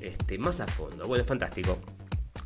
este, 0.00 0.38
más 0.38 0.60
a 0.60 0.66
fondo. 0.66 1.08
Bueno, 1.08 1.22
es 1.22 1.28
fantástico. 1.28 1.78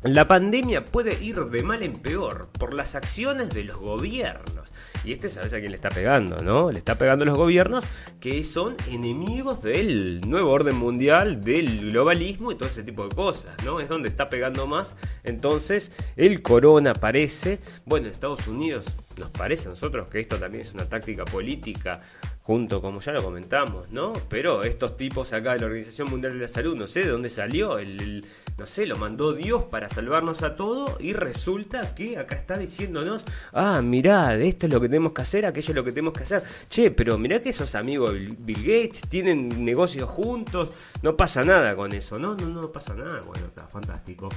La 0.03 0.27
pandemia 0.27 0.85
puede 0.85 1.21
ir 1.21 1.43
de 1.45 1.61
mal 1.61 1.83
en 1.83 1.93
peor 1.93 2.47
por 2.57 2.73
las 2.73 2.95
acciones 2.95 3.49
de 3.49 3.65
los 3.65 3.77
gobiernos. 3.77 4.68
Y 5.05 5.13
este 5.13 5.29
sabes 5.29 5.53
a 5.53 5.59
quién 5.59 5.71
le 5.71 5.75
está 5.75 5.89
pegando, 5.89 6.37
¿no? 6.43 6.71
Le 6.71 6.77
está 6.77 6.97
pegando 6.97 7.23
a 7.23 7.27
los 7.27 7.37
gobiernos 7.37 7.85
que 8.19 8.43
son 8.43 8.75
enemigos 8.89 9.61
del 9.61 10.21
nuevo 10.27 10.51
orden 10.51 10.75
mundial, 10.75 11.41
del 11.41 11.91
globalismo 11.91 12.51
y 12.51 12.55
todo 12.55 12.67
ese 12.67 12.83
tipo 12.83 13.07
de 13.07 13.15
cosas, 13.15 13.55
¿no? 13.65 13.79
Es 13.79 13.87
donde 13.87 14.09
está 14.09 14.29
pegando 14.29 14.67
más. 14.67 14.95
Entonces, 15.23 15.91
el 16.17 16.41
corona 16.41 16.93
parece, 16.93 17.59
bueno, 17.85 18.07
Estados 18.07 18.47
Unidos 18.47 18.85
nos 19.19 19.29
parece 19.29 19.67
a 19.67 19.71
nosotros 19.71 20.07
que 20.07 20.19
esto 20.19 20.37
también 20.37 20.61
es 20.61 20.73
una 20.73 20.85
táctica 20.85 21.25
política 21.25 22.01
junto, 22.41 22.81
como 22.81 22.99
ya 22.99 23.11
lo 23.11 23.21
comentamos, 23.21 23.91
¿no? 23.91 24.13
Pero 24.27 24.63
estos 24.63 24.97
tipos 24.97 25.33
acá 25.33 25.53
de 25.53 25.59
la 25.59 25.65
Organización 25.67 26.09
Mundial 26.09 26.33
de 26.33 26.39
la 26.39 26.47
Salud, 26.47 26.75
no 26.75 26.87
sé 26.87 27.01
de 27.01 27.09
dónde 27.09 27.29
salió, 27.29 27.77
el, 27.77 28.25
no 28.57 28.65
sé, 28.65 28.87
lo 28.87 28.97
mandó 28.97 29.33
Dios 29.33 29.65
para 29.65 29.87
salvarnos 29.87 30.41
a 30.41 30.55
todos 30.55 30.99
y 30.99 31.13
resulta 31.13 31.93
que 31.93 32.17
acá 32.17 32.35
está 32.35 32.57
diciéndonos, 32.57 33.23
ah, 33.53 33.81
mirá, 33.83 34.35
esto 34.35 34.65
es 34.65 34.73
lo 34.73 34.81
que 34.81 34.89
tenemos 34.89 35.13
que 35.13 35.21
hacer, 35.21 35.45
aquello 35.45 35.69
es 35.69 35.75
lo 35.75 35.83
que 35.83 35.91
tenemos 35.91 36.13
que 36.13 36.23
hacer. 36.23 36.41
Che, 36.69 36.89
pero 36.89 37.19
mirá 37.19 37.39
que 37.39 37.49
esos 37.49 37.75
amigos 37.75 38.15
Bill 38.39 38.63
Gates 38.63 39.01
tienen 39.07 39.63
negocios 39.63 40.09
juntos, 40.09 40.71
no 41.03 41.15
pasa 41.15 41.43
nada 41.43 41.75
con 41.75 41.93
eso, 41.93 42.17
¿no? 42.17 42.35
No, 42.35 42.47
no 42.47 42.71
pasa 42.71 42.95
nada, 42.95 43.21
bueno, 43.21 43.45
está 43.45 43.67
fantástico. 43.67 44.27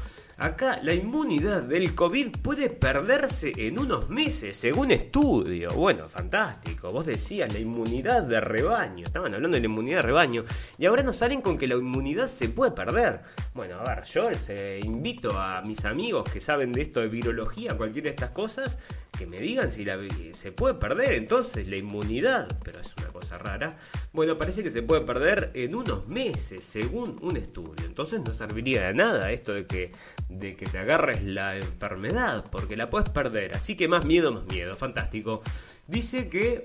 Acá 0.42 0.80
la 0.82 0.92
inmunidad 0.92 1.62
del 1.62 1.94
COVID 1.94 2.38
puede 2.42 2.68
perderse 2.68 3.52
en 3.56 3.78
unos 3.78 4.10
meses, 4.10 4.56
según 4.56 4.90
estudio. 4.90 5.70
Bueno, 5.70 6.08
fantástico. 6.08 6.90
Vos 6.90 7.06
decías 7.06 7.52
la 7.52 7.60
inmunidad 7.60 8.24
de 8.24 8.40
rebaño. 8.40 9.06
Estaban 9.06 9.32
hablando 9.32 9.54
de 9.54 9.60
la 9.60 9.66
inmunidad 9.66 9.98
de 9.98 10.02
rebaño. 10.02 10.44
Y 10.78 10.86
ahora 10.86 11.04
nos 11.04 11.18
salen 11.18 11.42
con 11.42 11.56
que 11.56 11.68
la 11.68 11.76
inmunidad 11.76 12.26
se 12.26 12.48
puede 12.48 12.72
perder. 12.72 13.20
Bueno, 13.54 13.76
a 13.78 13.84
ver, 13.84 14.02
yo 14.02 14.30
les 14.30 14.50
invito 14.84 15.38
a 15.38 15.62
mis 15.62 15.84
amigos 15.84 16.28
que 16.28 16.40
saben 16.40 16.72
de 16.72 16.82
esto 16.82 16.98
de 16.98 17.06
virología, 17.06 17.76
cualquiera 17.76 18.06
de 18.06 18.10
estas 18.16 18.30
cosas, 18.30 18.78
me 19.26 19.38
digan 19.38 19.70
si 19.70 19.84
la, 19.84 19.98
se 20.32 20.52
puede 20.52 20.74
perder 20.74 21.14
entonces 21.14 21.68
la 21.68 21.76
inmunidad. 21.76 22.48
Pero 22.64 22.80
es 22.80 22.94
una 22.96 23.08
cosa 23.08 23.38
rara. 23.38 23.76
Bueno, 24.12 24.38
parece 24.38 24.62
que 24.62 24.70
se 24.70 24.82
puede 24.82 25.02
perder 25.02 25.50
en 25.54 25.74
unos 25.74 26.08
meses, 26.08 26.64
según 26.64 27.18
un 27.22 27.36
estudio. 27.36 27.86
Entonces 27.86 28.20
no 28.20 28.32
serviría 28.32 28.86
de 28.86 28.94
nada 28.94 29.32
esto 29.32 29.52
de 29.52 29.66
que 29.66 29.92
de 30.28 30.56
que 30.56 30.66
te 30.66 30.78
agarres 30.78 31.22
la 31.22 31.56
enfermedad, 31.56 32.44
porque 32.50 32.76
la 32.76 32.90
puedes 32.90 33.08
perder. 33.10 33.54
Así 33.54 33.76
que 33.76 33.88
más 33.88 34.04
miedo, 34.04 34.32
más 34.32 34.44
miedo. 34.44 34.74
Fantástico. 34.74 35.42
Dice 35.86 36.28
que 36.28 36.64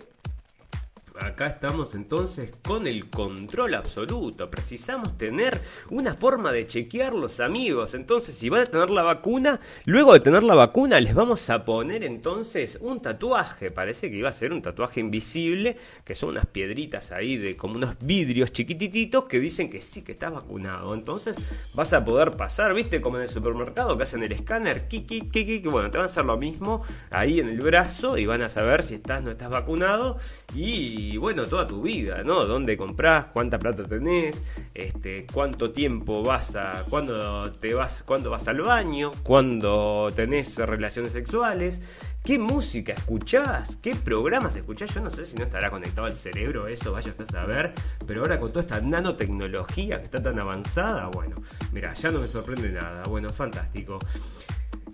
acá 1.20 1.47
estamos 1.47 1.95
entonces 1.95 2.51
con 2.65 2.88
el 2.88 3.09
control 3.09 3.76
absoluto. 3.76 4.49
Precisamos 4.49 5.18
tener 5.18 5.61
una 5.89 6.13
forma 6.13 6.51
de 6.51 6.68
chequear 6.68 7.13
los 7.13 7.39
amigos. 7.39 7.93
Entonces, 7.93 8.36
si 8.36 8.49
van 8.49 8.61
a 8.61 8.65
tener 8.65 8.89
la 8.89 9.03
vacuna, 9.03 9.59
luego 9.86 10.13
de 10.13 10.20
tener 10.20 10.43
la 10.43 10.55
vacuna, 10.55 10.99
les 10.99 11.13
vamos 11.13 11.49
a 11.49 11.65
poner 11.65 12.03
entonces 12.03 12.78
un 12.82 13.01
tatuaje. 13.01 13.72
Parece 13.72 14.09
que 14.09 14.18
iba 14.18 14.30
a 14.30 14.34
ser 14.34 14.53
un 14.53 14.61
tatuaje 14.61 14.99
invisible, 14.99 15.78
que 16.03 16.15
son 16.15 16.30
unas 16.30 16.45
piedritas 16.45 17.11
ahí 17.11 17.38
de 17.38 17.55
como 17.55 17.76
unos 17.76 17.95
vidrios 17.99 18.51
chiquitititos 18.51 19.26
que 19.26 19.39
dicen 19.39 19.70
que 19.70 19.82
sí 19.82 20.03
que 20.03 20.11
estás 20.11 20.34
vacunado. 20.34 20.93
Entonces, 20.93 21.36
vas 21.74 21.93
a 21.93 22.03
poder 22.03 22.32
pasar, 22.32 22.74
viste, 22.74 23.01
como 23.01 23.18
en 23.18 23.24
el 23.24 23.30
supermercado 23.30 23.97
que 23.97 24.03
hacen 24.03 24.24
el 24.24 24.32
escáner, 24.32 24.88
kiki, 24.88 25.30
kiki, 25.30 25.61
que 25.61 25.70
bueno, 25.70 25.89
te 25.91 25.97
van 25.97 26.07
a 26.07 26.09
hacer 26.09 26.26
lo 26.26 26.38
mismo 26.38 26.84
ahí 27.09 27.39
en 27.39 27.49
el 27.49 27.61
brazo 27.61 28.18
y 28.18 28.26
van 28.26 28.41
a 28.41 28.49
saber 28.49 28.84
si 28.84 28.95
estás 28.95 29.22
o 29.22 29.26
no 29.26 29.32
estás 29.32 29.49
vacunado 29.49 30.18
y 30.53 31.07
bueno, 31.16 31.45
toda 31.45 31.66
tu 31.66 31.82
vida, 31.82 32.24
¿no? 32.24 32.45
¿Dónde 32.45 32.76
compras? 32.76 33.28
¿Cuánta 33.32 33.58
plata 33.58 33.84
tenés? 33.84 34.41
Este, 34.74 35.26
¿Cuánto 35.32 35.72
tiempo 35.72 36.24
vas 36.24 36.55
a... 36.58 36.84
¿Cuándo 36.89 37.49
te 37.51 37.74
vas, 37.74 38.03
cuándo 38.03 38.30
vas 38.30 38.47
al 38.49 38.60
baño? 38.62 39.12
¿Cuándo 39.24 40.12
tenés 40.14 40.58
relaciones 40.58 41.14
sexuales? 41.14 41.80
¿Qué 42.28 42.38
música 42.38 42.91
escuchás? 42.91 43.78
¿Qué 43.78 43.95
programas 43.95 44.53
escuchás? 44.58 44.93
Yo 44.93 44.99
no 44.99 45.10
sé 45.10 45.24
si 45.24 45.38
no 45.38 45.45
estará 45.45 45.70
conectado 45.70 46.08
al 46.08 46.16
cerebro 46.18 46.68
eso, 46.68 46.91
vaya 46.91 47.12
usted 47.12 47.24
a 47.24 47.32
saber. 47.32 47.74
Pero 48.05 48.22
ahora 48.22 48.38
con 48.38 48.49
toda 48.49 48.60
esta 48.60 48.82
nanotecnología 48.82 49.99
que 49.99 50.03
está 50.03 50.22
tan 50.22 50.38
avanzada, 50.38 51.08
bueno, 51.08 51.41
mira, 51.72 51.93
ya 51.93 52.12
no 52.12 52.20
me 52.20 52.28
sorprende 52.28 52.70
nada. 52.70 53.03
Bueno, 53.03 53.30
fantástico. 53.30 53.99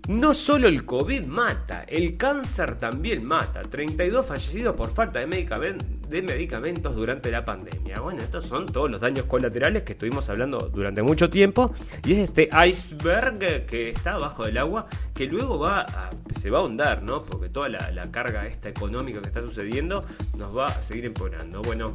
No 0.08 0.34
solo 0.34 0.68
el 0.68 0.84
COVID 0.84 1.24
mata, 1.24 1.84
el 1.84 2.18
cáncer 2.18 2.76
también 2.76 3.24
mata. 3.24 3.62
32 3.62 4.26
fallecidos 4.26 4.76
por 4.76 4.90
falta 4.90 5.18
de, 5.18 5.26
medicamentos 6.22 6.94
durante 6.94 7.30
la 7.30 7.42
pandemia. 7.42 8.00
Bueno, 8.00 8.22
estos 8.22 8.44
son 8.44 8.66
todos 8.66 8.90
los 8.90 9.00
daños 9.00 9.24
colaterales 9.24 9.82
que 9.82 9.92
estuvimos 9.92 10.28
hablando 10.28 10.68
durante 10.68 11.02
mucho 11.02 11.30
tiempo. 11.30 11.72
Y 12.04 12.12
es 12.12 12.18
este 12.18 12.50
iceberg 12.68 13.64
que 13.64 13.88
está 13.88 14.12
abajo 14.12 14.44
del 14.44 14.58
agua 14.58 14.88
que 15.14 15.26
luego 15.26 15.58
va 15.58 15.86
se 16.38 16.50
va 16.50 16.58
a 16.58 16.60
ahondar, 16.60 17.02
¿no? 17.02 17.22
Porque 17.22 17.48
toda 17.48 17.70
la, 17.70 17.90
la 17.90 18.10
carga 18.10 18.46
esta 18.46 18.68
económica 18.68 19.22
que 19.22 19.28
está 19.28 19.40
sucediendo 19.40 20.04
nos 20.36 20.54
va 20.54 20.66
a 20.66 20.82
seguir 20.82 21.06
empeorando. 21.06 21.62
Bueno, 21.62 21.94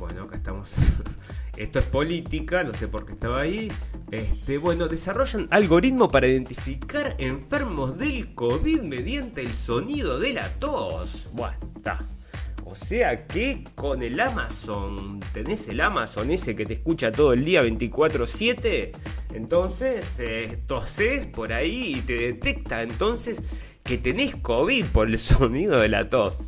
bueno, 0.00 0.24
acá 0.24 0.36
estamos. 0.36 0.74
Esto 1.56 1.78
es 1.78 1.84
política, 1.86 2.64
no 2.64 2.74
sé 2.74 2.88
por 2.88 3.06
qué 3.06 3.12
estaba 3.12 3.40
ahí. 3.40 3.68
Este, 4.10 4.58
bueno, 4.58 4.88
desarrollan 4.88 5.48
algoritmo 5.50 6.10
para 6.10 6.26
identificar 6.26 7.14
enfermos 7.18 7.96
del 7.98 8.34
COVID 8.34 8.82
mediante 8.82 9.40
el 9.40 9.50
sonido 9.50 10.18
de 10.18 10.32
la 10.32 10.48
tos. 10.58 11.28
Bueno, 11.32 11.56
está. 11.76 12.00
O 12.64 12.74
sea 12.74 13.26
que 13.26 13.62
con 13.74 14.02
el 14.02 14.18
Amazon, 14.18 15.20
tenés 15.32 15.68
el 15.68 15.80
Amazon 15.80 16.30
ese 16.30 16.56
que 16.56 16.66
te 16.66 16.74
escucha 16.74 17.12
todo 17.12 17.32
el 17.32 17.44
día 17.44 17.62
24/7, 17.62 18.90
entonces 19.34 20.18
eh, 20.18 20.58
por 21.32 21.52
ahí 21.52 21.94
y 21.96 22.00
te 22.00 22.14
detecta 22.14 22.82
entonces 22.82 23.42
que 23.84 23.98
tenés 23.98 24.34
COVID 24.36 24.86
por 24.86 25.08
el 25.08 25.18
sonido 25.20 25.78
de 25.78 25.88
la 25.88 26.08
tos. 26.08 26.38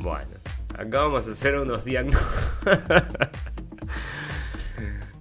Bueno, 0.00 0.30
acá 0.74 0.98
vamos 0.98 1.26
a 1.26 1.32
hacer 1.32 1.58
unos 1.58 1.84
diagnósticos. 1.84 2.30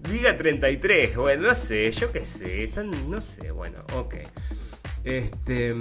Diga 0.09 0.35
33, 0.35 1.15
bueno, 1.17 1.49
no 1.49 1.55
sé, 1.55 1.91
yo 1.91 2.11
qué 2.11 2.25
sé, 2.25 2.71
no 3.07 3.21
sé, 3.21 3.51
bueno, 3.51 3.85
ok. 3.95 4.15
Este, 5.03 5.75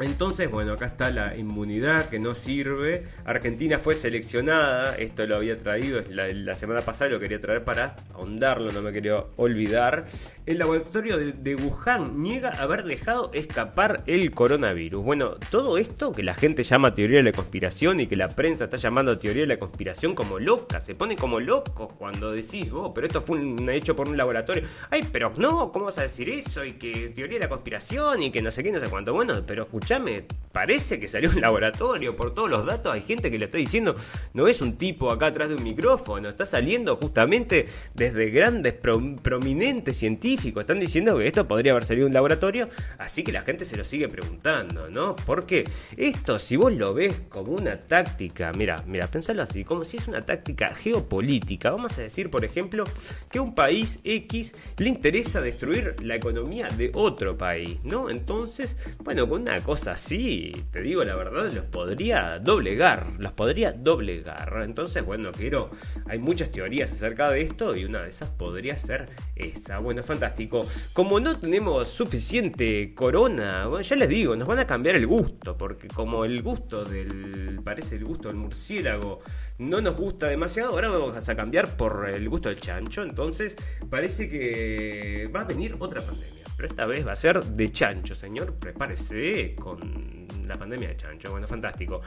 entonces, 0.00 0.50
bueno, 0.50 0.72
acá 0.72 0.86
está 0.86 1.10
la 1.10 1.36
inmunidad 1.36 2.08
que 2.08 2.18
no 2.18 2.34
sirve. 2.34 3.04
Argentina 3.24 3.78
fue 3.78 3.94
seleccionada, 3.94 4.96
esto 4.96 5.26
lo 5.26 5.36
había 5.36 5.58
traído 5.58 6.00
la, 6.10 6.54
semana 6.54 6.82
pasada, 6.82 7.10
lo 7.10 7.20
quería 7.20 7.40
traer 7.40 7.64
para 7.64 7.96
ahondarlo, 8.14 8.70
no 8.72 8.82
me 8.82 8.92
quería 8.92 9.24
olvidar. 9.36 10.06
El 10.46 10.58
laboratorio 10.58 11.18
de, 11.18 11.54
Wuhan 11.56 12.22
niega 12.22 12.50
haber 12.50 12.84
dejado 12.84 13.30
escapar 13.34 14.02
el 14.06 14.30
coronavirus. 14.32 15.04
Bueno, 15.04 15.36
todo 15.50 15.78
esto 15.78 16.12
que 16.12 16.22
la 16.22 16.34
gente 16.34 16.62
llama 16.62 16.94
teoría 16.94 17.18
de 17.18 17.24
la 17.24 17.32
conspiración 17.32 18.00
y 18.00 18.06
que 18.06 18.16
la 18.16 18.28
prensa 18.28 18.64
está 18.64 18.76
llamando 18.76 19.18
teoría 19.18 19.42
de 19.42 19.48
la 19.48 19.58
conspiración 19.58 20.14
como 20.14 20.38
loca, 20.38 20.80
se 20.80 20.94
pone 20.94 21.16
como 21.16 21.40
locos 21.40 21.92
cuando 21.98 22.32
decís, 22.32 22.68
oh, 22.72 22.94
pero 22.94 23.06
esto 23.06 23.20
fue 23.20 23.38
hecho 23.76 23.94
por 23.94 24.08
un 24.08 24.16
laboratorio. 24.16 24.64
Ay, 24.90 25.06
pero 25.12 25.32
no, 25.36 25.70
¿cómo 25.72 25.86
vas 25.86 25.98
a 25.98 26.02
decir 26.02 26.28
eso? 26.28 26.64
Y 26.64 26.72
que 26.72 27.12
teoría 27.14 27.38
de 27.38 27.44
la 27.44 27.48
conspiración 27.48 28.22
y 28.22 28.30
que 28.30 28.42
no 28.42 28.50
sé 28.50 28.62
qué, 28.62 28.72
no 28.72 28.80
sé 28.80 28.88
cuánto. 28.88 29.12
Bueno, 29.12 29.42
pero 29.46 29.66
escucha 29.88 29.98
me 29.98 30.24
parece 30.52 30.98
que 30.98 31.06
salió 31.06 31.30
un 31.30 31.40
laboratorio, 31.40 32.16
por 32.16 32.34
todos 32.34 32.50
los 32.50 32.66
datos 32.66 32.92
hay 32.92 33.02
gente 33.02 33.30
que 33.30 33.38
le 33.38 33.44
está 33.44 33.58
diciendo, 33.58 33.94
no 34.34 34.48
es 34.48 34.60
un 34.60 34.76
tipo 34.76 35.12
acá 35.12 35.26
atrás 35.26 35.50
de 35.50 35.54
un 35.54 35.62
micrófono, 35.62 36.28
está 36.28 36.46
saliendo 36.46 36.96
justamente 36.96 37.66
desde 37.94 38.30
grandes 38.30 38.74
prominentes 38.74 39.96
científicos, 39.96 40.62
están 40.62 40.80
diciendo 40.80 41.16
que 41.16 41.28
esto 41.28 41.46
podría 41.46 41.72
haber 41.72 41.84
salido 41.84 42.08
un 42.08 42.12
laboratorio, 42.12 42.68
así 42.98 43.22
que 43.22 43.30
la 43.30 43.42
gente 43.42 43.64
se 43.64 43.76
lo 43.76 43.84
sigue 43.84 44.08
preguntando, 44.08 44.88
¿no? 44.90 45.14
Porque 45.14 45.64
esto, 45.96 46.40
si 46.40 46.56
vos 46.56 46.72
lo 46.72 46.92
ves 46.92 47.14
como 47.28 47.52
una 47.52 47.76
táctica, 47.76 48.50
mira, 48.52 48.82
mira, 48.84 49.06
pensalo 49.06 49.42
así, 49.42 49.62
como 49.62 49.84
si 49.84 49.98
es 49.98 50.08
una 50.08 50.26
táctica 50.26 50.74
geopolítica, 50.74 51.70
vamos 51.70 51.96
a 51.98 52.02
decir, 52.02 52.30
por 52.30 52.44
ejemplo, 52.44 52.82
que 53.30 53.38
un 53.38 53.54
país 53.54 54.00
X 54.02 54.54
le 54.78 54.88
interesa 54.88 55.40
destruir 55.40 55.94
la 56.02 56.16
economía 56.16 56.68
de 56.68 56.90
otro 56.94 57.38
país, 57.38 57.78
¿no? 57.84 58.10
Entonces, 58.10 58.76
bueno, 59.04 59.28
con 59.28 59.42
una 59.42 59.62
cosa 59.62 59.77
así, 59.86 60.52
te 60.72 60.80
digo 60.80 61.04
la 61.04 61.14
verdad, 61.14 61.50
los 61.52 61.64
podría 61.66 62.38
doblegar, 62.38 63.12
los 63.18 63.32
podría 63.32 63.72
doblegar. 63.72 64.62
Entonces, 64.64 65.04
bueno, 65.04 65.30
quiero, 65.32 65.70
hay 66.06 66.18
muchas 66.18 66.50
teorías 66.50 66.90
acerca 66.90 67.30
de 67.30 67.42
esto 67.42 67.76
y 67.76 67.84
una 67.84 68.02
de 68.02 68.10
esas 68.10 68.30
podría 68.30 68.76
ser 68.76 69.10
esa. 69.36 69.78
Bueno, 69.78 70.02
fantástico. 70.02 70.66
Como 70.92 71.20
no 71.20 71.38
tenemos 71.38 71.88
suficiente 71.88 72.94
corona, 72.94 73.68
ya 73.82 73.96
les 73.96 74.08
digo, 74.08 74.34
nos 74.36 74.48
van 74.48 74.58
a 74.58 74.66
cambiar 74.66 74.96
el 74.96 75.06
gusto, 75.06 75.56
porque 75.56 75.88
como 75.88 76.24
el 76.24 76.42
gusto 76.42 76.84
del, 76.84 77.60
parece 77.62 77.96
el 77.96 78.04
gusto 78.04 78.28
del 78.28 78.36
murciélago, 78.36 79.20
no 79.58 79.80
nos 79.80 79.96
gusta 79.96 80.26
demasiado, 80.26 80.70
ahora 80.70 80.88
vamos 80.88 81.28
a 81.28 81.36
cambiar 81.36 81.76
por 81.76 82.08
el 82.08 82.28
gusto 82.28 82.48
del 82.48 82.60
chancho, 82.60 83.02
entonces 83.02 83.56
parece 83.90 84.28
que 84.28 85.30
va 85.34 85.42
a 85.42 85.44
venir 85.44 85.76
otra 85.78 86.00
pandemia 86.00 86.47
pero 86.58 86.70
esta 86.70 86.86
vez 86.86 87.06
va 87.06 87.12
a 87.12 87.16
ser 87.16 87.40
de 87.44 87.70
chancho, 87.70 88.16
señor. 88.16 88.54
Prepárese 88.54 89.54
con 89.54 90.26
la 90.44 90.56
pandemia 90.56 90.88
de 90.88 90.96
chancho. 90.96 91.30
Bueno, 91.30 91.46
fantástico. 91.46 92.00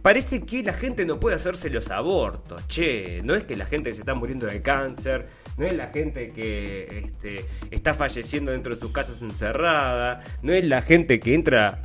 Parece 0.00 0.42
que 0.42 0.62
la 0.62 0.74
gente 0.74 1.04
no 1.04 1.18
puede 1.18 1.34
hacerse 1.34 1.70
los 1.70 1.90
abortos. 1.90 2.68
Che, 2.68 3.20
no 3.24 3.34
es 3.34 3.42
que 3.42 3.56
la 3.56 3.66
gente 3.66 3.92
se 3.94 4.00
está 4.02 4.14
muriendo 4.14 4.46
de 4.46 4.62
cáncer, 4.62 5.26
no 5.56 5.66
es 5.66 5.72
la 5.72 5.88
gente 5.88 6.30
que 6.30 7.02
este, 7.04 7.46
está 7.72 7.94
falleciendo 7.94 8.52
dentro 8.52 8.76
de 8.76 8.80
sus 8.80 8.92
casas 8.92 9.20
encerrada, 9.22 10.22
no 10.40 10.52
es 10.52 10.64
la 10.64 10.82
gente 10.82 11.18
que 11.18 11.34
entra 11.34 11.80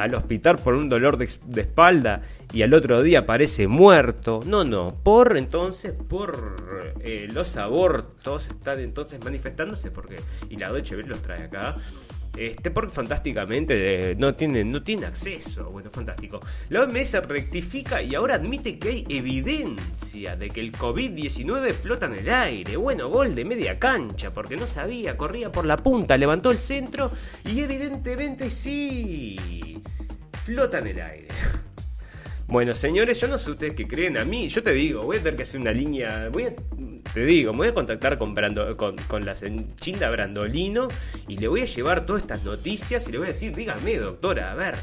al 0.00 0.14
hospital 0.14 0.56
por 0.58 0.74
un 0.74 0.88
dolor 0.88 1.16
de, 1.16 1.28
espalda 1.60 2.22
y 2.52 2.62
al 2.62 2.72
otro 2.74 3.02
día 3.02 3.20
aparece 3.20 3.68
muerto. 3.68 4.40
No, 4.46 4.64
no, 4.64 4.94
por 5.02 5.36
entonces, 5.36 5.92
por 5.92 6.94
eh, 7.00 7.28
los 7.30 7.56
abortos 7.56 8.48
están 8.48 8.80
entonces 8.80 9.22
manifestándose 9.22 9.90
porque, 9.90 10.16
y 10.48 10.56
la 10.56 10.72
Deutsche 10.72 10.96
Welle 10.96 11.08
los 11.08 11.22
trae 11.22 11.44
acá, 11.44 11.74
este, 12.36 12.70
porque 12.70 12.92
fantásticamente 12.92 14.12
eh, 14.12 14.14
no 14.16 14.34
tiene, 14.34 14.64
no 14.64 14.82
tiene 14.82 15.06
acceso. 15.06 15.70
Bueno, 15.70 15.90
fantástico. 15.90 16.40
La 16.68 16.82
OMS 16.82 17.12
rectifica 17.26 18.02
y 18.02 18.14
ahora 18.14 18.36
admite 18.36 18.78
que 18.78 18.88
hay 18.88 19.06
evidencia 19.08 20.36
de 20.36 20.50
que 20.50 20.60
el 20.60 20.72
COVID-19 20.72 21.72
flota 21.72 22.06
en 22.06 22.14
el 22.14 22.30
aire. 22.30 22.76
Bueno, 22.76 23.08
gol 23.08 23.34
de 23.34 23.44
media 23.44 23.78
cancha, 23.78 24.32
porque 24.32 24.56
no 24.56 24.66
sabía, 24.66 25.16
corría 25.16 25.50
por 25.50 25.64
la 25.64 25.76
punta, 25.76 26.16
levantó 26.16 26.50
el 26.50 26.58
centro 26.58 27.10
y 27.44 27.60
evidentemente 27.60 28.50
sí, 28.50 29.82
flota 30.44 30.78
en 30.78 30.86
el 30.86 31.00
aire. 31.00 31.28
Bueno, 32.50 32.74
señores, 32.74 33.20
yo 33.20 33.28
no 33.28 33.38
sé 33.38 33.52
ustedes 33.52 33.74
qué 33.74 33.86
creen 33.86 34.18
a 34.18 34.24
mí. 34.24 34.48
Yo 34.48 34.60
te 34.60 34.72
digo, 34.72 35.02
voy 35.02 35.18
a 35.18 35.20
tener 35.20 35.36
que 35.36 35.44
hacer 35.44 35.60
una 35.60 35.70
línea. 35.70 36.28
Voy 36.32 36.46
a, 36.46 36.54
te 37.14 37.24
digo, 37.24 37.52
me 37.52 37.58
voy 37.58 37.68
a 37.68 37.74
contactar 37.74 38.18
con, 38.18 38.34
con, 38.76 38.96
con 38.96 39.24
la 39.24 39.36
Chinda 39.76 40.10
Brandolino 40.10 40.88
y 41.28 41.36
le 41.36 41.46
voy 41.46 41.60
a 41.60 41.66
llevar 41.66 42.04
todas 42.04 42.22
estas 42.22 42.44
noticias 42.44 43.08
y 43.08 43.12
le 43.12 43.18
voy 43.18 43.28
a 43.28 43.30
decir, 43.30 43.54
dígame, 43.54 43.98
doctora, 43.98 44.50
a 44.50 44.56
ver, 44.56 44.74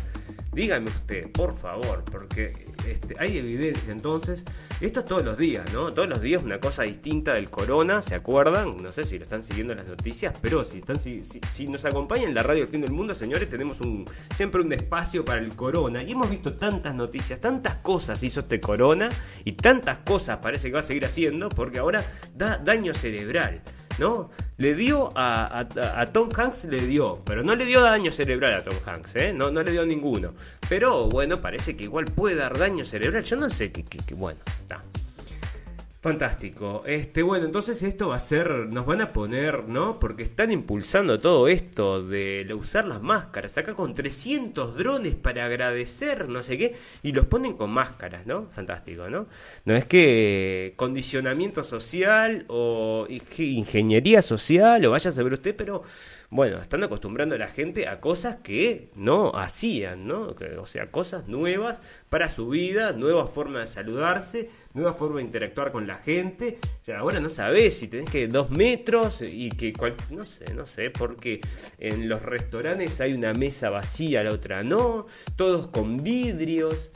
dígame 0.58 0.88
usted, 0.88 1.32
por 1.32 1.56
favor, 1.56 2.04
porque 2.12 2.52
este, 2.88 3.16
hay 3.20 3.38
evidencia 3.38 3.94
entonces. 3.94 4.44
Esto 4.82 5.02
es 5.02 5.06
todos 5.06 5.24
los 5.24 5.38
días, 5.38 5.72
¿no? 5.72 5.94
Todos 5.94 6.10
los 6.10 6.20
días 6.20 6.42
una 6.44 6.60
cosa 6.60 6.82
distinta 6.82 7.36
del 7.36 7.52
corona, 7.52 8.02
¿se 8.02 8.16
acuerdan? 8.16 8.82
No 8.82 8.92
sé 8.92 9.04
si 9.04 9.20
lo 9.20 9.24
están 9.24 9.44
siguiendo 9.44 9.76
las 9.76 9.86
noticias, 9.86 10.34
pero 10.42 10.66
si, 10.66 10.80
están, 10.80 11.00
si, 11.00 11.22
si, 11.24 11.68
nos 11.68 11.86
acompañan 11.86 12.30
en 12.30 12.34
la 12.34 12.42
radio 12.42 12.62
del 12.62 12.72
fin 12.72 12.82
del 12.82 12.92
mundo, 12.92 13.14
señores, 13.14 13.48
tenemos 13.48 13.82
un, 13.82 14.10
siempre 14.36 14.62
un 14.62 14.74
espacio 14.74 15.24
para 15.24 15.40
el 15.42 15.56
corona. 15.56 16.02
Y 16.02 16.14
hemos 16.14 16.28
visto 16.28 16.54
tantas 16.54 16.96
noticias, 16.96 17.40
tantas 17.40 17.76
cosas 17.76 18.24
hizo 18.24 18.40
este 18.40 18.60
corona 18.60 19.10
y 19.46 19.52
tantas 19.52 20.00
cosas 20.00 20.38
parece 20.38 20.70
que 20.70 20.74
va 20.74 20.80
a 20.80 20.84
seguir 20.84 21.06
haciendo 21.06 21.50
porque 21.50 21.78
ahora 21.78 22.04
da 22.36 22.58
daño 22.58 22.96
cerebral. 22.96 23.62
¿No? 24.00 24.30
le 24.58 24.74
dio 24.74 25.12
a, 25.16 25.60
a, 25.60 26.06
Tom 26.08 26.30
Hanks, 26.36 26.66
le 26.66 26.80
dio, 26.80 27.22
pero 27.24 27.44
no 27.44 27.56
le 27.56 27.66
dio 27.66 27.82
daño 27.82 28.12
cerebral 28.12 28.56
a 28.56 28.64
Tom 28.64 28.78
Hanks, 28.86 29.16
¿eh? 29.16 29.34
no, 29.34 29.52
no 29.52 29.62
le 29.62 29.72
dio 29.72 29.86
ninguno. 29.86 30.34
Pero 30.68 31.08
bueno, 31.08 31.42
parece 31.42 31.78
que 31.78 31.84
igual 31.84 32.06
puede 32.06 32.36
dar 32.36 32.58
daño 32.58 32.84
cerebral. 32.84 33.24
Yo 33.24 33.36
no 33.36 33.50
sé 33.50 33.72
qué, 33.72 33.86
bueno, 34.16 34.40
está. 34.62 34.84
Fantástico. 36.08 36.84
Este, 36.86 37.22
bueno, 37.22 37.48
entonces 37.48 37.84
esto 37.84 38.08
va 38.08 38.16
a 38.16 38.20
ser, 38.20 38.50
nos 38.70 38.86
van 38.86 39.02
a 39.02 39.12
poner, 39.12 39.68
¿no? 39.68 40.00
Porque 40.00 40.24
están 40.24 40.54
impulsando 40.54 41.20
todo 41.20 41.50
esto 41.50 42.02
de 42.02 42.48
usar 42.58 42.86
las 42.88 43.02
máscaras, 43.02 43.58
acá 43.58 43.74
con 43.74 43.94
300 43.94 44.78
drones 44.78 45.16
para 45.16 45.44
agradecer, 45.44 46.30
no 46.30 46.44
sé 46.44 46.58
qué, 46.58 46.76
y 47.04 47.12
los 47.12 47.26
ponen 47.26 47.58
con 47.58 47.72
máscaras, 47.72 48.26
¿no? 48.26 48.48
Fantástico, 48.54 49.10
¿no? 49.10 49.28
No 49.66 49.76
es 49.76 49.84
que 49.84 50.76
condicionamiento 50.78 51.66
social 51.66 52.46
o 52.48 53.06
ingeniería 53.10 54.22
social 54.22 54.86
o 54.86 54.92
vaya 54.92 55.10
a 55.10 55.14
saber 55.14 55.34
usted, 55.34 55.58
pero 55.58 55.84
bueno, 56.30 56.60
están 56.60 56.84
acostumbrando 56.84 57.36
a 57.36 57.38
la 57.38 57.48
gente 57.48 57.88
a 57.88 58.02
cosas 58.02 58.38
que 58.44 58.90
no 58.96 59.32
hacían, 59.38 60.08
¿no? 60.08 60.36
O 60.60 60.66
sea, 60.66 60.92
cosas 60.92 61.30
nuevas 61.30 61.82
para 62.10 62.28
su 62.28 62.50
vida, 62.50 62.92
nuevas 62.92 63.30
formas 63.30 63.70
de 63.70 63.74
saludarse, 63.74 64.50
nueva 64.74 64.94
forma 64.94 65.18
de 65.18 65.24
interactuar 65.24 65.72
con 65.72 65.88
la 65.88 65.96
gente. 66.00 66.58
O 66.82 66.86
sea, 66.86 67.00
ahora 67.00 67.22
no 67.22 67.30
sabes 67.30 67.78
si 67.78 67.88
tenés 67.88 68.10
que 68.10 68.28
dos 68.28 68.50
metros 68.50 69.22
y 69.22 69.50
que 69.50 69.74
no 70.10 70.24
sé, 70.24 70.54
no 70.54 70.66
sé, 70.66 70.90
porque 70.90 71.40
en 71.78 72.10
los 72.10 72.22
restaurantes 72.22 73.00
hay 73.00 73.14
una 73.14 73.34
mesa 73.34 73.70
vacía, 73.70 74.22
la 74.24 74.32
otra 74.32 74.64
no, 74.64 75.08
todos 75.38 75.68
con 75.68 76.04
vidrios 76.04 76.92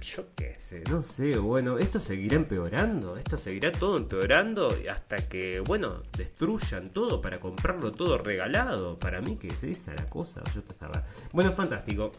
yo 0.00 0.26
qué 0.34 0.56
sé, 0.58 0.82
no 0.90 1.02
sé, 1.02 1.36
bueno, 1.38 1.78
esto 1.78 2.00
seguirá 2.00 2.36
empeorando, 2.36 3.16
esto 3.16 3.38
seguirá 3.38 3.72
todo 3.72 3.96
empeorando 3.96 4.68
hasta 4.90 5.16
que, 5.16 5.60
bueno, 5.60 6.02
destruyan 6.16 6.90
todo 6.90 7.20
para 7.20 7.40
comprarlo 7.40 7.92
todo 7.92 8.18
regalado. 8.18 8.98
Para 8.98 9.20
mí 9.20 9.36
que 9.36 9.48
es 9.48 9.64
esa 9.64 9.94
la 9.94 10.08
cosa, 10.08 10.42
yo 10.54 10.62
te 10.62 10.74
Bueno, 11.32 11.52
fantástico. 11.52 12.12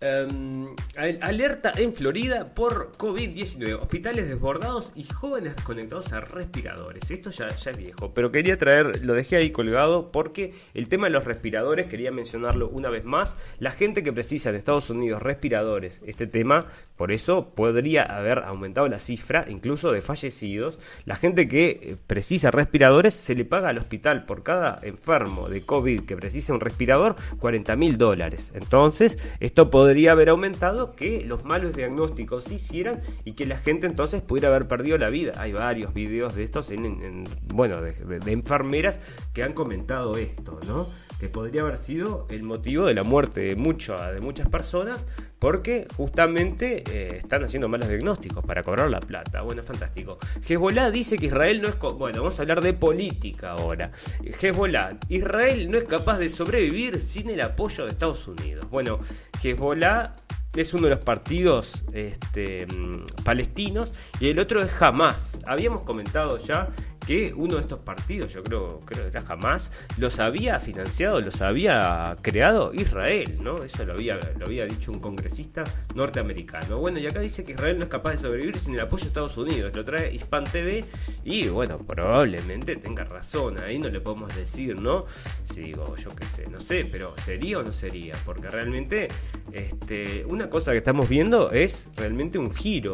Em, 0.00 0.76
alerta 0.96 1.72
en 1.76 1.92
Florida 1.92 2.44
por 2.54 2.92
COVID-19. 2.96 3.82
Hospitales 3.82 4.28
desbordados 4.28 4.92
y 4.94 5.02
jóvenes 5.02 5.54
conectados 5.64 6.12
a 6.12 6.20
respiradores. 6.20 7.10
Esto 7.10 7.32
ya, 7.32 7.48
ya, 7.48 7.70
es 7.72 7.76
viejo, 7.76 8.14
pero 8.14 8.30
quería 8.30 8.56
traer, 8.58 9.04
lo 9.04 9.14
dejé 9.14 9.36
ahí 9.36 9.50
colgado 9.50 10.12
porque 10.12 10.54
el 10.74 10.88
tema 10.88 11.08
de 11.08 11.14
los 11.14 11.24
respiradores, 11.24 11.86
quería 11.86 12.12
mencionarlo 12.12 12.68
una 12.68 12.90
vez 12.90 13.04
más. 13.06 13.34
La 13.58 13.72
gente 13.72 14.04
que 14.04 14.12
precisa 14.12 14.50
en 14.50 14.54
Estados 14.54 14.88
Unidos 14.88 15.20
respiradores, 15.20 16.00
este 16.06 16.28
tema, 16.28 16.66
por 16.94 17.10
eso 17.10 17.52
podría 17.56 18.04
haber 18.04 18.38
aumentado 18.38 18.86
la 18.86 19.00
cifra 19.00 19.46
incluso 19.48 19.90
de 19.90 20.00
fallecidos. 20.00 20.78
La 21.06 21.16
gente 21.16 21.48
que 21.48 21.70
eh, 21.70 21.96
precisa 22.06 22.52
respiradores 22.52 23.14
se 23.14 23.34
le 23.34 23.44
paga 23.44 23.70
al 23.70 23.78
hospital 23.78 24.26
por 24.26 24.44
cada 24.44 24.78
enfermo 24.82 25.48
de 25.48 25.62
COVID 25.62 26.02
que 26.02 26.16
precisa 26.16 26.54
un 26.54 26.60
respirador 26.60 27.16
40 27.40 27.74
mil 27.74 27.98
dólares. 27.98 28.52
Entonces, 28.54 29.18
esto 29.40 29.70
podría 29.70 29.87
podría 29.88 30.12
haber 30.12 30.28
aumentado 30.28 30.92
que 30.94 31.24
los 31.24 31.46
malos 31.46 31.74
diagnósticos 31.74 32.44
se 32.44 32.56
hicieran 32.56 33.00
y 33.24 33.32
que 33.32 33.46
la 33.46 33.56
gente 33.56 33.86
entonces 33.86 34.20
pudiera 34.20 34.48
haber 34.48 34.68
perdido 34.68 34.98
la 34.98 35.08
vida. 35.08 35.32
Hay 35.38 35.52
varios 35.52 35.94
videos 35.94 36.34
de 36.34 36.42
estos, 36.44 36.70
en, 36.70 37.24
bueno, 37.46 37.80
de, 37.80 37.94
enfermeras 38.26 39.00
que 39.32 39.42
han 39.42 39.54
comentado 39.54 40.18
esto, 40.18 40.60
¿no? 40.66 40.86
Que 41.18 41.30
podría 41.30 41.62
haber 41.62 41.78
sido 41.78 42.26
el 42.28 42.42
motivo 42.42 42.84
de 42.84 42.92
la 42.92 43.02
muerte 43.02 43.40
de, 43.40 43.56
mucho, 43.56 43.96
de 43.96 44.20
muchas 44.20 44.50
personas 44.50 45.06
porque 45.38 45.86
justamente 45.96 46.82
eh, 46.90 47.16
están 47.18 47.44
haciendo 47.44 47.68
malos 47.68 47.88
diagnósticos 47.88 48.44
para 48.44 48.62
cobrar 48.62 48.90
la 48.90 49.00
plata. 49.00 49.42
Bueno, 49.42 49.62
fantástico. 49.62 50.18
Hezbollah 50.46 50.90
dice 50.90 51.16
que 51.16 51.26
Israel 51.26 51.62
no 51.62 51.68
es... 51.68 51.78
Bueno, 51.78 52.22
vamos 52.22 52.38
a 52.38 52.42
hablar 52.42 52.60
de 52.60 52.72
política 52.72 53.52
ahora. 53.52 53.90
Hezbollah, 54.24 54.98
Israel 55.08 55.70
no 55.70 55.78
es 55.78 55.84
capaz 55.84 56.18
de 56.18 56.28
sobrevivir 56.30 57.00
sin 57.00 57.30
el 57.30 57.40
apoyo 57.40 57.84
de 57.84 57.92
Estados 57.92 58.26
Unidos. 58.26 58.68
Bueno, 58.70 58.98
Hezbollah 59.42 60.14
es 60.56 60.74
uno 60.74 60.84
de 60.84 60.94
los 60.94 61.04
partidos 61.04 61.84
este, 61.92 62.66
mm, 62.66 63.22
palestinos 63.24 63.92
y 64.18 64.28
el 64.30 64.38
otro 64.38 64.62
es 64.62 64.70
Hamas. 64.80 65.38
Habíamos 65.46 65.82
comentado 65.82 66.38
ya 66.38 66.68
que 67.08 67.32
uno 67.34 67.54
de 67.54 67.62
estos 67.62 67.78
partidos, 67.78 68.34
yo 68.34 68.44
creo, 68.44 68.82
creo 68.84 69.04
que 69.04 69.16
era 69.16 69.24
Hamas, 69.26 69.72
los 69.96 70.20
había 70.20 70.58
financiado, 70.58 71.22
los 71.22 71.40
había 71.40 72.14
creado 72.20 72.74
Israel, 72.74 73.38
¿no? 73.40 73.64
Eso 73.64 73.86
lo 73.86 73.94
había, 73.94 74.20
lo 74.38 74.44
había 74.44 74.66
dicho 74.66 74.92
un 74.92 75.00
congresista 75.00 75.64
norteamericano. 75.94 76.76
Bueno, 76.76 76.98
y 76.98 77.06
acá 77.06 77.20
dice 77.20 77.44
que 77.44 77.52
Israel 77.52 77.78
no 77.78 77.84
es 77.84 77.90
capaz 77.90 78.10
de 78.10 78.16
sobrevivir 78.18 78.58
sin 78.58 78.74
el 78.74 78.80
apoyo 78.82 79.04
de 79.04 79.08
Estados 79.08 79.38
Unidos. 79.38 79.74
Lo 79.74 79.86
trae 79.86 80.14
Hispan 80.14 80.44
TV 80.44 80.84
y 81.24 81.48
bueno, 81.48 81.78
probablemente 81.78 82.76
tenga 82.76 83.04
razón. 83.04 83.58
Ahí 83.58 83.78
no 83.78 83.88
le 83.88 84.00
podemos 84.00 84.36
decir, 84.36 84.78
¿no? 84.78 85.06
Si 85.50 85.62
digo, 85.62 85.96
yo 85.96 86.14
qué 86.14 86.26
sé, 86.26 86.46
no 86.50 86.60
sé, 86.60 86.86
pero 86.92 87.14
¿sería 87.24 87.60
o 87.60 87.62
no 87.62 87.72
sería? 87.72 88.16
Porque 88.26 88.50
realmente 88.50 89.08
este, 89.52 90.26
una 90.26 90.50
cosa 90.50 90.72
que 90.72 90.78
estamos 90.78 91.08
viendo 91.08 91.52
es 91.52 91.88
realmente 91.96 92.38
un 92.38 92.54
giro 92.54 92.92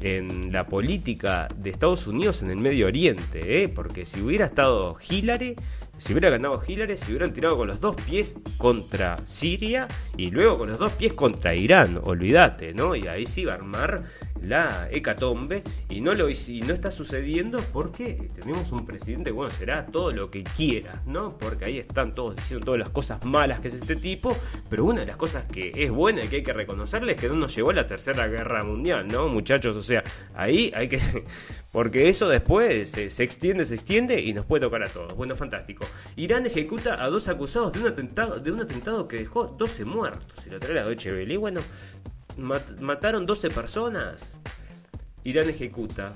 en 0.00 0.52
la 0.52 0.66
política 0.66 1.48
de 1.56 1.70
Estados 1.70 2.06
Unidos 2.06 2.42
en 2.42 2.50
el 2.50 2.58
Medio 2.58 2.86
Oriente, 2.86 3.62
¿eh? 3.62 3.68
porque 3.68 4.04
si 4.04 4.20
hubiera 4.20 4.46
estado 4.46 4.96
Hillary, 5.08 5.56
si 5.98 6.12
hubiera 6.12 6.30
ganado 6.30 6.62
Hillary, 6.66 6.96
se 6.96 7.10
hubieran 7.10 7.32
tirado 7.32 7.56
con 7.56 7.68
los 7.68 7.80
dos 7.80 7.96
pies 7.96 8.36
contra 8.56 9.18
Siria 9.26 9.88
y 10.16 10.30
luego 10.30 10.58
con 10.58 10.70
los 10.70 10.78
dos 10.78 10.92
pies 10.92 11.12
contra 11.12 11.54
Irán, 11.54 12.00
olvídate, 12.02 12.72
¿no? 12.72 12.94
Y 12.94 13.08
ahí 13.08 13.26
sí 13.26 13.48
a 13.48 13.54
armar 13.54 14.04
la 14.42 14.88
hecatombe 14.90 15.62
y 15.88 16.00
no 16.00 16.14
lo 16.14 16.28
y 16.28 16.62
no 16.66 16.74
está 16.74 16.90
sucediendo 16.90 17.60
porque 17.72 18.30
tenemos 18.34 18.70
un 18.72 18.84
presidente, 18.86 19.30
bueno, 19.30 19.50
será 19.50 19.86
todo 19.86 20.12
lo 20.12 20.30
que 20.30 20.44
quiera, 20.44 21.02
¿no? 21.06 21.36
Porque 21.38 21.64
ahí 21.64 21.78
están 21.78 22.14
todos 22.14 22.36
diciendo 22.36 22.64
todas 22.64 22.80
las 22.80 22.90
cosas 22.90 23.24
malas 23.24 23.60
que 23.60 23.68
es 23.68 23.74
este 23.74 23.96
tipo, 23.96 24.36
pero 24.68 24.84
una 24.84 25.00
de 25.00 25.06
las 25.06 25.16
cosas 25.16 25.44
que 25.46 25.72
es 25.74 25.90
buena 25.90 26.24
y 26.24 26.28
que 26.28 26.36
hay 26.36 26.42
que 26.42 26.52
reconocerle 26.52 27.12
es 27.12 27.20
que 27.20 27.28
no 27.28 27.34
nos 27.34 27.54
llevó 27.54 27.70
a 27.70 27.74
la 27.74 27.86
tercera 27.86 28.26
guerra 28.28 28.62
mundial, 28.62 29.08
¿no, 29.08 29.28
muchachos? 29.28 29.76
O 29.76 29.82
sea, 29.82 30.02
ahí 30.34 30.72
hay 30.74 30.88
que 30.88 31.00
porque 31.72 32.08
eso 32.08 32.28
después 32.28 32.90
se, 32.90 33.22
extiende, 33.22 33.64
se 33.64 33.74
extiende 33.74 34.20
y 34.20 34.32
nos 34.32 34.46
puede 34.46 34.62
tocar 34.62 34.82
a 34.82 34.88
todos. 34.88 35.14
Bueno, 35.14 35.36
fantástico. 35.36 35.84
Irán 36.16 36.46
ejecuta 36.46 37.02
a 37.02 37.08
dos 37.08 37.28
acusados 37.28 37.72
de 37.72 37.80
un 37.80 37.88
atentado, 37.88 38.40
de 38.40 38.50
un 38.50 38.60
atentado 38.60 39.06
que 39.06 39.18
dejó 39.18 39.44
12 39.44 39.84
muertos. 39.84 40.46
Y 40.46 40.50
lo 40.50 40.58
trae 40.58 40.74
la 40.74 40.84
Deutsche 40.84 41.12
Welle. 41.12 41.34
Y 41.34 41.36
mataron 42.38 43.26
12 43.26 43.50
personas. 43.50 44.22
Irán 45.24 45.50
ejecuta. 45.50 46.14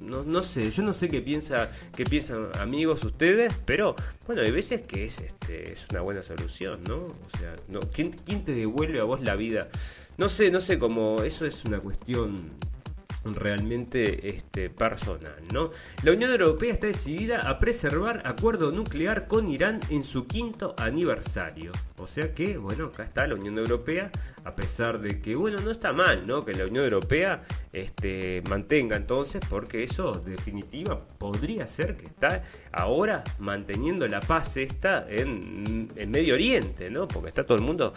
No, 0.00 0.22
no, 0.22 0.42
sé, 0.42 0.70
yo 0.70 0.82
no 0.82 0.92
sé 0.92 1.08
qué 1.08 1.20
piensa, 1.20 1.70
qué 1.94 2.04
piensan 2.04 2.48
amigos 2.58 3.04
ustedes, 3.04 3.52
pero 3.66 3.96
bueno, 4.26 4.42
hay 4.42 4.50
veces 4.50 4.86
que 4.86 5.04
es 5.04 5.18
este 5.18 5.72
es 5.72 5.86
una 5.90 6.00
buena 6.00 6.22
solución, 6.22 6.82
¿no? 6.84 6.96
O 6.96 7.38
sea, 7.38 7.54
¿quién, 7.92 8.12
¿quién 8.12 8.44
te 8.44 8.52
devuelve 8.52 9.00
a 9.00 9.04
vos 9.04 9.20
la 9.20 9.34
vida? 9.34 9.68
No 10.16 10.28
sé, 10.28 10.50
no 10.50 10.60
sé 10.60 10.78
cómo 10.78 11.22
eso 11.22 11.44
es 11.44 11.64
una 11.64 11.80
cuestión 11.80 12.52
realmente 13.34 14.30
este, 14.30 14.70
personal. 14.70 15.42
¿no? 15.52 15.70
La 16.02 16.12
Unión 16.12 16.30
Europea 16.30 16.72
está 16.72 16.86
decidida 16.86 17.48
a 17.48 17.58
preservar 17.58 18.22
acuerdo 18.24 18.72
nuclear 18.72 19.26
con 19.26 19.48
Irán 19.50 19.80
en 19.90 20.04
su 20.04 20.26
quinto 20.26 20.74
aniversario. 20.78 21.72
O 21.98 22.06
sea 22.06 22.34
que, 22.34 22.58
bueno, 22.58 22.86
acá 22.86 23.04
está 23.04 23.26
la 23.26 23.34
Unión 23.34 23.58
Europea, 23.58 24.10
a 24.44 24.54
pesar 24.54 25.00
de 25.00 25.20
que, 25.20 25.34
bueno, 25.34 25.58
no 25.58 25.70
está 25.70 25.92
mal, 25.92 26.26
¿no? 26.26 26.44
Que 26.44 26.54
la 26.54 26.66
Unión 26.66 26.84
Europea 26.84 27.42
este, 27.72 28.42
mantenga 28.48 28.96
entonces, 28.96 29.40
porque 29.48 29.82
eso, 29.82 30.12
definitiva, 30.12 31.00
podría 31.18 31.66
ser 31.66 31.96
que 31.96 32.06
está 32.06 32.44
ahora 32.76 33.24
manteniendo 33.38 34.06
la 34.06 34.20
paz 34.20 34.56
esta 34.56 35.06
en, 35.08 35.88
en 35.96 36.10
Medio 36.10 36.34
Oriente, 36.34 36.90
¿no? 36.90 37.08
Porque 37.08 37.30
está 37.30 37.42
todo 37.44 37.56
el 37.56 37.64
mundo... 37.64 37.94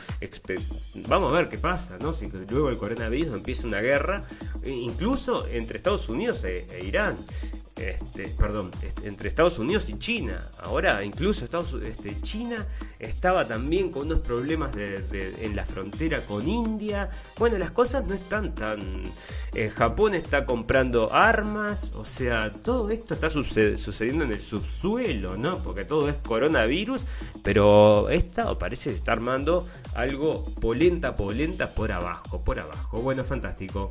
Vamos 1.08 1.32
a 1.32 1.36
ver 1.36 1.50
qué 1.50 1.58
pasa, 1.58 1.98
¿no? 2.00 2.14
Si 2.14 2.28
luego 2.50 2.70
el 2.70 2.78
coronavirus 2.78 3.36
empieza 3.36 3.68
una 3.68 3.82
guerra, 3.82 4.24
e 4.64 4.70
incluso 4.70 5.48
entre 5.48 5.78
Estados 5.78 6.08
Unidos 6.10 6.44
e, 6.44 6.66
e 6.72 6.86
Irán. 6.86 7.18
Este, 7.80 8.28
perdón, 8.38 8.72
entre 9.04 9.30
Estados 9.30 9.58
Unidos 9.58 9.90
y 9.90 9.98
China. 9.98 10.46
Ahora 10.62 11.02
incluso 11.02 11.46
Estados, 11.46 11.74
este, 11.82 12.20
China 12.22 12.66
estaba 13.00 13.48
también 13.48 13.90
con 13.90 14.08
unos 14.08 14.20
problemas 14.20 14.76
en 14.76 15.56
la 15.56 15.64
frontera 15.64 16.20
con 16.26 16.46
India. 16.50 17.10
Bueno, 17.38 17.58
las 17.58 17.72
cosas 17.72 18.06
no 18.06 18.16
están 18.16 18.54
tan... 18.54 18.80
Eh, 19.54 19.70
Japón 19.70 20.14
está 20.14 20.46
comprando 20.46 21.14
armas, 21.14 21.92
o 21.96 22.04
sea, 22.04 22.52
todo 22.52 22.90
esto 22.90 23.14
está 23.14 23.30
sucediendo 23.30 24.26
en 24.26 24.34
el 24.34 24.42
subsuelo, 24.42 25.38
¿no? 25.38 25.60
Porque 25.64 25.86
todo 25.86 26.10
es 26.10 26.18
coronavirus, 26.18 27.02
pero 27.44 28.10
esta 28.10 28.54
parece 28.60 28.92
estar 28.92 29.20
armando 29.20 29.68
algo 29.96 30.46
polenta, 30.62 31.16
polenta 31.16 31.74
por 31.74 31.92
abajo, 31.92 32.44
por 32.44 32.60
abajo. 32.60 33.02
Bueno, 33.02 33.24
fantástico. 33.24 33.90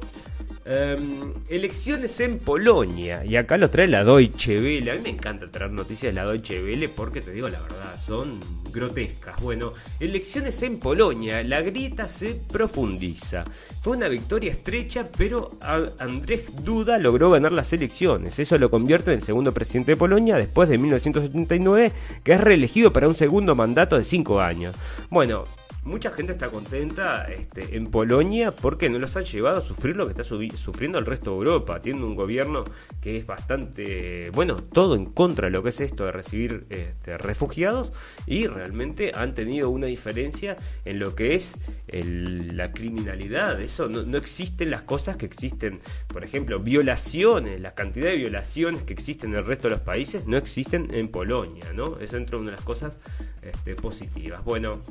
Em, 0.70 1.32
elecciones 1.48 2.20
en 2.20 2.38
Polonia. 2.38 3.24
Y 3.24 3.36
acá 3.36 3.56
lo 3.56 3.70
trae 3.70 3.86
la 3.86 4.04
Deutsche 4.04 4.60
Welle. 4.60 4.90
A 4.90 4.94
mí 4.96 5.00
me 5.02 5.08
encanta 5.08 5.50
traer 5.50 5.72
noticias 5.72 6.14
de 6.14 6.20
la 6.20 6.28
Deutsche 6.28 6.62
Welle 6.62 6.90
porque 6.90 7.22
te 7.22 7.32
digo 7.32 7.48
la 7.48 7.62
verdad 7.62 7.98
son 8.06 8.38
grotescas. 8.70 9.40
Bueno, 9.40 9.72
elecciones 9.98 10.62
en 10.62 10.78
Polonia, 10.78 11.42
la 11.42 11.62
grieta 11.62 12.06
se 12.06 12.34
profundiza. 12.34 13.44
Fue 13.80 13.96
una 13.96 14.08
victoria 14.08 14.52
estrecha, 14.52 15.08
pero 15.16 15.58
Andrzej 15.98 16.50
Duda 16.62 16.98
logró 16.98 17.30
ganar 17.30 17.52
las 17.52 17.72
elecciones. 17.72 18.38
Eso 18.38 18.58
lo 18.58 18.70
convierte 18.70 19.12
en 19.12 19.20
el 19.20 19.24
segundo 19.24 19.54
presidente 19.54 19.92
de 19.92 19.96
Polonia 19.96 20.36
después 20.36 20.68
de 20.68 20.76
1979, 20.76 21.92
que 22.22 22.32
es 22.32 22.40
reelegido 22.42 22.92
para 22.92 23.08
un 23.08 23.14
segundo 23.14 23.54
mandato 23.54 23.96
de 23.96 24.04
cinco 24.04 24.40
años. 24.40 24.76
Bueno, 25.08 25.44
mucha 25.88 26.10
gente 26.10 26.32
está 26.32 26.50
contenta 26.50 27.26
este, 27.32 27.76
en 27.76 27.86
Polonia 27.90 28.52
porque 28.52 28.88
no 28.88 28.98
los 28.98 29.16
han 29.16 29.24
llevado 29.24 29.58
a 29.58 29.62
sufrir 29.62 29.96
lo 29.96 30.04
que 30.06 30.12
está 30.12 30.22
sufriendo 30.22 30.98
el 30.98 31.06
resto 31.06 31.30
de 31.30 31.36
Europa. 31.38 31.80
Tiene 31.80 32.04
un 32.04 32.14
gobierno 32.14 32.64
que 33.02 33.16
es 33.16 33.26
bastante, 33.26 34.30
bueno, 34.30 34.56
todo 34.56 34.94
en 34.94 35.06
contra 35.06 35.46
de 35.46 35.50
lo 35.50 35.62
que 35.62 35.70
es 35.70 35.80
esto 35.80 36.04
de 36.04 36.12
recibir 36.12 36.66
este, 36.68 37.16
refugiados 37.18 37.90
y 38.26 38.46
realmente 38.46 39.12
han 39.14 39.34
tenido 39.34 39.70
una 39.70 39.86
diferencia 39.86 40.56
en 40.84 40.98
lo 40.98 41.14
que 41.14 41.34
es 41.34 41.54
la 41.88 42.72
criminalidad. 42.72 43.60
Eso 43.60 43.88
no, 43.88 44.18
existen 44.18 44.70
las 44.70 44.82
cosas 44.82 45.16
que 45.16 45.26
existen, 45.26 45.80
por 46.08 46.22
ejemplo, 46.22 46.60
violaciones, 46.60 47.60
la 47.60 47.74
cantidad 47.74 48.10
de 48.10 48.16
violaciones 48.16 48.82
que 48.82 48.92
existen 48.92 49.30
en 49.30 49.38
el 49.38 49.46
resto 49.46 49.68
de 49.68 49.76
los 49.76 49.84
países 49.84 50.26
no 50.26 50.36
existen 50.36 50.88
en 50.92 51.08
Polonia, 51.08 51.72
¿no? 51.74 51.98
Es 51.98 52.12
entre 52.12 52.36
una 52.36 52.50
de 52.50 52.56
las 52.56 52.64
cosas 52.64 52.96
este, 53.42 53.74
positivas. 53.74 54.44
Bueno. 54.44 54.82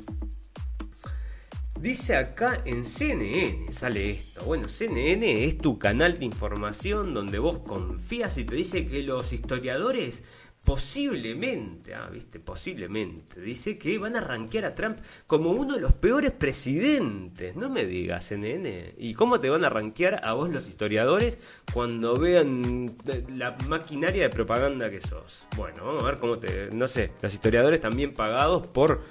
Dice 1.80 2.16
acá 2.16 2.60
en 2.64 2.84
CNN, 2.84 3.72
sale 3.72 4.10
esto. 4.10 4.42
Bueno, 4.44 4.68
CNN 4.68 5.44
es 5.44 5.58
tu 5.58 5.78
canal 5.78 6.18
de 6.18 6.24
información 6.24 7.14
donde 7.14 7.38
vos 7.38 7.58
confías 7.58 8.36
y 8.36 8.44
te 8.44 8.56
dice 8.56 8.88
que 8.88 9.02
los 9.04 9.32
historiadores 9.32 10.24
posiblemente, 10.64 11.94
ah, 11.94 12.10
viste, 12.12 12.40
posiblemente, 12.40 13.40
dice 13.40 13.78
que 13.78 13.96
van 13.98 14.16
a 14.16 14.20
rankear 14.20 14.64
a 14.66 14.74
Trump 14.74 14.98
como 15.26 15.50
uno 15.50 15.76
de 15.76 15.80
los 15.80 15.94
peores 15.94 16.32
presidentes. 16.32 17.56
No 17.56 17.70
me 17.70 17.86
digas, 17.86 18.24
CNN. 18.24 18.94
¿Y 18.98 19.14
cómo 19.14 19.40
te 19.40 19.48
van 19.48 19.64
a 19.64 19.70
rankear 19.70 20.20
a 20.24 20.32
vos 20.32 20.50
los 20.50 20.66
historiadores 20.68 21.38
cuando 21.72 22.16
vean 22.16 22.96
la 23.34 23.56
maquinaria 23.66 24.24
de 24.24 24.30
propaganda 24.30 24.90
que 24.90 25.00
sos? 25.00 25.44
Bueno, 25.56 25.84
vamos 25.84 26.02
a 26.02 26.06
ver 26.06 26.18
cómo 26.18 26.36
te. 26.36 26.70
No 26.72 26.88
sé, 26.88 27.12
los 27.22 27.32
historiadores 27.32 27.80
también 27.80 28.12
pagados 28.12 28.66
por 28.66 29.02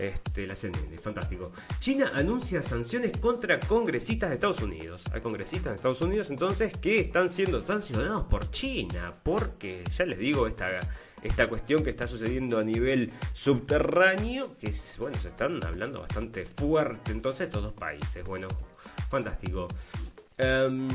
este, 0.00 0.46
la 0.46 0.56
CNN, 0.56 0.96
fantástico. 0.98 1.52
China 1.78 2.12
anuncia 2.14 2.62
sanciones 2.62 3.16
contra 3.18 3.60
congresistas 3.60 4.30
de 4.30 4.36
Estados 4.36 4.62
Unidos. 4.62 5.02
Hay 5.12 5.20
congresistas 5.20 5.72
de 5.72 5.76
Estados 5.76 6.00
Unidos 6.00 6.30
entonces 6.30 6.72
que 6.76 7.00
están 7.00 7.28
siendo 7.28 7.60
sancionados 7.60 8.24
por 8.24 8.50
China. 8.50 9.12
Porque, 9.22 9.84
ya 9.96 10.06
les 10.06 10.18
digo, 10.18 10.46
esta, 10.46 10.80
esta 11.22 11.48
cuestión 11.48 11.84
que 11.84 11.90
está 11.90 12.06
sucediendo 12.06 12.58
a 12.58 12.64
nivel 12.64 13.12
subterráneo, 13.34 14.52
que 14.58 14.74
bueno, 14.98 15.18
se 15.20 15.28
están 15.28 15.62
hablando 15.62 16.00
bastante 16.00 16.46
fuerte 16.46 17.12
entonces 17.12 17.48
estos 17.48 17.62
dos 17.62 17.72
países. 17.74 18.24
Bueno, 18.24 18.48
fantástico. 19.10 19.68
Em, 20.38 20.88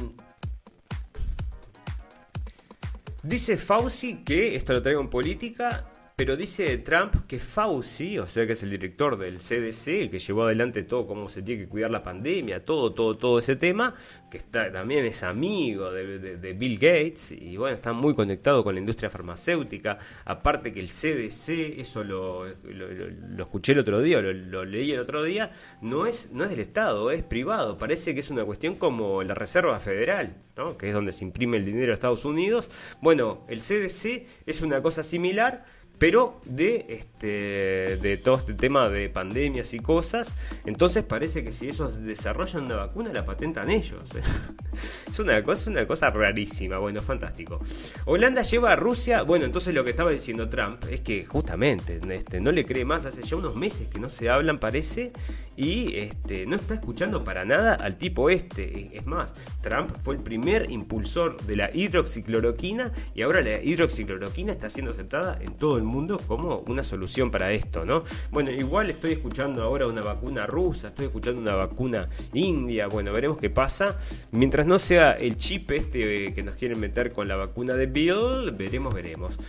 dice 3.21 3.57
Fauci 3.57 4.23
que, 4.23 4.55
esto 4.55 4.73
lo 4.73 4.81
traigo 4.81 5.01
en 5.01 5.09
política, 5.09 5.85
pero 6.15 6.37
dice 6.37 6.77
Trump 6.77 7.27
que 7.27 7.39
Fauci, 7.39 8.17
o 8.19 8.25
sea 8.25 8.47
que 8.47 8.53
es 8.53 8.63
el 8.63 8.69
director 8.69 9.17
del 9.17 9.39
CDC, 9.39 9.87
el 9.87 10.09
que 10.09 10.19
llevó 10.19 10.43
adelante 10.43 10.83
todo 10.83 11.05
cómo 11.05 11.27
se 11.27 11.41
tiene 11.41 11.63
que 11.63 11.67
cuidar 11.67 11.91
la 11.91 12.03
pandemia, 12.03 12.63
todo, 12.63 12.93
todo, 12.93 13.17
todo 13.17 13.39
ese 13.39 13.57
tema, 13.57 13.95
que 14.31 14.37
está, 14.37 14.71
también 14.71 15.05
es 15.05 15.23
amigo 15.23 15.91
de, 15.91 16.53
Bill 16.53 16.79
Gates 16.79 17.33
y 17.33 17.57
bueno, 17.57 17.75
está 17.75 17.91
muy 17.91 18.15
conectado 18.15 18.63
con 18.63 18.75
la 18.75 18.79
industria 18.79 19.09
farmacéutica. 19.09 19.97
Aparte 20.23 20.71
que 20.71 20.79
el 20.79 20.87
CDC, 20.87 21.79
eso 21.81 22.01
lo, 22.01 22.45
lo, 22.45 23.43
escuché 23.43 23.73
el 23.73 23.79
otro 23.79 23.99
día, 23.99 24.21
lo, 24.21 24.63
leí 24.63 24.93
el 24.93 25.01
otro 25.01 25.21
día, 25.21 25.51
no 25.81 26.05
es, 26.05 26.29
no 26.31 26.45
es 26.45 26.49
del 26.49 26.61
Estado, 26.61 27.11
es 27.11 27.23
privado. 27.23 27.77
Parece 27.77 28.13
que 28.13 28.21
es 28.21 28.29
una 28.29 28.45
cuestión 28.45 28.75
como 28.75 29.21
la 29.21 29.33
Reserva 29.33 29.77
Federal, 29.79 30.37
¿no? 30.55 30.77
que 30.77 30.87
es 30.87 30.93
donde 30.93 31.11
se 31.11 31.25
imprime 31.25 31.57
el 31.57 31.65
dinero 31.65 31.87
de 31.87 31.93
Estados 31.93 32.23
Unidos. 32.23 32.69
Bueno, 33.01 33.45
el 33.49 33.59
CDC 33.59 34.27
es 34.45 34.61
una 34.61 34.81
cosa 34.81 35.03
similar 35.03 35.74
pero 35.97 36.39
de 36.45 36.85
este 36.89 37.97
de 37.97 38.19
todo 38.23 38.35
este 38.35 38.53
tema 38.53 38.89
de 38.89 39.09
pandemias 39.09 39.73
y 39.73 39.79
cosas 39.79 40.33
entonces 40.65 41.03
parece 41.03 41.43
que 41.43 41.51
si 41.51 41.67
ellos 41.67 42.03
desarrollan 42.03 42.65
una 42.65 42.75
vacuna 42.75 43.11
la 43.13 43.25
patentan 43.25 43.69
ellos 43.69 44.01
es 45.09 45.19
una 45.19 45.41
cosa 45.43 45.69
una 45.69 45.85
cosa 45.85 46.09
rarísima. 46.09 46.77
Bueno 46.77 47.01
fantástico. 47.01 47.59
Holanda 48.05 48.41
lleva 48.41 48.71
a 48.71 48.75
Rusia. 48.75 49.23
Bueno 49.23 49.45
entonces 49.45 49.73
lo 49.73 49.83
que 49.83 49.91
estaba 49.91 50.11
diciendo 50.11 50.49
Trump 50.49 50.83
es 50.89 51.01
que 51.01 51.25
justamente 51.25 51.99
este 52.09 52.39
no 52.39 52.51
le 52.51 52.65
cree 52.65 52.85
más. 52.85 53.05
Hace 53.05 53.21
ya 53.21 53.35
unos 53.35 53.55
meses 53.55 53.87
que 53.87 53.99
no 53.99 54.09
se 54.09 54.29
hablan 54.29 54.59
parece 54.59 55.11
y 55.57 55.95
este 55.97 56.45
no 56.45 56.55
está 56.55 56.75
escuchando 56.75 57.23
para 57.23 57.45
nada 57.45 57.75
al 57.75 57.97
tipo 57.97 58.29
este 58.29 58.95
es 58.95 59.05
más 59.05 59.33
Trump 59.61 59.91
fue 60.03 60.15
el 60.15 60.21
primer 60.21 60.69
impulsor 60.71 61.41
de 61.41 61.55
la 61.55 61.69
hidroxicloroquina 61.73 62.91
y 63.13 63.21
ahora 63.21 63.41
la 63.41 63.61
hidroxicloroquina 63.61 64.51
está 64.51 64.69
siendo 64.69 64.91
aceptada 64.91 65.37
en 65.41 65.53
todo 65.53 65.77
el 65.77 65.83
mundo 65.83 66.19
como 66.27 66.59
una 66.67 66.83
solución 66.83 67.31
para 67.31 67.51
esto, 67.51 67.85
¿no? 67.85 68.03
Bueno, 68.31 68.51
igual 68.51 68.89
estoy 68.89 69.13
escuchando 69.13 69.63
ahora 69.63 69.87
una 69.87 70.01
vacuna 70.01 70.45
rusa, 70.45 70.89
estoy 70.89 71.07
escuchando 71.07 71.41
una 71.41 71.55
vacuna 71.55 72.09
india, 72.33 72.87
bueno, 72.87 73.11
veremos 73.11 73.37
qué 73.37 73.49
pasa. 73.49 73.99
Mientras 74.31 74.65
no 74.65 74.77
sea 74.77 75.13
el 75.13 75.37
chip 75.37 75.71
este 75.71 76.33
que 76.33 76.43
nos 76.43 76.55
quieren 76.55 76.79
meter 76.79 77.11
con 77.11 77.27
la 77.27 77.35
vacuna 77.35 77.75
de 77.75 77.85
Bill, 77.85 78.51
veremos, 78.51 78.93
veremos. 78.93 79.39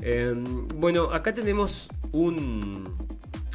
Em, 0.00 0.68
bueno, 0.68 1.12
acá 1.12 1.32
tenemos 1.32 1.88
un, 2.12 2.84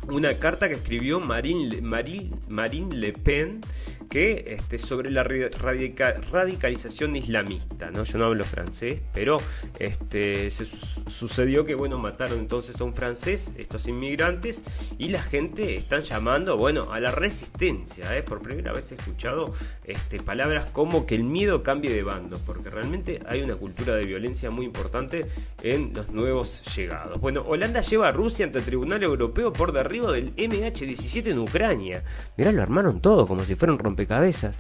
una 0.10 0.34
carta 0.36 0.68
que 0.68 0.76
escribió 0.76 1.20
Marine, 1.20 1.82
Marine 1.82 2.96
Le 2.96 3.14
Pen 3.14 3.62
que 4.10 4.56
este, 4.58 4.80
sobre 4.80 5.12
la 5.12 5.24
radicalización 5.24 7.16
islamista, 7.16 7.92
¿no? 7.92 8.04
Yo 8.04 8.18
no 8.18 8.26
hablo 8.26 8.44
francés, 8.44 9.02
pero 9.14 9.38
este, 9.80 10.52
se 10.52 10.66
sucedió 10.66 11.66
que, 11.66 11.76
bueno, 11.76 11.98
mataron 11.98 12.40
entonces 12.40 12.80
a 12.80 12.84
un 12.84 12.94
francés, 12.94 13.52
estos 13.58 13.88
inmigrantes, 13.88 14.62
y 14.98 15.10
la 15.10 15.22
gente 15.22 15.78
están 15.78 16.04
llamando, 16.04 16.58
bueno, 16.58 16.92
a 16.92 17.00
la 17.00 17.12
resistencia, 17.12 18.16
¿eh? 18.18 18.24
Por 18.24 18.42
primera 18.42 18.74
vez 18.74 18.92
he 18.92 18.96
escuchado 18.96 19.54
este, 19.84 20.20
palabras 20.20 20.70
como 20.72 21.06
que 21.06 21.16
el 21.16 21.24
miedo 21.24 21.64
cambie 21.64 21.94
de 21.94 22.04
bando, 22.04 22.40
porque 22.46 22.70
realmente 22.70 23.20
hay 23.28 23.42
una 23.42 23.56
cultura 23.56 23.96
de 23.96 24.06
violencia 24.06 24.50
muy 24.50 24.66
importante 24.66 25.26
en 25.62 25.94
los 25.94 26.10
nuevos 26.10 26.64
llegados. 26.76 27.20
Bueno, 27.20 27.44
Holanda 27.46 27.82
lleva 27.82 28.10
a 28.10 28.12
Rusia 28.12 28.46
ante 28.46 28.60
el 28.60 28.66
Tribunal 28.66 29.04
Europeo 29.04 29.54
por 29.54 29.72
derribo 29.72 30.12
del 30.12 30.36
MH17 30.36 31.28
en 31.28 31.40
Ucrania. 31.40 32.04
Mirá, 32.38 32.52
lo 32.52 32.62
armaron 32.62 33.02
todo 33.02 33.28
como 33.28 33.44
si 33.44 33.56
fueran 33.56 33.78
rompecabezas. 33.98 34.56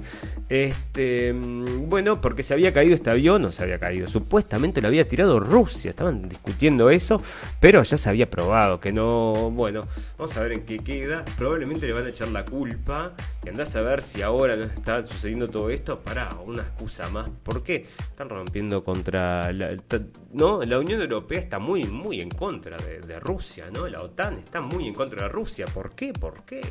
Este, 0.49 1.31
mm, 1.33 1.89
bueno, 1.89 2.19
porque 2.21 2.41
se 2.41 2.53
había 2.53 2.73
caído 2.73 2.95
este 2.95 3.09
avión, 3.09 3.41
no 3.41 3.51
se 3.51 3.63
había 3.63 3.77
caído, 3.77 4.07
supuestamente 4.07 4.81
lo 4.81 4.87
había 4.87 5.07
tirado 5.07 5.39
Rusia, 5.39 5.89
estaban 5.89 6.27
discutiendo 6.27 6.89
eso, 6.89 7.21
pero 7.59 7.83
ya 7.83 7.97
se 7.97 8.09
había 8.09 8.29
probado 8.29 8.79
que 8.79 8.91
no, 8.91 9.51
bueno, 9.51 9.81
vamos 10.17 10.35
a 10.37 10.43
ver 10.43 10.53
en 10.53 10.61
qué 10.65 10.79
queda, 10.79 11.23
probablemente 11.37 11.85
le 11.85 11.93
van 11.93 12.05
a 12.05 12.09
echar 12.09 12.29
la 12.29 12.45
culpa 12.45 13.13
y 13.45 13.49
andás 13.49 13.75
a 13.75 13.81
ver 13.81 14.01
si 14.01 14.21
ahora 14.21 14.55
no 14.55 14.63
está 14.63 15.05
sucediendo 15.05 15.49
todo 15.49 15.69
esto 15.69 15.99
para 15.99 16.33
una 16.35 16.63
excusa 16.63 17.07
más, 17.09 17.29
¿por 17.43 17.61
qué? 17.61 17.85
Están 17.99 18.29
rompiendo 18.29 18.83
contra 18.83 19.51
la, 19.51 19.75
no, 20.33 20.61
la 20.63 20.79
Unión 20.79 21.01
Europea 21.01 21.39
está 21.39 21.59
muy, 21.59 21.83
muy 21.83 22.21
en 22.21 22.29
contra 22.29 22.77
de, 22.77 23.01
de 23.01 23.19
Rusia, 23.19 23.65
¿no? 23.71 23.87
La 23.87 24.01
OTAN 24.01 24.39
está 24.39 24.61
muy 24.61 24.87
en 24.87 24.93
contra 24.93 25.23
de 25.23 25.29
Rusia, 25.29 25.65
¿por 25.65 25.91
qué? 25.91 26.13
¿Por 26.13 26.43
qué? 26.45 26.61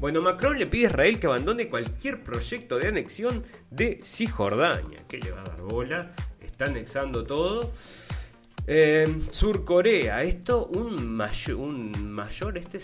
Bueno, 0.00 0.22
Macron 0.22 0.58
le 0.58 0.66
pide 0.66 0.86
a 0.86 0.88
Israel 0.88 1.20
que 1.20 1.26
abandone 1.26 1.68
cualquier 1.68 2.09
proyecto 2.18 2.78
de 2.78 2.88
anexión 2.88 3.44
de 3.70 4.00
Cisjordania. 4.02 4.98
¿Qué 5.08 5.18
le 5.18 5.30
va 5.30 5.40
a 5.42 5.44
dar 5.44 5.62
bola? 5.62 6.12
Está 6.40 6.64
anexando 6.66 7.24
todo. 7.24 7.72
Eh, 8.66 9.22
Sur 9.32 9.64
Corea, 9.64 10.22
esto, 10.22 10.66
un, 10.66 11.16
mayor, 11.16 11.56
un 11.56 12.12
mayor 12.12 12.58
este 12.58 12.78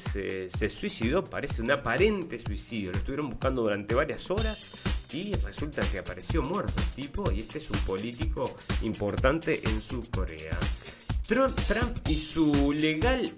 se, 0.49 0.68
suicidó, 0.68 1.22
parece 1.22 1.62
un 1.62 1.70
aparente 1.70 2.39
suicidio. 2.39 2.93
Lo 2.93 2.99
estuvieron 2.99 3.31
buscando 3.31 3.62
durante 3.62 3.95
varias 3.95 4.31
horas 4.31 4.72
y 5.12 5.33
resulta 5.35 5.83
que 5.91 5.99
apareció 5.99 6.43
muerto 6.43 6.74
el 6.77 7.05
tipo 7.05 7.31
y 7.31 7.39
este 7.39 7.59
es 7.59 7.70
un 7.70 7.79
político 7.81 8.45
importante 8.83 9.61
en 9.62 9.81
Sur 9.81 10.11
Corea. 10.11 10.59
Trump, 11.27 11.55
Trump 11.68 11.97
y 12.09 12.16
su 12.16 12.72
legal 12.72 13.29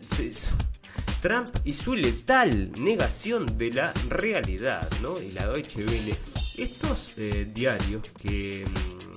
Trump 1.20 1.48
y 1.64 1.72
su 1.72 1.94
letal 1.94 2.72
negación 2.80 3.46
de 3.58 3.70
la 3.72 3.92
realidad, 4.08 4.88
¿no? 5.02 5.20
Y 5.20 5.32
la 5.32 5.46
Deutsche 5.46 5.84
Welle. 5.84 6.14
Estos 6.56 7.14
eh, 7.18 7.48
diarios 7.52 8.10
que, 8.20 8.64
mm, 8.64 9.07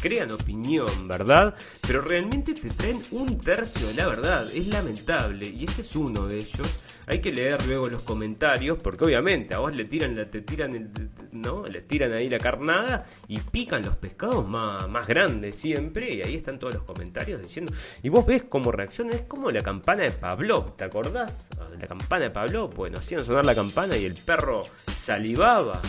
crean 0.00 0.30
opinión, 0.32 1.08
¿verdad? 1.08 1.54
Pero 1.86 2.00
realmente 2.02 2.54
te 2.54 2.68
traen 2.68 3.00
un 3.12 3.38
tercio 3.38 3.86
de 3.88 3.94
la 3.94 4.08
verdad. 4.08 4.46
Es 4.52 4.66
lamentable. 4.68 5.54
Y 5.56 5.64
este 5.64 5.82
es 5.82 5.96
uno 5.96 6.26
de 6.26 6.36
ellos. 6.36 6.84
Hay 7.06 7.20
que 7.20 7.32
leer 7.32 7.64
luego 7.66 7.88
los 7.88 8.02
comentarios, 8.02 8.78
porque 8.82 9.04
obviamente 9.04 9.54
a 9.54 9.58
vos 9.58 9.74
le 9.74 9.84
tiran, 9.84 10.16
la, 10.16 10.30
te 10.30 10.42
tiran 10.42 10.74
el, 10.74 10.90
¿no? 11.32 11.66
Le 11.66 11.82
tiran 11.82 12.12
ahí 12.12 12.28
la 12.28 12.38
carnada 12.38 13.04
y 13.26 13.38
pican 13.38 13.84
los 13.84 13.96
pescados 13.96 14.46
más, 14.46 14.88
más 14.88 15.06
grandes 15.06 15.56
siempre. 15.56 16.14
Y 16.14 16.22
ahí 16.22 16.34
están 16.34 16.58
todos 16.58 16.74
los 16.74 16.82
comentarios 16.84 17.42
diciendo. 17.42 17.72
Y 18.02 18.08
vos 18.08 18.26
ves 18.26 18.44
cómo 18.44 18.72
reacciona. 18.72 19.14
Es 19.14 19.22
como 19.22 19.50
la 19.50 19.62
campana 19.62 20.02
de 20.02 20.12
Pablo, 20.12 20.74
¿te 20.76 20.84
acordás? 20.84 21.48
La 21.78 21.86
campana 21.86 22.24
de 22.24 22.30
Pablo, 22.30 22.68
bueno, 22.68 22.98
hacían 22.98 23.24
sonar 23.24 23.46
la 23.46 23.54
campana 23.54 23.96
y 23.96 24.04
el 24.04 24.14
perro 24.14 24.62
salivaba. 24.86 25.80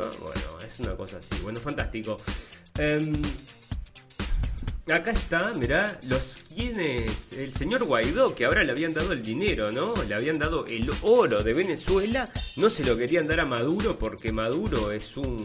Bueno, 0.00 0.58
es 0.66 0.80
una 0.80 0.96
cosa 0.96 1.18
así. 1.18 1.40
Bueno, 1.42 1.60
fantástico. 1.60 2.16
Em, 2.78 3.12
acá 4.92 5.10
está, 5.12 5.52
mirá, 5.54 5.98
los 6.08 6.43
El 6.56 7.52
señor 7.52 7.84
Guaidó, 7.84 8.32
que 8.34 8.44
ahora 8.44 8.62
le 8.62 8.70
habían 8.70 8.94
dado 8.94 9.12
el 9.12 9.22
dinero, 9.22 9.72
¿no? 9.72 9.92
Le 10.04 10.14
habían 10.14 10.38
dado 10.38 10.64
el 10.66 10.88
oro 11.02 11.42
de 11.42 11.52
Venezuela. 11.52 12.26
No 12.56 12.70
se 12.70 12.84
lo 12.84 12.96
querían 12.96 13.26
dar 13.26 13.40
a 13.40 13.44
Maduro 13.44 13.98
porque 13.98 14.32
Maduro 14.32 14.92
es 14.92 15.16
un 15.16 15.36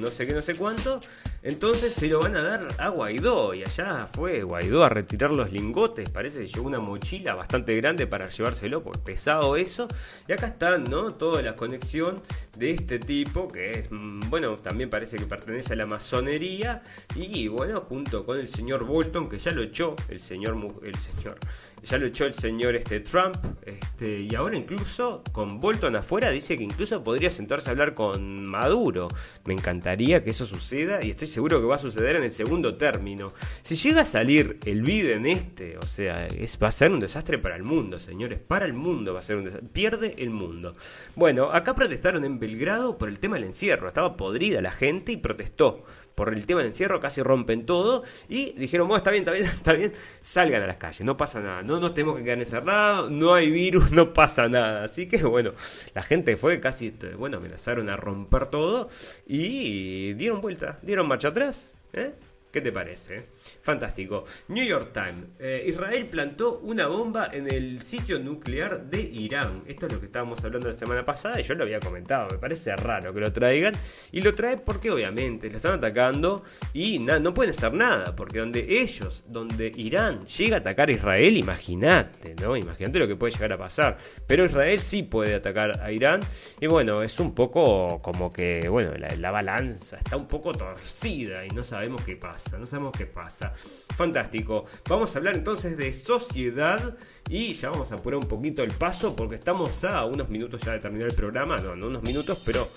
no 0.00 0.06
sé 0.06 0.26
qué, 0.26 0.34
no 0.34 0.40
sé 0.40 0.54
cuánto. 0.54 1.00
Entonces 1.42 1.92
se 1.92 2.08
lo 2.08 2.20
van 2.20 2.36
a 2.36 2.42
dar 2.42 2.68
a 2.78 2.88
Guaidó. 2.88 3.52
Y 3.52 3.62
allá 3.62 4.06
fue 4.06 4.42
Guaidó 4.42 4.84
a 4.84 4.88
retirar 4.88 5.30
los 5.32 5.52
lingotes. 5.52 6.08
Parece 6.08 6.40
que 6.40 6.46
llevó 6.46 6.66
una 6.66 6.80
mochila 6.80 7.34
bastante 7.34 7.76
grande 7.76 8.06
para 8.06 8.28
llevárselo, 8.28 8.82
por 8.82 9.00
pesado 9.00 9.56
eso. 9.56 9.86
Y 10.26 10.32
acá 10.32 10.46
están, 10.46 10.84
¿no? 10.84 11.14
Toda 11.14 11.42
la 11.42 11.56
conexión 11.56 12.22
de 12.56 12.70
este 12.70 12.98
tipo, 12.98 13.48
que 13.48 13.80
es, 13.80 13.90
mm, 13.90 14.30
bueno, 14.30 14.56
también 14.58 14.88
parece 14.88 15.18
que 15.18 15.26
pertenece 15.26 15.74
a 15.74 15.76
la 15.76 15.86
masonería. 15.86 16.82
Y 17.14 17.48
bueno, 17.48 17.82
junto 17.82 18.24
con 18.24 18.38
el 18.38 18.48
señor 18.48 18.84
Bolton, 18.84 19.28
que 19.28 19.38
ya 19.38 19.50
lo 19.50 19.62
echó 19.62 19.94
el 20.08 20.20
señor, 20.20 20.53
el 20.82 20.96
señor, 20.96 21.38
ya 21.84 21.98
lo 21.98 22.06
echó 22.06 22.24
el 22.24 22.34
señor 22.34 22.74
este, 22.74 23.00
Trump, 23.00 23.36
este, 23.64 24.20
y 24.22 24.34
ahora 24.34 24.56
incluso 24.56 25.22
con 25.32 25.60
Bolton 25.60 25.96
afuera 25.96 26.30
dice 26.30 26.56
que 26.56 26.64
incluso 26.64 27.02
podría 27.04 27.30
sentarse 27.30 27.68
a 27.68 27.72
hablar 27.72 27.94
con 27.94 28.46
Maduro. 28.46 29.08
Me 29.44 29.54
encantaría 29.54 30.24
que 30.24 30.30
eso 30.30 30.46
suceda 30.46 31.04
y 31.04 31.10
estoy 31.10 31.28
seguro 31.28 31.60
que 31.60 31.66
va 31.66 31.76
a 31.76 31.78
suceder 31.78 32.16
en 32.16 32.24
el 32.24 32.32
segundo 32.32 32.76
término. 32.76 33.28
Si 33.62 33.76
llega 33.76 34.02
a 34.02 34.06
salir 34.06 34.58
el 34.64 34.82
Biden 34.82 35.26
este, 35.26 35.78
o 35.78 35.82
sea, 35.82 36.26
es, 36.26 36.58
va 36.62 36.68
a 36.68 36.72
ser 36.72 36.90
un 36.92 37.00
desastre 37.00 37.38
para 37.38 37.56
el 37.56 37.62
mundo, 37.62 37.98
señores, 37.98 38.38
para 38.40 38.64
el 38.64 38.72
mundo 38.72 39.14
va 39.14 39.20
a 39.20 39.22
ser 39.22 39.36
un 39.36 39.44
desastre, 39.44 39.68
pierde 39.72 40.14
el 40.18 40.30
mundo. 40.30 40.76
Bueno, 41.14 41.50
acá 41.52 41.74
protestaron 41.74 42.24
en 42.24 42.38
Belgrado 42.38 42.98
por 42.98 43.08
el 43.08 43.18
tema 43.18 43.36
del 43.36 43.44
encierro, 43.44 43.88
estaba 43.88 44.16
podrida 44.16 44.60
la 44.60 44.72
gente 44.72 45.12
y 45.12 45.16
protestó 45.16 45.84
por 46.14 46.32
el 46.32 46.46
tema 46.46 46.60
del 46.60 46.68
encierro, 46.68 47.00
casi 47.00 47.22
rompen 47.22 47.66
todo 47.66 48.04
y 48.28 48.52
dijeron, 48.52 48.88
bueno, 48.88 48.98
está 48.98 49.10
bien, 49.10 49.22
está 49.22 49.32
bien, 49.32 49.44
está 49.56 49.72
bien, 49.72 49.92
salgan 50.22 50.62
a 50.62 50.66
las 50.66 50.76
calles, 50.76 51.00
no 51.02 51.16
pasa 51.16 51.40
nada, 51.40 51.62
no 51.62 51.73
nos 51.80 51.94
tenemos 51.94 52.16
que 52.16 52.24
quedar 52.24 52.38
encerrados, 52.38 53.10
no 53.10 53.34
hay 53.34 53.50
virus, 53.50 53.92
no 53.92 54.12
pasa 54.12 54.48
nada. 54.48 54.84
Así 54.84 55.06
que 55.06 55.22
bueno, 55.24 55.52
la 55.94 56.02
gente 56.02 56.36
fue 56.36 56.60
casi, 56.60 56.88
este, 56.88 57.14
bueno, 57.14 57.38
amenazaron 57.38 57.88
a 57.88 57.96
romper 57.96 58.46
todo 58.46 58.88
y 59.26 60.12
dieron 60.14 60.40
vuelta, 60.40 60.78
dieron 60.82 61.08
marcha 61.08 61.28
atrás. 61.28 61.70
¿eh? 61.92 62.12
¿Qué 62.52 62.60
te 62.60 62.72
parece? 62.72 63.26
Fantástico. 63.64 64.26
New 64.48 64.62
York 64.62 64.92
Times. 64.92 65.24
Eh, 65.38 65.64
Israel 65.68 66.04
plantó 66.04 66.58
una 66.58 66.86
bomba 66.86 67.30
en 67.32 67.50
el 67.50 67.80
sitio 67.80 68.18
nuclear 68.18 68.84
de 68.90 69.00
Irán. 69.00 69.62
Esto 69.66 69.86
es 69.86 69.92
lo 69.94 70.00
que 70.00 70.06
estábamos 70.06 70.44
hablando 70.44 70.68
la 70.68 70.74
semana 70.74 71.02
pasada 71.02 71.40
y 71.40 71.44
yo 71.44 71.54
lo 71.54 71.64
había 71.64 71.80
comentado. 71.80 72.28
Me 72.30 72.36
parece 72.36 72.76
raro 72.76 73.14
que 73.14 73.20
lo 73.20 73.32
traigan. 73.32 73.72
Y 74.12 74.20
lo 74.20 74.34
trae 74.34 74.58
porque 74.58 74.90
obviamente 74.90 75.48
lo 75.48 75.56
están 75.56 75.76
atacando 75.76 76.44
y 76.74 76.98
no 76.98 77.32
pueden 77.32 77.54
hacer 77.54 77.72
nada. 77.72 78.14
Porque 78.14 78.40
donde 78.40 78.82
ellos, 78.82 79.24
donde 79.28 79.72
Irán 79.74 80.26
llega 80.26 80.58
a 80.58 80.60
atacar 80.60 80.90
a 80.90 80.92
Israel, 80.92 81.34
imagínate, 81.34 82.34
¿no? 82.42 82.58
Imagínate 82.58 82.98
lo 82.98 83.08
que 83.08 83.16
puede 83.16 83.32
llegar 83.32 83.54
a 83.54 83.58
pasar. 83.58 83.96
Pero 84.26 84.44
Israel 84.44 84.78
sí 84.80 85.04
puede 85.04 85.36
atacar 85.36 85.80
a 85.80 85.90
Irán. 85.90 86.20
Y 86.60 86.66
bueno, 86.66 87.02
es 87.02 87.18
un 87.18 87.34
poco 87.34 88.02
como 88.02 88.30
que, 88.30 88.68
bueno, 88.68 88.92
la, 88.98 89.08
la 89.16 89.30
balanza 89.30 89.96
está 89.96 90.18
un 90.18 90.28
poco 90.28 90.52
torcida 90.52 91.46
y 91.46 91.48
no 91.48 91.64
sabemos 91.64 92.04
qué 92.04 92.16
pasa. 92.16 92.58
No 92.58 92.66
sabemos 92.66 92.92
qué 92.92 93.06
pasa. 93.06 93.53
Fantástico. 93.96 94.64
Vamos 94.88 95.14
a 95.14 95.18
hablar 95.18 95.36
entonces 95.36 95.76
de 95.76 95.92
sociedad 95.92 96.96
y 97.28 97.54
ya 97.54 97.70
vamos 97.70 97.92
a 97.92 97.94
apurar 97.94 98.18
un 98.18 98.28
poquito 98.28 98.62
el 98.62 98.72
paso 98.72 99.14
porque 99.14 99.36
estamos 99.36 99.84
a 99.84 100.04
unos 100.04 100.28
minutos 100.28 100.62
ya 100.62 100.72
de 100.72 100.80
terminar 100.80 101.08
el 101.08 101.14
programa. 101.14 101.56
No, 101.58 101.76
no 101.76 101.86
unos 101.86 102.02
minutos, 102.02 102.40
pero 102.44 102.68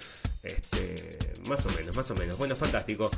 este, 0.44 1.18
más 1.50 1.66
o 1.66 1.70
menos, 1.78 1.96
más 1.96 2.12
o 2.12 2.16
menos. 2.16 2.38
Bueno, 2.38 2.56
fantástico. 2.56 3.10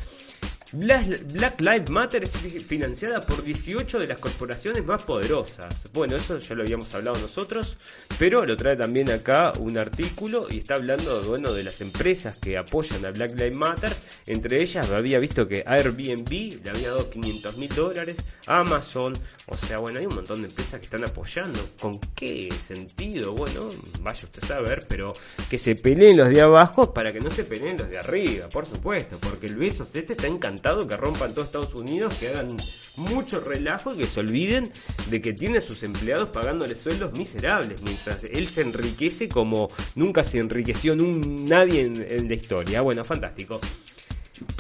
Black 0.71 1.59
Lives 1.61 1.89
Matter 1.89 2.23
es 2.23 2.63
financiada 2.63 3.21
por 3.21 3.41
18 3.43 3.97
de 3.97 4.07
las 4.07 4.21
corporaciones 4.21 4.85
más 4.85 5.03
poderosas. 5.03 5.75
Bueno, 5.93 6.15
eso 6.15 6.37
ya 6.37 6.53
lo 6.53 6.61
habíamos 6.61 6.93
hablado 6.93 7.17
nosotros, 7.17 7.77
pero 8.19 8.45
lo 8.45 8.55
trae 8.55 8.77
también 8.77 9.09
acá 9.09 9.51
un 9.59 9.79
artículo 9.79 10.45
y 10.47 10.59
está 10.59 10.75
hablando 10.75 11.23
bueno, 11.23 11.53
de 11.53 11.63
las 11.63 11.81
empresas 11.81 12.37
que 12.37 12.55
apoyan 12.55 13.03
a 13.03 13.09
Black 13.09 13.31
Lives 13.33 13.57
Matter. 13.57 13.91
Entre 14.27 14.61
ellas 14.61 14.91
había 14.91 15.17
visto 15.17 15.47
que 15.47 15.63
Airbnb 15.65 16.29
le 16.63 16.69
había 16.69 16.89
dado 16.89 17.09
500 17.09 17.57
mil 17.57 17.69
dólares, 17.69 18.17
Amazon, 18.45 19.13
o 19.47 19.55
sea, 19.55 19.79
bueno, 19.79 19.99
hay 19.99 20.05
un 20.05 20.15
montón 20.15 20.43
de 20.43 20.49
empresas 20.49 20.77
que 20.77 20.85
están 20.85 21.03
apoyando. 21.03 21.59
¿Con 21.81 21.99
qué 22.15 22.53
sentido? 22.67 23.33
Bueno, 23.33 23.69
vaya 24.01 24.23
usted 24.23 24.43
a 24.43 24.47
saber, 24.47 24.85
pero 24.87 25.13
que 25.49 25.57
se 25.57 25.73
peleen 25.73 26.17
los 26.17 26.29
de 26.29 26.41
abajo 26.41 26.93
para 26.93 27.11
que 27.11 27.19
no 27.19 27.31
se 27.31 27.43
peleen 27.43 27.75
los 27.75 27.89
de 27.89 27.97
arriba, 27.97 28.47
por 28.49 28.67
supuesto, 28.67 29.17
porque 29.19 29.47
el 29.47 29.55
beso 29.55 29.87
este 29.91 30.13
está 30.13 30.27
encantado 30.27 30.58
que 30.61 30.97
rompan 30.97 31.33
todo 31.33 31.45
Estados 31.45 31.73
Unidos, 31.73 32.15
que 32.15 32.29
hagan 32.29 32.47
mucho 32.97 33.39
relajo 33.39 33.91
y 33.93 33.97
que 33.97 34.05
se 34.05 34.19
olviden 34.19 34.65
de 35.09 35.21
que 35.21 35.33
tiene 35.33 35.59
a 35.59 35.61
sus 35.61 35.83
empleados 35.83 36.29
pagándoles 36.29 36.81
sueldos 36.81 37.17
miserables, 37.17 37.81
mientras 37.81 38.23
él 38.25 38.49
se 38.49 38.61
enriquece 38.61 39.29
como 39.29 39.67
nunca 39.95 40.23
se 40.23 40.39
enriqueció 40.39 40.95
nadie 40.95 41.83
en, 41.83 42.27
la 42.27 42.33
historia. 42.33 42.81
Bueno, 42.81 43.05
fantástico. 43.05 43.59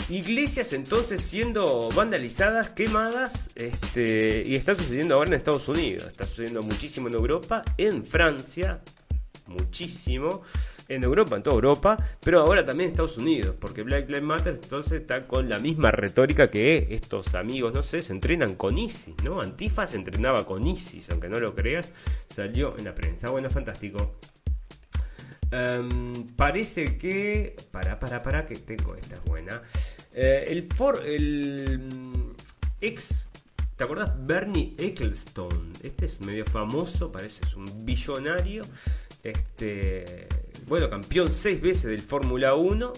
Iglesias 0.09 0.73
entonces 0.73 1.21
siendo 1.21 1.89
vandalizadas, 1.91 2.69
quemadas, 2.69 3.49
este, 3.55 4.43
y 4.45 4.55
está 4.55 4.75
sucediendo 4.75 5.15
ahora 5.15 5.29
en 5.29 5.35
Estados 5.35 5.67
Unidos, 5.69 6.07
está 6.09 6.25
sucediendo 6.25 6.61
muchísimo 6.61 7.07
en 7.07 7.15
Europa, 7.15 7.63
en 7.77 8.05
Francia, 8.05 8.81
muchísimo 9.47 10.41
en 10.89 11.03
Europa, 11.03 11.35
en 11.35 11.43
toda 11.43 11.55
Europa, 11.55 11.97
pero 12.19 12.41
ahora 12.41 12.65
también 12.65 12.89
en 12.89 12.91
Estados 12.91 13.17
Unidos, 13.17 13.55
porque 13.59 13.83
Black 13.83 14.07
Lives 14.07 14.23
Matter 14.23 14.59
entonces 14.61 15.01
está 15.01 15.27
con 15.27 15.47
la 15.47 15.59
misma 15.59 15.91
retórica 15.91 16.49
que 16.49 16.87
estos 16.91 17.35
amigos, 17.35 17.73
no 17.73 17.83
sé, 17.83 17.99
se 17.99 18.11
entrenan 18.11 18.55
con 18.55 18.77
ISIS, 18.77 19.15
¿no? 19.23 19.39
Antifa 19.39 19.87
se 19.87 19.97
entrenaba 19.97 20.45
con 20.45 20.65
ISIS, 20.65 21.09
aunque 21.11 21.29
no 21.29 21.39
lo 21.39 21.55
creas, 21.55 21.93
salió 22.27 22.75
en 22.77 22.85
la 22.85 22.95
prensa. 22.95 23.29
Bueno, 23.29 23.49
fantástico. 23.49 24.15
Em, 25.51 26.27
parece 26.35 26.97
que. 26.97 27.55
Para, 27.71 27.99
para, 27.99 28.21
para, 28.21 28.45
que 28.45 28.55
tengo 28.55 28.95
esta 28.95 29.19
buena. 29.25 29.61
Eh, 30.13 30.45
el 30.47 30.63
for. 30.63 31.03
El. 31.05 31.79
Mm, 31.79 32.35
ex. 32.81 33.27
¿Te 33.75 33.85
acuerdas? 33.85 34.11
Bernie 34.19 34.75
Ecclestone. 34.77 35.71
Este 35.81 36.05
es 36.05 36.19
medio 36.21 36.45
famoso, 36.45 37.11
parece 37.11 37.41
es 37.45 37.55
un 37.55 37.85
billonario. 37.85 38.61
Este 39.23 40.27
bueno, 40.69 40.87
campeón 40.87 41.31
seis 41.31 41.59
veces 41.59 41.85
del 41.85 42.01
Fórmula 42.01 42.53
1. 42.53 42.93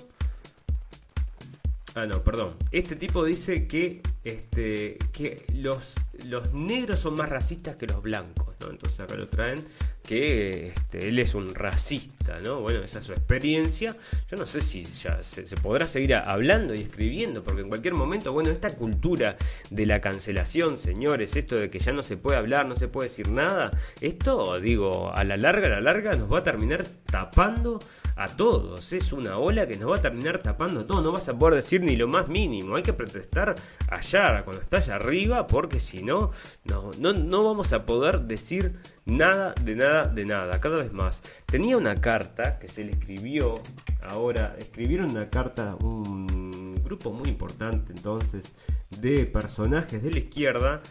Ah, 1.95 2.05
no, 2.05 2.21
perdón. 2.21 2.55
Este 2.71 2.97
tipo 2.97 3.23
dice 3.23 3.65
que, 3.65 4.01
este, 4.25 4.97
que 5.13 5.45
los, 5.55 5.95
los 6.27 6.53
negros 6.53 6.99
son 6.99 7.15
más 7.15 7.29
racistas 7.29 7.77
que 7.77 7.87
los 7.87 8.01
blancos, 8.01 8.55
¿no? 8.59 8.71
Entonces 8.71 8.99
acá 8.99 9.15
lo 9.15 9.27
traen 9.27 9.65
que 10.03 10.67
este, 10.75 11.07
él 11.07 11.19
es 11.19 11.35
un 11.35 11.53
racista, 11.53 12.39
¿no? 12.39 12.61
Bueno, 12.61 12.79
esa 12.83 12.99
es 12.99 13.05
su 13.05 13.11
experiencia. 13.13 13.95
Yo 14.29 14.37
no 14.37 14.45
sé 14.45 14.61
si 14.61 14.83
ya 14.83 15.21
se, 15.23 15.43
podrá 15.57 15.87
seguir 15.87 16.15
hablando 16.15 16.73
y 16.73 16.81
escribiendo, 16.81 17.43
porque 17.43 17.61
en 17.61 17.69
cualquier 17.69 17.93
momento, 17.93 18.33
bueno, 18.33 18.49
esta 18.49 18.75
cultura 18.75 19.37
de 19.69 19.85
la 19.85 20.01
cancelación, 20.01 20.77
señores, 20.77 21.35
esto 21.35 21.55
de 21.55 21.69
que 21.69 21.79
ya 21.79 21.91
no 21.91 22.03
se 22.03 22.17
puede 22.17 22.37
hablar, 22.37 22.65
no 22.65 22.75
se 22.75 22.87
puede 22.87 23.09
decir 23.09 23.29
nada, 23.29 23.71
esto, 24.01 24.59
digo, 24.59 25.11
a 25.13 25.23
la 25.23 25.37
larga, 25.37 25.67
a 25.67 25.71
la 25.71 25.81
larga, 25.81 26.11
nos 26.13 26.31
va 26.31 26.39
a 26.39 26.43
terminar 26.43 26.83
tapando 27.05 27.79
a 28.15 28.27
todos. 28.27 28.93
Es 28.93 29.13
una 29.13 29.37
ola 29.37 29.67
que 29.67 29.77
nos 29.77 29.91
va 29.91 29.95
a 29.95 30.01
terminar 30.01 30.41
tapando 30.41 30.81
a 30.81 30.87
todos. 30.87 31.03
No 31.03 31.11
vas 31.11 31.27
a 31.29 31.37
poder 31.37 31.55
decir 31.55 31.81
ni 31.81 31.95
lo 31.95 32.07
más 32.07 32.27
mínimo. 32.27 32.75
Hay 32.75 32.83
que 32.83 32.93
protestar 32.93 33.55
allá, 33.89 34.43
cuando 34.43 34.61
está 34.61 34.77
allá 34.77 34.95
arriba, 34.95 35.47
porque 35.47 35.79
si 35.79 36.03
no, 36.03 36.31
no, 36.65 36.91
no, 36.99 37.13
no 37.13 37.43
vamos 37.43 37.73
a 37.73 37.85
poder 37.85 38.21
decir 38.21 38.79
nada, 39.05 39.53
de 39.61 39.75
nada, 39.75 40.05
de 40.05 40.25
nada. 40.25 40.59
Cada 40.59 40.77
vez 40.77 40.93
más. 40.93 41.21
Tenía 41.45 41.77
una 41.77 41.95
carta 41.95 42.59
que 42.59 42.67
se 42.67 42.83
le 42.83 42.91
escribió. 42.91 43.55
Ahora, 44.01 44.55
escribieron 44.57 45.11
una 45.11 45.29
carta, 45.29 45.75
un 45.81 46.75
grupo 46.83 47.11
muy 47.11 47.29
importante 47.29 47.93
entonces 47.93 48.53
de 48.99 49.25
personajes 49.25 50.03
de 50.03 50.11
la 50.11 50.19
izquierda 50.19 50.81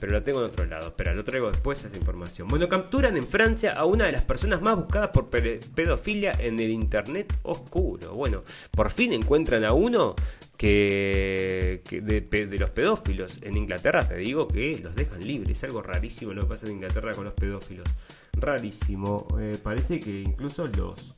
pero 0.00 0.18
la 0.18 0.24
tengo 0.24 0.40
en 0.40 0.46
otro 0.46 0.66
lado. 0.66 0.88
Espera, 0.88 1.14
lo 1.14 1.24
traigo 1.24 1.48
después 1.50 1.82
esa 1.84 1.96
información. 1.96 2.48
Bueno, 2.48 2.68
capturan 2.68 3.16
en 3.16 3.22
Francia 3.22 3.72
a 3.72 3.84
una 3.84 4.04
de 4.04 4.12
las 4.12 4.22
personas 4.22 4.60
más 4.60 4.76
buscadas 4.76 5.10
por 5.10 5.30
pedofilia 5.30 6.32
en 6.38 6.58
el 6.58 6.70
internet 6.70 7.32
oscuro. 7.42 8.12
Bueno, 8.14 8.42
por 8.70 8.90
fin 8.90 9.12
encuentran 9.12 9.64
a 9.64 9.72
uno 9.72 10.14
que, 10.56 11.82
de, 11.90 12.58
los 12.58 12.70
pedófilos. 12.70 13.38
En 13.42 13.56
Inglaterra 13.56 14.06
te 14.06 14.16
digo 14.16 14.48
que 14.48 14.78
los 14.82 14.94
dejan 14.94 15.20
libres. 15.20 15.58
Es 15.58 15.64
algo 15.64 15.82
rarísimo 15.82 16.32
lo 16.32 16.42
que 16.42 16.48
pasa 16.48 16.66
en 16.66 16.72
Inglaterra 16.72 17.12
con 17.12 17.24
los 17.24 17.34
pedófilos. 17.34 17.88
Rarísimo. 18.32 19.26
Eh, 19.40 19.58
parece 19.62 20.00
que 20.00 20.20
incluso 20.20 20.66
los... 20.68 21.14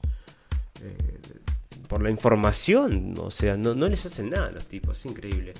Eh, 0.82 0.96
por 1.88 2.02
la 2.02 2.10
información, 2.10 3.14
o 3.18 3.30
sea, 3.30 3.56
no, 3.56 3.74
les 3.74 4.04
hacen 4.06 4.30
nada 4.30 4.48
a 4.48 4.50
los 4.50 4.66
tipos, 4.66 4.98
es 4.98 5.06
increíble. 5.06 5.54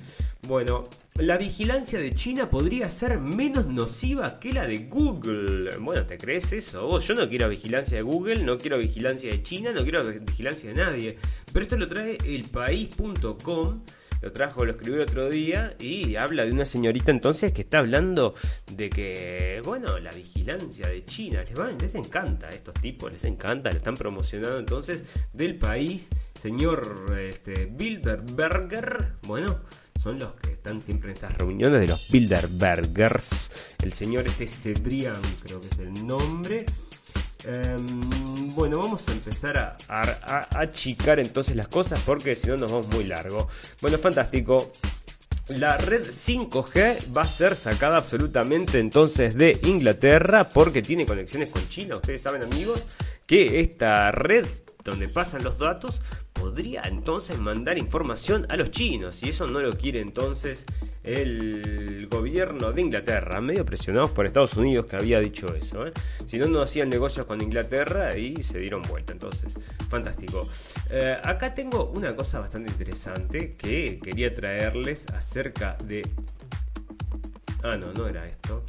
Bueno, 0.46 0.88
la 1.16 1.36
vigilancia 1.36 1.98
de 1.98 2.12
China 2.12 2.50
podría 2.50 2.88
ser 2.90 3.18
menos 3.18 3.66
nociva 3.66 4.38
que 4.38 4.52
la 4.52 4.66
de 4.66 4.76
Google. 4.88 5.76
Bueno, 5.78 6.06
¿te 6.06 6.18
crees 6.18 6.52
eso? 6.52 6.98
yo 7.00 7.14
no 7.14 7.28
quiero 7.28 7.48
vigilancia 7.48 7.96
de 7.96 8.02
Google, 8.02 8.42
no 8.42 8.58
quiero 8.58 8.78
vigilancia 8.78 9.30
de 9.30 9.42
China, 9.42 9.72
no 9.72 9.82
quiero 9.82 10.02
vigilancia 10.02 10.72
de 10.72 10.76
nadie. 10.76 11.18
Pero 11.52 11.62
esto 11.62 11.76
lo 11.76 11.88
trae 11.88 12.18
elpaís.com 12.24 13.80
lo 14.20 14.32
trajo, 14.32 14.64
lo 14.64 14.72
escribió 14.72 14.96
el 14.96 15.02
otro 15.02 15.28
día 15.28 15.74
y 15.78 16.16
habla 16.16 16.44
de 16.44 16.52
una 16.52 16.64
señorita 16.64 17.10
entonces 17.10 17.52
que 17.52 17.62
está 17.62 17.78
hablando 17.78 18.34
de 18.72 18.90
que, 18.90 19.60
bueno, 19.64 19.98
la 19.98 20.10
vigilancia 20.10 20.88
de 20.88 21.04
China, 21.04 21.44
les, 21.80 21.94
encanta 21.94 22.46
a 22.46 22.50
estos 22.50 22.74
tipos, 22.74 23.12
les 23.12 23.24
encanta, 23.24 23.70
le 23.70 23.78
están 23.78 23.94
promocionando 23.94 24.58
entonces 24.58 25.04
del 25.32 25.56
país, 25.56 26.08
señor 26.40 27.14
este, 27.18 27.66
Bilderberger, 27.66 29.12
bueno, 29.22 29.60
son 30.02 30.18
los 30.18 30.34
que 30.34 30.52
están 30.52 30.82
siempre 30.82 31.10
en 31.10 31.14
estas 31.14 31.36
reuniones 31.36 31.80
de 31.80 31.88
los 31.88 32.08
Bilderbergers, 32.10 33.50
el 33.82 33.92
señor 33.92 34.26
este 34.26 34.46
Cebrián 34.46 35.20
creo 35.44 35.60
que 35.60 35.68
es 35.68 35.78
el 35.78 36.06
nombre, 36.06 36.64
Em, 37.44 38.54
bueno, 38.54 38.80
vamos 38.80 39.06
a 39.08 39.12
empezar 39.12 39.76
a, 39.88 40.48
achicar 40.58 41.20
entonces 41.20 41.54
las 41.54 41.68
cosas 41.68 42.00
porque 42.04 42.34
si 42.34 42.48
no 42.48 42.56
nos 42.56 42.72
vamos 42.72 42.88
muy 42.88 43.04
largo. 43.04 43.48
Bueno, 43.80 43.98
fantástico. 43.98 44.72
La 45.48 45.76
red 45.76 46.02
5G 46.02 47.16
va 47.16 47.22
a 47.22 47.24
ser 47.24 47.54
sacada 47.54 47.98
absolutamente 47.98 48.80
entonces 48.80 49.36
de 49.36 49.56
Inglaterra 49.62 50.48
porque 50.48 50.82
tiene 50.82 51.06
conexiones 51.06 51.52
con 51.52 51.68
China. 51.68 51.94
Ustedes 51.94 52.22
saben 52.22 52.42
amigos 52.42 52.84
que 53.26 53.60
esta 53.60 54.10
red 54.10 54.46
donde 54.82 55.06
pasan 55.06 55.44
los 55.44 55.58
datos 55.58 56.00
podría 56.40 56.82
entonces 56.82 57.38
mandar 57.38 57.78
información 57.78 58.46
a 58.48 58.56
los 58.56 58.70
chinos 58.70 59.22
y 59.22 59.30
eso 59.30 59.46
no 59.46 59.60
lo 59.60 59.72
quiere 59.76 60.00
entonces 60.00 60.64
el 61.02 62.08
gobierno 62.10 62.72
de 62.72 62.82
Inglaterra, 62.82 63.40
medio 63.40 63.64
presionados 63.64 64.10
por 64.10 64.26
Estados 64.26 64.54
Unidos 64.54 64.86
que 64.86 64.96
había 64.96 65.20
dicho 65.20 65.54
eso. 65.54 65.86
¿eh? 65.86 65.92
Si 66.26 66.36
no, 66.38 66.46
no 66.46 66.62
hacían 66.62 66.88
negocios 66.88 67.26
con 67.26 67.40
Inglaterra 67.40 68.16
y 68.16 68.42
se 68.42 68.58
dieron 68.58 68.82
vuelta. 68.82 69.12
Entonces, 69.12 69.54
fantástico. 69.88 70.48
Eh, 70.90 71.16
acá 71.22 71.54
tengo 71.54 71.92
una 71.94 72.14
cosa 72.16 72.40
bastante 72.40 72.72
interesante 72.72 73.54
que 73.54 74.00
quería 74.02 74.34
traerles 74.34 75.06
acerca 75.14 75.76
de... 75.84 76.02
Ah, 77.62 77.76
no, 77.76 77.92
no 77.92 78.08
era 78.08 78.26
esto. 78.26 78.64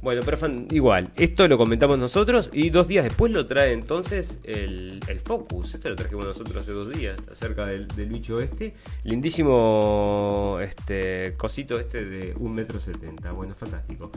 Bueno, 0.00 0.22
pero 0.24 0.38
igual, 0.70 1.10
esto 1.16 1.48
lo 1.48 1.58
comentamos 1.58 1.98
nosotros 1.98 2.50
y 2.52 2.70
dos 2.70 2.86
días 2.86 3.04
después 3.04 3.32
lo 3.32 3.46
trae 3.46 3.72
entonces 3.72 4.38
el, 4.44 5.00
Focus. 5.24 5.74
Esto 5.74 5.90
lo 5.90 5.96
trajimos 5.96 6.24
nosotros 6.24 6.56
hace 6.56 6.72
dos 6.72 6.90
días 6.90 7.18
acerca 7.30 7.66
del, 7.66 7.86
bicho 8.08 8.40
este. 8.40 8.74
Lindísimo 9.02 10.58
este 10.60 11.34
cosito 11.36 11.78
este 11.78 12.04
de 12.04 12.34
un 12.38 12.54
metro 12.54 12.78
setenta. 12.78 13.32
Bueno, 13.32 13.54
fantástico. 13.54 14.10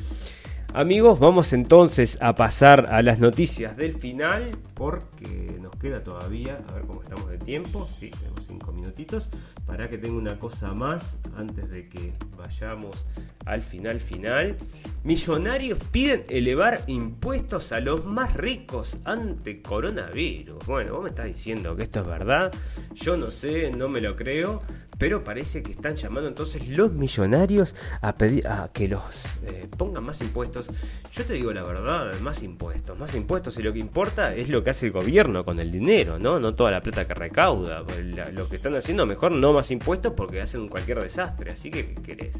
Amigos, 0.74 1.19
vamos 1.19 1.51
entonces 1.51 2.17
a 2.22 2.34
pasar 2.34 2.88
a 2.93 3.01
las 3.01 3.19
noticias 3.19 3.76
del 3.76 3.91
final 3.91 4.51
porque 4.74 5.57
nos 5.61 5.76
queda 5.76 6.01
todavía, 6.01 6.61
a 6.69 6.74
ver 6.76 6.84
cómo 6.84 7.03
estamos 7.03 7.30
de 7.30 7.38
tiempo, 7.38 7.86
sí, 7.99 8.09
tenemos 8.09 8.45
cinco 8.47 8.72
minutitos, 8.72 9.28
para 9.65 9.89
que 9.89 9.97
tenga 9.97 10.17
una 10.17 10.39
cosa 10.39 10.74
más 10.74 11.17
antes 11.36 11.69
de 11.72 11.89
que 11.89 12.13
vayamos 12.38 13.05
al 13.45 13.63
final 13.63 13.99
final. 13.99 14.55
Millonarios 15.03 15.78
piden 15.91 16.24
elevar 16.30 16.84
impuestos 16.88 17.74
a 17.74 17.82
los 17.82 18.05
más 18.05 18.34
ricos 18.38 18.95
ante 19.03 19.61
coronavirus. 19.61 20.65
Bueno, 20.65 20.93
vos 20.93 21.03
me 21.03 21.09
estás 21.09 21.26
diciendo 21.26 21.76
que 21.76 21.84
esto 21.84 21.99
es 21.99 22.07
verdad, 22.07 22.49
yo 22.93 23.17
no 23.17 23.30
sé, 23.30 23.72
no 23.72 23.89
me 23.89 23.99
lo 23.99 24.15
creo, 24.15 24.61
pero 25.02 25.24
parece 25.24 25.64
que 25.64 25.72
están 25.72 25.95
llamando 25.95 26.30
entonces 26.30 26.68
los 26.68 26.93
millonarios 26.93 27.74
a 28.02 28.16
pedir 28.16 28.47
a 28.47 28.70
que 28.72 28.88
los 28.88 29.02
eh, 29.47 29.68
pongan 29.76 30.04
más 30.04 30.22
impuestos. 30.22 30.68
Yo 31.12 31.26
te 31.26 31.34
digo 31.34 31.52
la 31.52 31.64
verdad, 31.64 32.20
más 32.20 32.43
impuestos, 32.43 32.99
más 32.99 33.16
impuestos 33.16 33.58
y 33.58 33.64
lo 33.64 33.74
que 33.74 33.80
importa 33.80 34.36
es 34.36 34.47
lo 34.47 34.64
que 34.64 34.70
hace 34.70 34.86
el 34.86 34.91
gobierno 34.91 35.43
con 35.43 35.60
el 35.60 35.72
dinero, 35.72 36.20
¿no? 36.20 36.39
No 36.39 36.54
toda 36.54 36.70
la 36.70 36.84
plata 36.84 37.08
que 37.08 37.16
recauda. 37.16 37.84
lo 38.32 38.47
que 38.47 38.58
están 38.58 38.76
haciendo 38.76 39.08
mejor 39.08 39.32
no 39.32 39.54
más 39.54 39.72
impuestos 39.72 40.14
porque 40.16 40.39
hacen 40.39 40.68
cualquier 40.68 41.02
desastre, 41.02 41.49
así 41.49 41.72
que 41.72 41.95
¿qué 41.95 42.02
querés? 42.04 42.36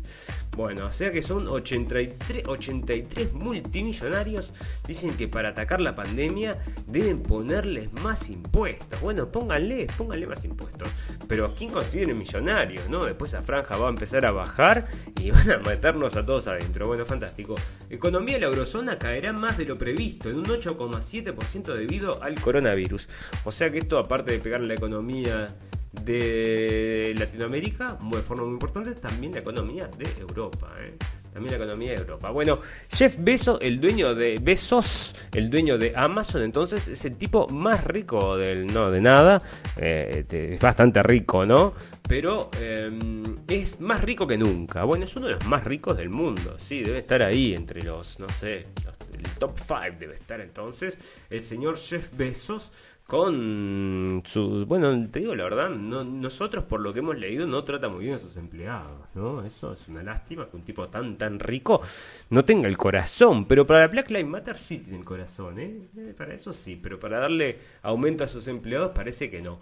Bueno, 0.56 0.86
o 0.86 0.94
sea 0.94 1.12
que 1.12 1.24
son 1.24 1.48
83, 1.48 2.44
83 2.46 3.34
multimillonarios 3.34 4.54
dicen 4.86 5.18
que 5.18 5.28
para 5.28 5.50
atacar 5.50 5.82
la 5.82 5.96
pandemia 5.96 6.60
deben 6.86 7.24
ponerles 7.24 7.92
más 8.04 8.30
impuestos. 8.30 9.02
Bueno, 9.02 9.32
pónganle, 9.32 9.88
pónganle 9.98 10.28
más 10.28 10.46
impuestos. 10.46 10.90
Pero 11.28 11.46
¿a 11.46 11.56
quién 11.56 11.72
consideren 11.72 12.20
millonarios? 12.20 12.51
Después 12.52 13.34
la 13.34 13.42
franja 13.42 13.78
va 13.78 13.88
a 13.88 13.90
empezar 13.90 14.26
a 14.26 14.32
bajar 14.32 14.88
y 15.22 15.32
van 15.32 15.52
a 15.52 15.58
meternos 15.58 16.16
a 16.16 16.26
todos 16.26 16.48
adentro. 16.48 16.88
Bueno, 16.88 17.06
fantástico. 17.06 17.56
Economía 17.90 18.36
de 18.36 18.42
la 18.42 18.48
eurozona 18.48 18.98
caerá 18.98 19.34
más 19.34 19.58
de 19.58 19.66
lo 19.66 19.78
previsto, 19.78 20.30
en 20.30 20.38
un 20.38 20.46
8,7% 20.46 21.74
debido 21.74 22.22
al 22.22 22.36
coronavirus. 22.40 23.08
O 23.46 23.52
sea 23.52 23.72
que 23.72 23.80
esto, 23.80 23.98
aparte 23.98 24.32
de 24.32 24.40
pegar 24.40 24.62
la 24.62 24.74
economía 24.74 25.48
de 25.92 27.14
Latinoamérica, 27.18 27.98
de 28.02 28.22
forma 28.22 28.44
muy 28.44 28.54
importante, 28.54 28.94
también 28.96 29.34
la 29.34 29.40
economía 29.40 29.88
de 29.98 30.08
Europa. 30.22 30.68
¿eh? 30.82 30.96
También 31.34 31.58
la 31.58 31.64
economía 31.64 31.92
de 31.92 31.98
Europa. 31.98 32.30
Bueno, 32.32 32.60
Jeff 32.90 33.16
Bezos, 33.20 33.60
el 33.62 33.80
dueño 33.80 34.14
de 34.14 34.38
Besos, 34.42 35.16
el 35.34 35.50
dueño 35.50 35.78
de 35.78 35.94
Amazon, 35.96 36.42
entonces 36.44 36.88
es 36.88 37.06
el 37.06 37.16
tipo 37.16 37.48
más 37.48 37.86
rico 37.86 38.38
del 38.38 38.68
no 38.68 38.92
de 38.92 39.02
nada. 39.02 39.42
Eh, 39.78 40.26
es 40.30 40.60
bastante 40.60 41.02
rico, 41.04 41.46
¿no? 41.46 41.74
Pero 42.12 42.52
em, 42.60 43.24
es 43.48 43.80
más 43.80 44.02
rico 44.04 44.28
que 44.28 44.38
nunca. 44.38 44.84
Bueno, 44.84 45.06
es 45.06 45.16
uno 45.16 45.28
de 45.28 45.32
los 45.36 45.46
más 45.46 45.64
ricos 45.64 45.96
del 45.96 46.10
mundo. 46.10 46.58
Sí, 46.60 46.82
debe 46.82 46.98
estar 46.98 47.22
ahí 47.22 47.54
entre 47.54 47.84
los, 47.84 48.20
no 48.20 48.28
sé, 48.28 48.68
el 49.14 49.24
top 49.40 49.58
5 49.58 49.98
debe 49.98 50.16
estar 50.16 50.42
entonces. 50.42 50.98
El 51.30 51.40
señor 51.40 51.78
Jeff 51.78 52.14
Bezos 52.18 52.74
con 53.12 54.24
su... 54.26 54.66
Bueno, 54.66 55.10
te 55.10 55.20
digo 55.20 55.36
la 55.36 55.44
verdad, 55.44 55.70
nosotros 55.70 56.64
por 56.64 56.80
lo 56.80 56.94
que 56.94 57.00
hemos 57.00 57.18
leído 57.18 57.46
no 57.46 57.62
trata 57.64 57.90
muy 57.90 58.06
bien 58.06 58.16
a 58.16 58.20
sus 58.20 58.38
empleados, 58.38 59.02
¿no? 59.16 59.44
Eso 59.44 59.74
es 59.74 59.90
una 59.90 60.02
lástima 60.02 60.50
que 60.50 60.56
un 60.56 60.64
tipo 60.64 60.88
tan, 60.88 61.18
tan 61.18 61.38
rico 61.38 61.82
no 62.30 62.46
tenga 62.46 62.70
el 62.70 62.78
corazón, 62.78 63.44
pero 63.46 63.68
para 63.68 63.86
Black 63.90 64.10
Lives 64.12 64.28
Matter 64.28 64.58
sí 64.58 64.78
tiene 64.78 65.00
el 65.00 65.04
corazón, 65.04 65.60
¿eh? 65.60 65.90
¿eh? 65.98 66.14
Para 66.18 66.34
eso 66.34 66.54
sí, 66.54 66.80
pero 66.82 67.00
para 67.02 67.20
darle 67.20 67.58
aumento 67.82 68.24
a 68.24 68.28
sus 68.28 68.48
empleados 68.48 68.92
parece 68.96 69.30
que 69.30 69.42
no. 69.42 69.60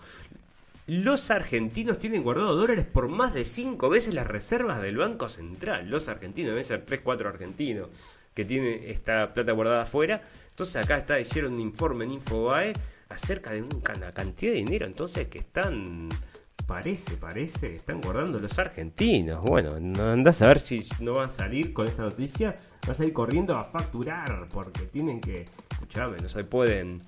Los 0.89 1.29
argentinos 1.29 1.99
tienen 1.99 2.23
guardado 2.23 2.55
dólares 2.55 2.83
por 2.83 3.09
más 3.09 3.35
de 3.35 3.45
5 3.45 3.89
veces 3.89 4.15
las 4.15 4.25
reservas 4.25 4.81
del 4.81 4.97
Banco 4.97 5.29
Central. 5.29 5.87
Los 5.87 6.07
argentinos, 6.07 6.49
deben 6.49 6.65
ser 6.65 6.83
3, 6.83 7.01
4 7.03 7.29
argentinos 7.29 7.89
que 8.33 8.43
tienen 8.43 8.81
esta 8.87 9.31
plata 9.31 9.51
guardada 9.51 9.83
afuera. 9.83 10.23
Entonces 10.49 10.77
acá 10.77 10.97
está, 10.97 11.19
hicieron 11.19 11.53
un 11.53 11.59
informe 11.59 12.05
en 12.05 12.13
Infobae 12.13 12.73
acerca 13.07 13.51
de 13.51 13.61
una 13.61 14.11
cantidad 14.13 14.51
de 14.51 14.57
dinero 14.57 14.87
entonces 14.87 15.27
que 15.27 15.37
están 15.37 16.09
parece, 16.65 17.17
parece, 17.17 17.75
están 17.75 18.01
guardando 18.01 18.39
los 18.39 18.57
argentinos. 18.57 19.45
Bueno, 19.45 19.79
no 19.79 20.09
andás 20.11 20.41
a 20.41 20.47
ver 20.47 20.59
si 20.59 20.89
no 21.01 21.13
va 21.13 21.25
a 21.25 21.29
salir 21.29 21.71
con 21.71 21.85
esta 21.85 22.01
noticia, 22.01 22.57
vas 22.87 22.99
a 22.99 23.05
ir 23.05 23.13
corriendo 23.13 23.55
a 23.55 23.63
facturar, 23.63 24.47
porque 24.51 24.81
tienen 24.87 25.21
que, 25.21 25.45
escuchame, 25.69 26.17
no 26.17 26.29
se 26.29 26.43
pueden 26.45 27.03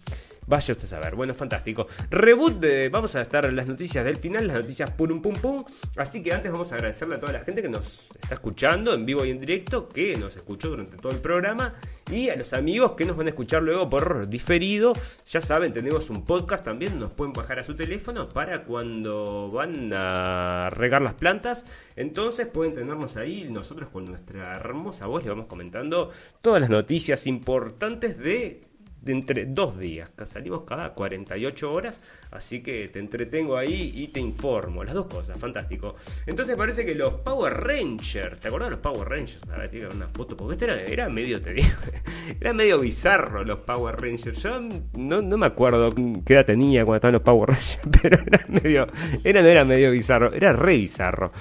Vaya 0.51 0.73
usted 0.73 0.83
a 0.83 0.89
saber. 0.89 1.15
Bueno, 1.15 1.33
fantástico. 1.33 1.87
Reboot 2.09 2.59
de. 2.59 2.89
Vamos 2.89 3.15
a 3.15 3.21
estar 3.21 3.45
en 3.45 3.55
las 3.55 3.69
noticias 3.69 4.03
del 4.03 4.17
final, 4.17 4.47
las 4.47 4.57
noticias 4.57 4.89
pum 4.89 5.21
pum 5.21 5.33
pum. 5.33 5.63
Así 5.95 6.21
que 6.21 6.33
antes 6.33 6.51
vamos 6.51 6.73
a 6.73 6.75
agradecerle 6.75 7.15
a 7.15 7.19
toda 7.21 7.31
la 7.31 7.39
gente 7.39 7.61
que 7.61 7.69
nos 7.69 8.09
está 8.21 8.33
escuchando 8.33 8.93
en 8.93 9.05
vivo 9.05 9.23
y 9.23 9.31
en 9.31 9.39
directo, 9.39 9.87
que 9.87 10.17
nos 10.17 10.35
escuchó 10.35 10.67
durante 10.67 10.97
todo 10.97 11.13
el 11.13 11.19
programa. 11.19 11.75
Y 12.11 12.27
a 12.27 12.35
los 12.35 12.51
amigos 12.51 12.95
que 12.97 13.05
nos 13.05 13.15
van 13.15 13.27
a 13.27 13.29
escuchar 13.29 13.63
luego 13.63 13.89
por 13.89 14.27
diferido. 14.27 14.91
Ya 15.29 15.39
saben, 15.39 15.71
tenemos 15.71 16.09
un 16.09 16.25
podcast 16.25 16.65
también. 16.65 16.99
Nos 16.99 17.13
pueden 17.13 17.31
bajar 17.31 17.59
a 17.59 17.63
su 17.63 17.73
teléfono 17.73 18.27
para 18.27 18.65
cuando 18.65 19.49
van 19.49 19.93
a 19.93 20.69
regar 20.69 21.01
las 21.01 21.13
plantas. 21.13 21.63
Entonces 21.95 22.45
pueden 22.47 22.75
tenernos 22.75 23.15
ahí. 23.15 23.47
Nosotros 23.49 23.87
con 23.87 24.03
nuestra 24.03 24.53
hermosa 24.57 25.07
voz 25.07 25.23
le 25.23 25.29
vamos 25.29 25.45
comentando 25.45 26.11
todas 26.41 26.59
las 26.59 26.69
noticias 26.69 27.25
importantes 27.25 28.17
de 28.17 28.59
entre 29.05 29.45
dos 29.45 29.79
días. 29.79 30.11
Salimos 30.25 30.63
cada 30.63 30.93
48 30.93 31.71
horas, 31.71 31.99
así 32.31 32.61
que 32.61 32.87
te 32.89 32.99
entretengo 32.99 33.57
ahí 33.57 33.91
y 33.95 34.07
te 34.07 34.19
informo. 34.19 34.83
Las 34.83 34.93
dos 34.93 35.07
cosas, 35.07 35.37
fantástico. 35.37 35.95
Entonces 36.25 36.55
parece 36.55 36.85
que 36.85 36.95
los 36.95 37.13
Power 37.15 37.53
Rangers, 37.53 38.39
¿te 38.39 38.47
acordás 38.47 38.69
de 38.69 38.75
los 38.75 38.79
Power 38.79 39.07
Rangers? 39.07 39.39
A 39.51 39.57
ver, 39.57 39.69
tiene 39.69 39.87
una 39.87 40.07
foto, 40.07 40.37
porque 40.37 40.53
este 40.53 40.65
era, 40.65 40.81
era 40.83 41.09
medio, 41.09 41.41
te 41.41 41.53
digo, 41.53 41.69
era 42.39 42.53
medio 42.53 42.79
bizarro 42.79 43.43
los 43.43 43.59
Power 43.59 43.99
Rangers. 43.99 44.41
Yo 44.43 44.61
no, 44.97 45.21
no 45.21 45.37
me 45.37 45.45
acuerdo 45.45 45.93
qué 46.25 46.33
edad 46.33 46.45
tenía 46.45 46.85
cuando 46.85 46.97
estaban 46.97 47.13
los 47.13 47.23
Power 47.23 47.49
Rangers, 47.49 47.79
pero 48.01 48.19
era 48.25 48.45
medio, 48.47 48.87
era, 49.23 49.41
no 49.41 49.47
era 49.47 49.65
medio 49.65 49.91
bizarro, 49.91 50.33
era 50.33 50.53
re 50.53 50.77
bizarro. 50.77 51.31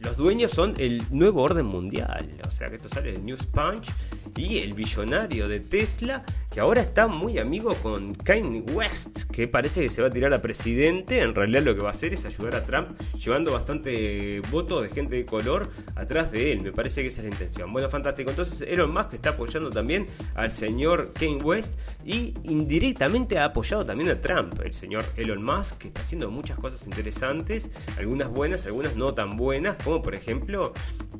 los 0.00 0.16
dueños 0.16 0.52
son 0.52 0.74
el 0.78 1.02
nuevo 1.10 1.42
orden 1.42 1.66
mundial. 1.66 2.28
O 2.46 2.50
sea 2.50 2.68
que 2.68 2.76
esto 2.76 2.88
sale 2.88 3.12
de 3.12 3.18
News 3.18 3.46
Punch 3.46 3.90
y 4.36 4.58
el 4.58 4.74
billonario 4.74 5.48
de 5.48 5.60
Tesla, 5.60 6.24
que 6.50 6.60
ahora 6.60 6.80
está 6.80 7.06
muy 7.06 7.38
amigo 7.38 7.74
con 7.76 8.14
Kanye 8.14 8.60
West, 8.72 9.24
que 9.30 9.46
parece 9.46 9.82
que 9.82 9.88
se 9.88 10.02
va 10.02 10.08
a 10.08 10.10
tirar 10.10 10.32
a 10.34 10.42
presidente. 10.42 11.20
En 11.20 11.34
realidad 11.34 11.62
lo 11.62 11.74
que 11.74 11.82
va 11.82 11.88
a 11.88 11.92
hacer 11.92 12.12
es 12.12 12.24
ayudar 12.24 12.56
a 12.56 12.64
Trump, 12.64 12.98
llevando 13.18 13.52
bastante 13.52 14.40
votos 14.50 14.82
de 14.82 14.88
gente 14.88 15.16
de 15.16 15.24
color 15.24 15.70
atrás 15.94 16.32
de 16.32 16.52
él. 16.52 16.62
Me 16.62 16.72
parece 16.72 17.02
que 17.02 17.08
esa 17.08 17.20
es 17.20 17.24
la 17.24 17.30
intención. 17.30 17.72
Bueno, 17.72 17.88
fantástico. 17.88 18.30
Entonces 18.30 18.60
Elon 18.62 18.92
Musk 18.92 19.14
está 19.14 19.30
apoyando 19.30 19.70
también 19.70 20.06
al 20.34 20.52
señor 20.52 21.12
Kanye 21.12 21.42
West 21.42 21.72
y 22.04 22.34
indirectamente 22.44 23.38
ha 23.38 23.46
apoyado 23.46 23.84
también 23.84 24.10
a 24.10 24.20
Trump. 24.20 24.60
El 24.64 24.74
señor 24.74 25.04
Elon 25.16 25.42
Musk, 25.42 25.78
que 25.78 25.88
está 25.88 26.00
haciendo 26.00 26.30
muchas 26.30 26.58
cosas 26.58 26.84
interesantes, 26.86 27.70
algunas 27.98 28.28
buenas, 28.28 28.66
algunas 28.66 28.96
no 28.96 29.14
tan 29.14 29.36
buenas, 29.36 29.76
como 29.82 30.02
por 30.02 30.14
ejemplo 30.14 30.72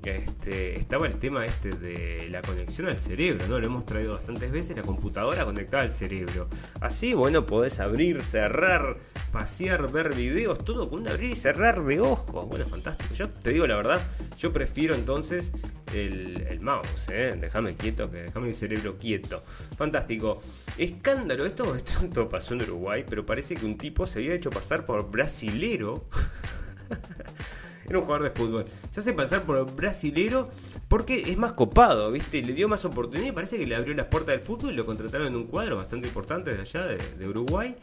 este, 0.04 0.78
estaba 0.78 1.06
el 1.06 1.18
tema 1.18 1.44
este 1.44 1.70
de 1.70 2.28
la 2.30 2.40
conexión 2.40 2.88
al 2.88 2.98
cerebro, 3.00 3.46
¿no? 3.48 3.58
Lo 3.58 3.66
hemos 3.66 3.86
traído 3.86 4.14
bastantes 4.14 4.50
veces, 4.50 4.76
la 4.76 4.82
computadora 4.82 5.44
conectada 5.44 5.82
al 5.82 5.92
cerebro. 5.92 6.48
Así, 6.80 7.14
bueno, 7.14 7.46
podés 7.46 7.80
abrir, 7.80 8.22
cerrar, 8.22 8.96
pasear, 9.32 9.90
ver 9.90 10.14
videos, 10.14 10.64
todo 10.64 10.88
con 10.88 11.00
un 11.00 11.08
abrir 11.08 11.32
y 11.32 11.36
cerrar 11.36 11.84
de 11.84 12.00
ojos. 12.00 12.48
Bueno, 12.48 12.64
fantástico. 12.66 13.14
Yo 13.14 13.28
te 13.28 13.50
digo 13.50 13.66
la 13.66 13.76
verdad, 13.76 14.00
yo 14.38 14.52
prefiero 14.52 14.94
entonces 14.94 15.52
el, 15.94 16.60
mouse, 16.60 17.08
¿eh? 17.10 17.36
Déjame 17.40 17.74
quieto, 17.74 18.10
que 18.10 18.18
déjame 18.24 18.48
el 18.48 18.54
cerebro 18.54 18.96
quieto. 18.96 19.42
Fantástico. 19.76 20.42
Escándalo, 20.78 21.46
esto, 21.46 21.74
esto 21.74 22.28
pasó 22.28 22.54
en 22.54 22.62
Uruguay, 22.62 23.04
pero 23.08 23.24
parece 23.26 23.54
que 23.54 23.66
un 23.66 23.76
tipo 23.76 24.06
se 24.06 24.20
había 24.20 24.34
hecho 24.34 24.50
pasar 24.50 24.84
por 24.84 25.10
brasilero. 25.10 26.04
Era 27.90 27.98
un 27.98 28.04
jugador 28.04 28.32
de 28.32 28.40
fútbol. 28.40 28.64
Se 28.92 29.00
hace 29.00 29.12
pasar 29.12 29.42
por 29.42 29.74
brasilero 29.74 30.48
porque 30.86 31.22
es 31.22 31.36
más 31.36 31.54
copado, 31.54 32.12
¿viste? 32.12 32.40
Le 32.40 32.52
dio 32.52 32.68
más 32.68 32.84
oportunidad 32.84 33.28
y 33.28 33.32
parece 33.32 33.58
que 33.58 33.66
le 33.66 33.74
abrió 33.74 33.94
las 33.94 34.06
puertas 34.06 34.36
del 34.36 34.40
fútbol 34.40 34.76
lo 34.76 34.86
contrataron 34.86 35.26
en 35.26 35.34
un 35.34 35.48
cuadro 35.48 35.76
bastante 35.76 36.06
importante 36.06 36.54
de 36.54 36.60
allá, 36.60 36.84
de, 36.86 37.28
Uruguay. 37.28 37.74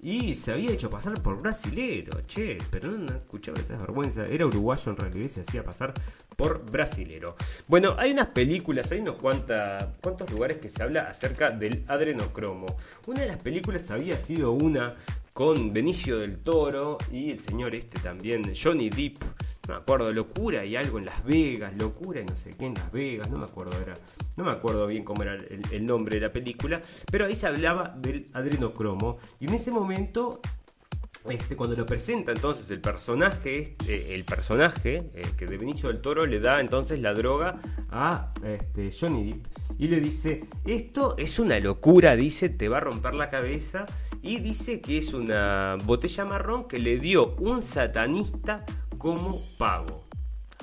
Y 0.00 0.36
se 0.36 0.52
había 0.52 0.70
hecho 0.70 0.88
pasar 0.88 1.20
por 1.20 1.42
brasilero, 1.42 2.20
che, 2.28 2.58
pero 2.70 2.92
no, 2.92 3.12
escuchaba 3.12 3.58
esta 3.58 3.76
vergüenza. 3.76 4.24
Era 4.26 4.46
uruguayo 4.46 4.92
en 4.92 4.98
realidad 4.98 5.24
y 5.24 5.28
se 5.30 5.40
hacía 5.40 5.64
pasar 5.64 5.94
por 6.36 6.70
brasilero. 6.70 7.34
Bueno, 7.66 7.96
hay 7.98 8.12
unas 8.12 8.28
películas, 8.28 8.92
hay 8.92 9.00
unos 9.00 9.16
cuantos 9.16 10.30
lugares 10.30 10.58
que 10.58 10.68
se 10.68 10.80
habla 10.80 11.08
acerca 11.08 11.50
del 11.50 11.82
adrenocromo. 11.88 12.76
Una 13.08 13.22
de 13.22 13.26
las 13.26 13.42
películas 13.42 13.90
había 13.90 14.16
sido 14.16 14.52
una 14.52 14.94
con 15.36 15.70
Benicio 15.70 16.18
del 16.20 16.38
Toro 16.38 16.96
y 17.12 17.30
el 17.30 17.40
señor 17.40 17.74
este 17.74 18.00
también, 18.00 18.54
Johnny 18.58 18.88
Depp. 18.88 19.22
No 19.68 19.74
me 19.74 19.80
acuerdo, 19.80 20.10
locura 20.10 20.64
y 20.64 20.76
algo 20.76 20.98
en 20.98 21.04
Las 21.04 21.22
Vegas, 21.26 21.76
locura 21.76 22.22
y 22.22 22.24
no 22.24 22.34
sé 22.36 22.54
qué 22.58 22.64
en 22.64 22.72
Las 22.72 22.90
Vegas, 22.90 23.28
no 23.28 23.36
me 23.36 23.44
acuerdo, 23.44 23.78
era, 23.78 23.92
no 24.34 24.44
me 24.44 24.52
acuerdo 24.52 24.86
bien 24.86 25.04
cómo 25.04 25.24
era 25.24 25.34
el, 25.34 25.84
nombre 25.84 26.14
de 26.14 26.22
la 26.22 26.32
película, 26.32 26.80
pero 27.12 27.26
ahí 27.26 27.36
se 27.36 27.46
hablaba 27.46 27.94
del 27.98 28.30
adrenocromo. 28.32 29.18
Y 29.38 29.46
en 29.48 29.52
ese 29.52 29.70
momento 29.70 30.40
este, 31.28 31.54
cuando 31.54 31.76
lo 31.76 31.84
presenta 31.84 32.32
entonces 32.32 32.70
el 32.70 32.80
personaje, 32.80 33.76
este, 33.78 34.14
el 34.14 34.24
personaje 34.24 35.10
que 35.36 35.44
de 35.44 35.58
Benicio 35.58 35.90
del 35.90 36.00
Toro 36.00 36.24
le 36.24 36.40
da 36.40 36.62
entonces 36.62 36.98
la 37.00 37.12
droga 37.12 37.60
a 37.90 38.32
este, 38.42 38.90
Johnny 38.90 39.32
Depp 39.32 39.46
y 39.78 39.88
le 39.88 40.00
dice, 40.00 40.44
esto 40.64 41.14
es 41.18 41.38
una 41.38 41.60
locura, 41.60 42.16
dice, 42.16 42.48
te 42.48 42.70
va 42.70 42.78
a 42.78 42.80
romper 42.80 43.14
la 43.14 43.28
cabeza 43.28 43.84
y 44.26 44.40
dice 44.40 44.80
que 44.80 44.98
es 44.98 45.14
una 45.14 45.76
botella 45.84 46.24
marrón 46.24 46.66
que 46.66 46.80
le 46.80 46.98
dio 46.98 47.36
un 47.36 47.62
satanista 47.62 48.64
como 48.98 49.40
pago. 49.56 50.08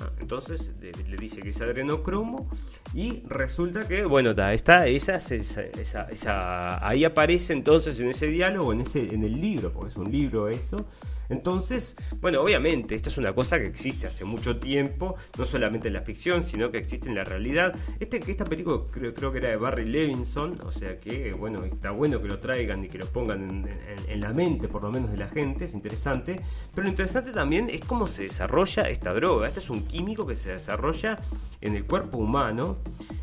Ah, 0.00 0.10
entonces 0.20 0.72
le, 0.80 1.16
dice 1.16 1.40
que 1.40 1.48
es 1.48 1.60
adrenocromo 1.62 2.50
y 2.94 3.22
resulta 3.26 3.88
que, 3.88 4.04
bueno, 4.04 4.30
está, 4.30 4.86
esa, 4.86 5.16
esa, 5.16 5.62
esa, 5.64 6.88
ahí 6.88 7.04
aparece 7.04 7.52
entonces 7.52 7.98
en 7.98 8.10
ese 8.10 8.28
diálogo, 8.28 8.72
en, 8.72 8.82
ese, 8.82 9.12
en 9.12 9.24
el 9.24 9.40
libro, 9.40 9.72
porque 9.72 9.88
es 9.88 9.96
un 9.96 10.12
libro 10.12 10.48
eso. 10.48 10.86
Entonces, 11.28 11.96
bueno, 12.20 12.40
obviamente, 12.40 12.94
esta 12.94 13.08
es 13.08 13.18
una 13.18 13.32
cosa 13.32 13.58
que 13.58 13.66
existe 13.66 14.06
hace 14.06 14.24
mucho 14.24 14.58
tiempo, 14.58 15.16
no 15.38 15.44
solamente 15.44 15.88
en 15.88 15.94
la 15.94 16.02
ficción, 16.02 16.44
sino 16.44 16.70
que 16.70 16.78
existe 16.78 17.08
en 17.08 17.16
la 17.16 17.24
realidad. 17.24 17.74
Este, 17.98 18.20
esta 18.30 18.44
película 18.44 18.82
creo, 18.90 19.12
creo 19.12 19.32
que 19.32 19.38
era 19.38 19.48
de 19.48 19.56
Barry 19.56 19.86
Levinson, 19.86 20.60
o 20.64 20.70
sea 20.70 21.00
que, 21.00 21.32
bueno, 21.32 21.64
está 21.64 21.90
bueno 21.90 22.20
que 22.22 22.28
lo 22.28 22.38
traigan 22.38 22.84
y 22.84 22.88
que 22.88 22.98
lo 22.98 23.06
pongan 23.06 23.66
en 24.06 24.20
la 24.20 24.32
mente, 24.32 24.68
por 24.68 24.82
lo 24.82 24.92
menos 24.92 25.10
de 25.10 25.16
la 25.16 25.28
gente, 25.28 25.64
es 25.64 25.74
interesante. 25.74 26.36
Pero 26.74 26.84
lo 26.84 26.90
interesante 26.90 27.32
también 27.32 27.68
es 27.70 27.80
cómo 27.80 28.06
se 28.06 28.24
desarrolla 28.24 28.88
esta 28.88 29.12
droga. 29.12 29.48
Este 29.48 29.60
es 29.60 29.70
un 29.70 29.84
químico 29.86 30.26
que 30.26 30.36
se 30.36 30.52
desarrolla 30.52 31.18
en 31.60 31.74
el 31.74 31.84
cuerpo 31.84 32.18
humano. 32.18 32.76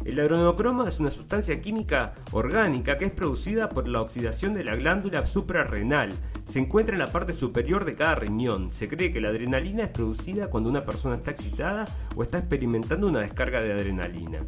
El 0.04 0.20
adrenocromo 0.20 0.88
es 0.88 1.00
una 1.00 1.12
sustancia 1.12 1.62
química 1.62 2.16
orgánica 2.32 2.98
que 2.98 3.06
es 3.06 3.12
producida 3.12 3.70
por 3.70 3.88
la 3.88 4.02
oxidación 4.02 4.56
de 4.56 4.64
la 4.64 4.76
glándula 4.76 5.28
suprarrenal. 5.28 6.10
Se 6.48 6.60
encuentra 6.60 6.96
en 6.96 7.00
la 7.00 7.12
parte 7.12 7.34
superior 7.34 7.86
de 7.86 7.96
cada 7.96 8.16
riñón. 8.16 8.72
Se 8.72 8.88
cree 8.88 9.14
que 9.14 9.22
la 9.22 9.30
adrenalina 9.30 9.84
es 9.84 9.90
producida 9.90 10.50
cuando 10.50 10.70
una 10.70 10.86
persona 10.86 11.16
está 11.16 11.32
excitada 11.32 11.88
o 12.16 12.24
está 12.24 12.40
experimentando 12.40 13.08
una 13.08 13.20
descarga 13.20 13.62
de 13.62 13.74
adrenalina. 13.74 14.40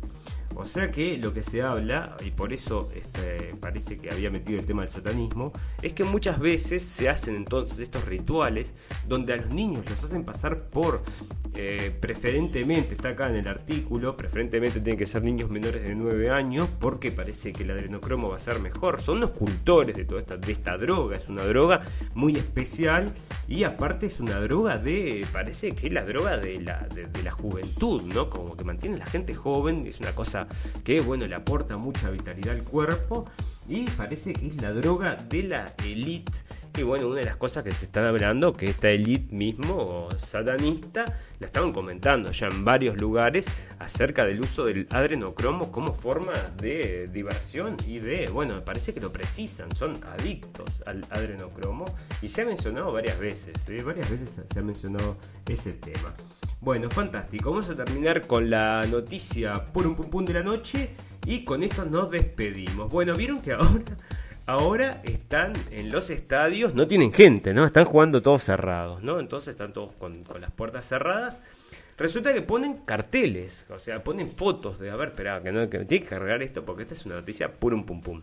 O 0.56 0.66
sea 0.66 0.92
que 0.92 1.18
lo 1.18 1.34
que 1.34 1.44
se 1.44 1.62
habla, 1.62 2.16
y 2.24 2.32
por 2.32 2.54
eso 2.54 2.90
este, 2.96 3.56
parece 3.60 3.98
que 3.98 4.10
había 4.10 4.30
metido 4.30 4.60
el 4.60 4.66
tema 4.66 4.84
del 4.84 4.92
satanismo, 4.92 5.52
es 5.82 5.94
que 5.94 6.04
muchas 6.04 6.40
veces 6.40 6.84
se 6.84 7.10
hacen 7.10 7.36
entonces 7.36 7.80
estos 7.80 8.06
rituales 8.06 8.74
donde 9.08 9.34
a 9.34 9.38
los 9.38 9.50
niños 9.50 9.84
los 9.90 10.04
hacen 10.04 10.24
pasar 10.24 10.64
por, 10.70 11.04
eh, 11.56 11.92
preferentemente, 12.00 12.94
está 12.94 13.10
acá 13.10 13.30
en 13.30 13.36
el 13.36 13.48
artículo, 13.48 14.18
preferentemente 14.18 14.80
tienen 14.80 14.98
que 14.98 15.06
ser 15.06 15.24
niños 15.24 15.50
menores 15.50 15.84
de 15.84 15.96
9 15.96 16.30
años 16.30 16.68
porque 16.80 17.12
parece 17.12 17.54
que 17.54 17.64
el 17.64 17.72
adrenocromo 17.72 18.30
va 18.30 18.38
a 18.38 18.40
ser 18.40 18.60
mejor. 18.60 19.02
Son 19.02 19.20
los 19.20 19.32
cultores 19.32 19.96
de 19.96 20.06
toda 20.06 20.22
esta, 20.22 20.38
de 20.38 20.52
esta 20.52 20.78
droga, 20.78 21.18
es 21.18 21.28
una 21.30 21.44
droga 21.44 21.82
muy 22.14 22.36
especial 22.36 23.14
y 23.48 23.64
aparte 23.64 24.08
es 24.08 24.20
una 24.20 24.40
droga 24.40 24.78
de, 24.78 25.26
parece 25.32 25.74
que 25.74 25.88
es 25.88 25.94
la 25.94 26.04
droga 26.04 26.38
de 26.38 26.60
la, 26.60 26.88
de, 26.94 27.08
de 27.08 27.24
la 27.24 27.32
juventud, 27.32 28.02
¿no? 28.04 28.30
Como 28.30 28.56
que 28.56 28.64
mantiene 28.64 28.96
a 28.96 29.00
la 29.00 29.06
gente 29.06 29.34
joven, 29.34 29.86
es 29.88 30.00
una 30.00 30.14
cosa 30.14 30.43
que 30.84 31.02
bueno, 31.02 31.28
le 31.28 31.36
aporta 31.36 31.78
mucha 31.78 32.10
vitalidad 32.10 32.56
al 32.56 32.64
cuerpo 32.64 33.26
y 33.68 33.90
parece 33.92 34.34
que 34.34 34.48
es 34.48 34.62
la 34.62 34.72
droga 34.74 35.16
de 35.30 35.44
la 35.44 35.74
elite. 35.86 36.32
Y 36.76 36.82
bueno, 36.82 37.08
una 37.08 37.20
de 37.20 37.26
las 37.26 37.36
cosas 37.36 37.64
que 37.64 37.72
se 37.72 37.86
están 37.86 38.06
hablando, 38.06 38.54
que 38.54 38.66
esta 38.66 38.90
elite 38.90 39.34
mismo, 39.34 40.10
satanista, 40.18 41.06
la 41.40 41.46
estaban 41.46 41.72
comentando 41.72 42.32
ya 42.32 42.48
en 42.48 42.66
varios 42.66 43.00
lugares 43.00 43.46
acerca 43.78 44.26
del 44.26 44.42
uso 44.42 44.66
del 44.66 44.88
adrenocromo 44.90 45.72
como 45.72 45.94
forma 45.94 46.34
de 46.58 47.10
diversión 47.14 47.78
y 47.86 48.00
de, 48.00 48.28
bueno, 48.30 48.56
me 48.56 48.62
parece 48.62 48.92
que 48.92 49.00
lo 49.00 49.14
precisan, 49.14 49.76
son 49.76 50.04
adictos 50.04 50.82
al 50.88 51.06
adrenocromo 51.12 51.86
y 52.24 52.30
se 52.30 52.42
ha 52.42 52.46
mencionado 52.46 52.92
varias 52.92 53.20
veces, 53.20 53.54
¿eh? 53.70 53.84
varias 53.84 54.10
veces 54.10 54.42
se 54.52 54.60
ha 54.60 54.64
mencionado 54.64 55.18
ese 55.48 55.74
tema. 55.74 56.16
Bueno, 56.64 56.90
fantástico. 56.90 57.50
Vamos 57.50 57.70
a 57.70 57.76
terminar 57.76 58.26
con 58.26 58.50
la 58.50 58.86
noticia 58.90 59.66
por 59.74 59.86
un 59.86 59.96
pum 59.96 60.10
pum 60.10 60.24
de 60.24 60.32
la 60.32 60.44
noche 60.44 60.92
y 61.26 61.44
con 61.44 61.62
esto 61.62 61.84
nos 61.84 62.10
despedimos. 62.10 62.90
Bueno, 62.90 63.14
vieron 63.16 63.42
que 63.42 63.52
ahora, 63.52 63.98
ahora 64.46 65.02
están 65.04 65.54
en 65.72 65.92
los 65.92 66.10
estadios, 66.10 66.74
no 66.74 66.88
tienen 66.88 67.14
gente, 67.14 67.54
¿no? 67.54 67.66
Están 67.66 67.86
jugando 67.86 68.22
todos 68.22 68.44
cerrados, 68.44 69.04
¿no? 69.04 69.20
Entonces 69.20 69.50
están 69.50 69.74
todos 69.74 69.94
con, 69.94 70.24
las 70.40 70.52
puertas 70.52 70.88
cerradas. 70.88 71.40
Resulta 71.98 72.34
que 72.34 72.42
ponen 72.42 72.78
carteles, 72.86 73.66
o 73.70 73.80
sea, 73.80 74.04
ponen 74.04 74.32
fotos 74.32 74.80
de, 74.80 74.90
a 74.90 74.96
ver, 74.96 75.10
espera, 75.10 75.42
que 75.44 75.52
no, 75.52 75.70
que 75.70 75.86
tiene 75.86 76.04
que 76.04 76.10
cargar 76.10 76.42
esto 76.42 76.66
porque 76.66 76.84
esta 76.84 76.96
es 76.96 77.06
una 77.06 77.16
noticia 77.16 77.52
por 77.52 77.74
un 77.74 77.86
pum 77.86 78.02
pum. 78.02 78.22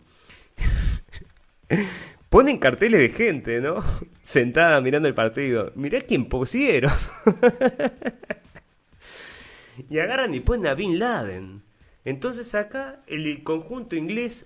Ponen 2.29 2.59
carteles 2.59 3.01
de 3.01 3.09
gente, 3.09 3.59
¿no? 3.59 3.83
Sentada 4.21 4.79
mirando 4.79 5.09
el 5.09 5.13
partido. 5.13 5.73
Mirá 5.75 5.99
quién 5.99 6.29
pusieron. 6.29 6.93
y 9.89 9.99
agarran 9.99 10.33
y 10.33 10.39
ponen 10.39 10.67
a 10.67 10.73
Bin 10.73 10.97
Laden. 10.97 11.61
Entonces 12.05 12.55
acá 12.55 13.01
el 13.07 13.43
conjunto 13.43 13.97
inglés 13.97 14.45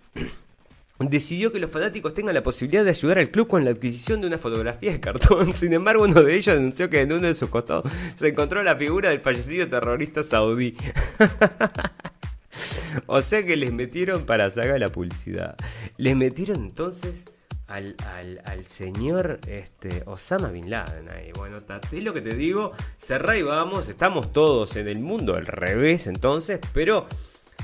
decidió 1.00 1.52
que 1.52 1.60
los 1.60 1.70
fanáticos 1.70 2.14
tengan 2.14 2.34
la 2.34 2.43
posibilidad 2.43 2.84
de 2.84 2.91
ayudar 2.91 3.20
al 3.20 3.30
club 3.30 3.48
con 3.48 3.66
la 3.66 3.72
adquisición 3.72 4.22
de 4.22 4.28
una 4.28 4.38
fotografía 4.38 4.91
de 4.91 5.00
cartón. 5.00 5.54
Sin 5.56 5.74
embargo, 5.74 6.04
uno 6.04 6.22
de 6.22 6.36
ellos 6.36 6.56
denunció 6.56 6.89
que 6.89 7.02
en 7.02 7.12
uno 7.12 7.28
de 7.28 7.34
sus 7.34 7.50
costados 7.50 7.91
se 8.16 8.30
encontró 8.30 8.64
la 8.64 8.76
figura 8.76 9.10
del 9.10 9.20
fallecido 9.20 9.68
terrorista 9.68 10.24
saudí. 10.24 10.76
o 13.08 13.22
sea 13.22 13.43
que 13.43 13.55
les 13.55 13.74
metieron 13.74 14.26
para 14.26 14.50
sacar 14.50 14.80
la 14.80 14.89
publicidad. 14.89 15.58
Les 15.97 16.16
metieron 16.16 16.63
entonces 16.63 17.26
al, 17.67 17.96
al, 18.46 18.66
señor 18.66 19.39
este, 19.47 20.04
Osama 20.05 20.50
Bin 20.50 20.70
Laden. 20.70 21.09
Ahí. 21.09 21.32
Bueno, 21.36 21.58
es 21.58 22.04
lo 22.04 22.13
que 22.13 22.22
te 22.22 22.36
digo. 22.36 22.72
Cerrá 22.97 23.38
y 23.38 23.42
vamos. 23.42 23.89
Estamos 23.89 24.32
todos 24.32 24.76
en 24.76 24.88
el 24.88 25.00
mundo 25.00 25.36
al 25.36 25.46
revés 25.46 26.08
entonces, 26.08 26.59
pero 26.74 27.08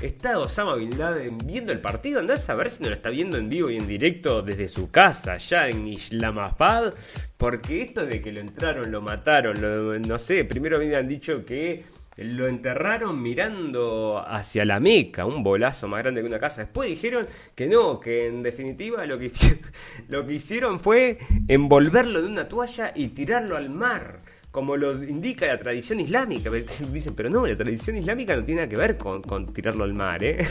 Está 0.02 0.36
Osama 0.40 0.74
Bin 0.74 0.98
Laden 0.98 1.38
viendo 1.38 1.70
el 1.70 1.80
partido. 1.80 2.18
Andás 2.18 2.50
a 2.50 2.56
ver 2.56 2.70
si 2.70 2.82
no 2.82 2.88
lo 2.88 2.94
está 2.96 3.10
viendo 3.10 3.38
en 3.38 3.48
vivo 3.48 3.70
y 3.70 3.76
en 3.76 3.86
directo 3.86 4.42
desde 4.42 4.66
su 4.66 4.90
casa, 4.90 5.34
allá 5.34 5.68
en 5.68 5.86
Islamabad. 5.86 6.92
Porque 7.36 7.82
esto 7.82 8.04
de 8.04 8.20
que 8.20 8.32
lo 8.32 8.40
entraron, 8.40 8.90
lo 8.90 9.00
mataron, 9.00 10.02
no 10.02 10.18
sé, 10.18 10.44
primero 10.44 10.80
me 10.80 10.96
han 10.96 11.06
dicho 11.06 11.44
que 11.44 11.84
lo 12.16 12.48
enterraron 12.48 13.22
mirando 13.22 14.24
hacia 14.26 14.64
la 14.64 14.80
Meca, 14.80 15.24
un 15.24 15.44
bolazo 15.44 15.86
más 15.86 16.02
grande 16.02 16.20
que 16.20 16.26
una 16.26 16.40
casa. 16.40 16.62
Después 16.62 16.88
dijeron 16.88 17.24
que 17.54 17.68
no, 17.68 18.00
que 18.00 18.26
en 18.26 18.42
definitiva 18.42 19.06
lo 19.06 19.16
que, 19.16 19.30
lo 20.08 20.26
que 20.26 20.34
hicieron 20.34 20.80
fue 20.80 21.18
envolverlo 21.46 22.18
en 22.18 22.24
una 22.24 22.48
toalla 22.48 22.90
y 22.92 23.10
tirarlo 23.10 23.56
al 23.56 23.70
mar 23.70 24.18
como 24.52 24.76
lo 24.76 25.02
indica 25.02 25.46
la 25.46 25.58
tradición 25.58 25.98
islámica. 25.98 26.50
Dicen, 26.92 27.14
pero 27.14 27.30
no, 27.30 27.46
la 27.46 27.56
tradición 27.56 27.96
islámica 27.96 28.36
no 28.36 28.44
tiene 28.44 28.60
nada 28.60 28.68
que 28.68 28.76
ver 28.76 28.98
con, 28.98 29.46
tirarlo 29.46 29.84
al 29.84 29.94
mar, 29.94 30.22
¿eh? 30.22 30.46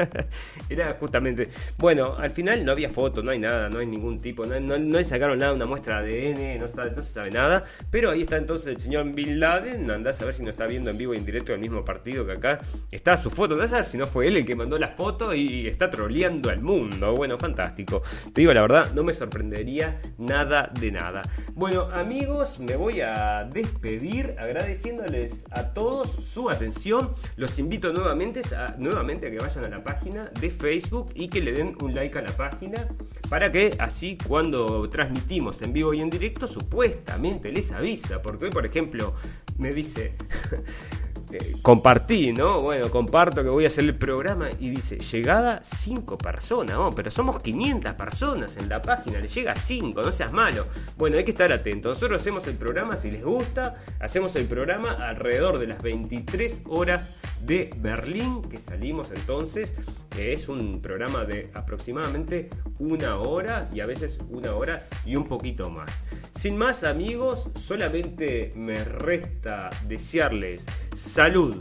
Era 0.68 0.96
justamente. 1.00 1.48
Bueno, 1.78 2.14
al 2.16 2.30
final 2.30 2.64
no 2.64 2.72
había 2.72 2.90
foto, 2.90 3.22
no 3.22 3.30
hay 3.30 3.38
nada, 3.38 3.70
no 3.70 3.78
hay 3.78 3.86
ningún 3.86 4.20
tipo, 4.20 4.44
no, 4.44 4.60
no, 4.60 4.76
le 4.76 5.04
sacaron 5.04 5.38
nada, 5.38 5.54
una 5.54 5.64
muestra 5.64 6.02
de 6.02 6.34
ADN, 6.34 6.58
no, 6.58 6.84
no, 6.94 7.02
se 7.02 7.10
sabe 7.10 7.30
nada. 7.30 7.64
Pero 7.90 8.10
ahí 8.10 8.22
está 8.22 8.36
entonces 8.36 8.68
el 8.68 8.80
señor 8.80 9.10
Bin 9.12 9.40
Laden, 9.40 9.90
andás 9.90 10.20
a 10.20 10.26
ver 10.26 10.34
si 10.34 10.42
no 10.42 10.50
está 10.50 10.66
viendo 10.66 10.90
en 10.90 10.98
vivo 10.98 11.14
y 11.14 11.16
en 11.16 11.24
directo 11.24 11.54
el 11.54 11.60
mismo 11.60 11.84
partido 11.84 12.26
que 12.26 12.32
acá. 12.32 12.58
Está 12.90 13.16
su 13.16 13.30
foto, 13.30 13.54
andás 13.54 13.72
a 13.72 13.76
ver 13.76 13.86
si 13.86 13.96
no 13.96 14.06
fue 14.06 14.28
él 14.28 14.36
el 14.36 14.44
que 14.44 14.54
mandó 14.54 14.78
la 14.78 14.88
foto 14.88 15.34
y 15.34 15.66
está 15.66 15.88
troleando 15.88 16.50
al 16.50 16.60
mundo. 16.60 17.14
Bueno, 17.14 17.38
fantástico. 17.38 18.02
Te 18.34 18.42
digo 18.42 18.52
la 18.52 18.60
verdad, 18.60 18.92
no 18.92 19.02
me 19.02 19.14
sorprendería 19.14 20.02
nada 20.18 20.70
de 20.78 20.92
nada. 20.92 21.22
Bueno, 21.54 21.88
amigos, 21.94 22.60
me 22.60 22.76
voy 22.76 23.00
a 23.00 23.37
despedir 23.44 24.34
agradeciéndoles 24.38 25.44
a 25.50 25.64
todos 25.72 26.10
su 26.10 26.50
atención. 26.50 27.12
Los 27.36 27.58
invito 27.58 27.92
nuevamente 27.92 28.42
a, 28.54 28.74
nuevamente 28.78 29.26
a 29.26 29.30
que 29.30 29.38
vayan 29.38 29.64
a 29.64 29.68
la 29.68 29.82
página 29.82 30.22
de 30.40 30.50
Facebook 30.50 31.12
y 31.14 31.28
que 31.28 31.40
le 31.40 31.52
den 31.52 31.76
un 31.80 31.94
like 31.94 32.18
a 32.18 32.22
la 32.22 32.32
página 32.36 32.88
para 33.28 33.50
que 33.50 33.74
así 33.78 34.18
cuando 34.26 34.88
transmitimos 34.90 35.62
en 35.62 35.72
vivo 35.72 35.94
y 35.94 36.00
en 36.00 36.10
directo 36.10 36.48
supuestamente 36.48 37.52
les 37.52 37.72
avisa. 37.72 38.22
Porque 38.22 38.46
hoy, 38.46 38.50
por 38.50 38.66
ejemplo, 38.66 39.14
me 39.58 39.72
dice... 39.72 40.14
Eh, 41.30 41.56
compartí, 41.62 42.32
¿no? 42.32 42.62
Bueno, 42.62 42.90
comparto 42.90 43.42
que 43.42 43.48
voy 43.48 43.64
a 43.64 43.66
hacer 43.68 43.84
el 43.84 43.94
programa 43.94 44.48
y 44.58 44.70
dice, 44.70 44.98
llegada 44.98 45.60
5 45.62 46.16
personas, 46.16 46.76
pero 46.94 47.10
somos 47.10 47.42
500 47.42 47.92
personas 47.94 48.56
en 48.56 48.68
la 48.68 48.80
página, 48.80 49.20
le 49.20 49.28
llega 49.28 49.54
5, 49.54 50.02
no 50.02 50.12
seas 50.12 50.32
malo. 50.32 50.66
Bueno, 50.96 51.18
hay 51.18 51.24
que 51.24 51.32
estar 51.32 51.52
atento. 51.52 51.90
Nosotros 51.90 52.20
hacemos 52.20 52.46
el 52.46 52.54
programa, 52.54 52.96
si 52.96 53.10
les 53.10 53.22
gusta, 53.22 53.76
hacemos 54.00 54.34
el 54.36 54.46
programa 54.46 54.92
alrededor 54.92 55.58
de 55.58 55.66
las 55.66 55.82
23 55.82 56.62
horas 56.66 57.08
de 57.44 57.70
Berlín, 57.78 58.42
que 58.42 58.58
salimos 58.58 59.10
entonces, 59.10 59.74
que 60.10 60.32
es 60.32 60.48
un 60.48 60.80
programa 60.80 61.24
de 61.24 61.50
aproximadamente 61.54 62.50
una 62.78 63.16
hora 63.16 63.68
y 63.72 63.80
a 63.80 63.86
veces 63.86 64.18
una 64.28 64.54
hora 64.54 64.86
y 65.04 65.16
un 65.16 65.26
poquito 65.26 65.70
más. 65.70 65.90
Sin 66.34 66.56
más 66.56 66.84
amigos, 66.84 67.50
solamente 67.54 68.52
me 68.54 68.82
resta 68.84 69.70
desearles 69.86 70.66
salud 70.94 71.56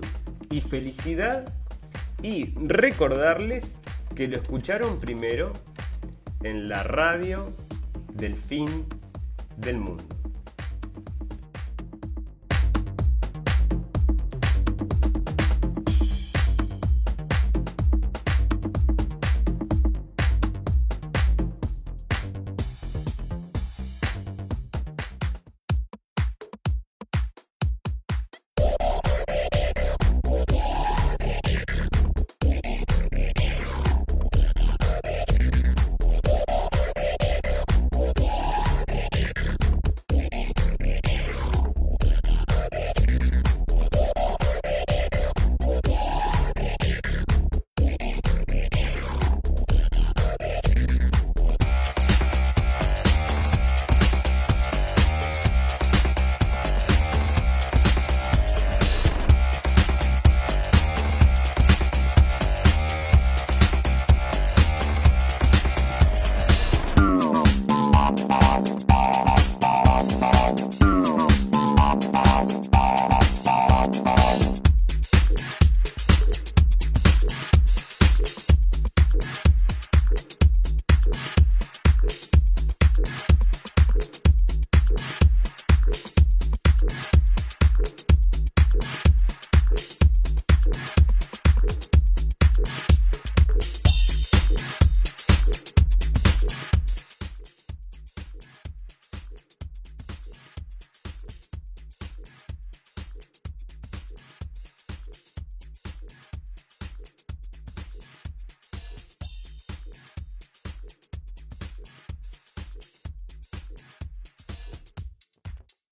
y 0.49 0.61
felicidad 0.61 1.53
y 2.21 2.53
recordarles 2.55 3.75
que 4.15 4.27
lo 4.27 4.37
escucharon 4.37 4.99
primero 4.99 5.53
en 6.43 6.69
la 6.69 6.83
radio 6.83 7.53
del 8.13 8.35
fin 8.35 8.67
del 9.57 9.77
mundo. 9.77 10.03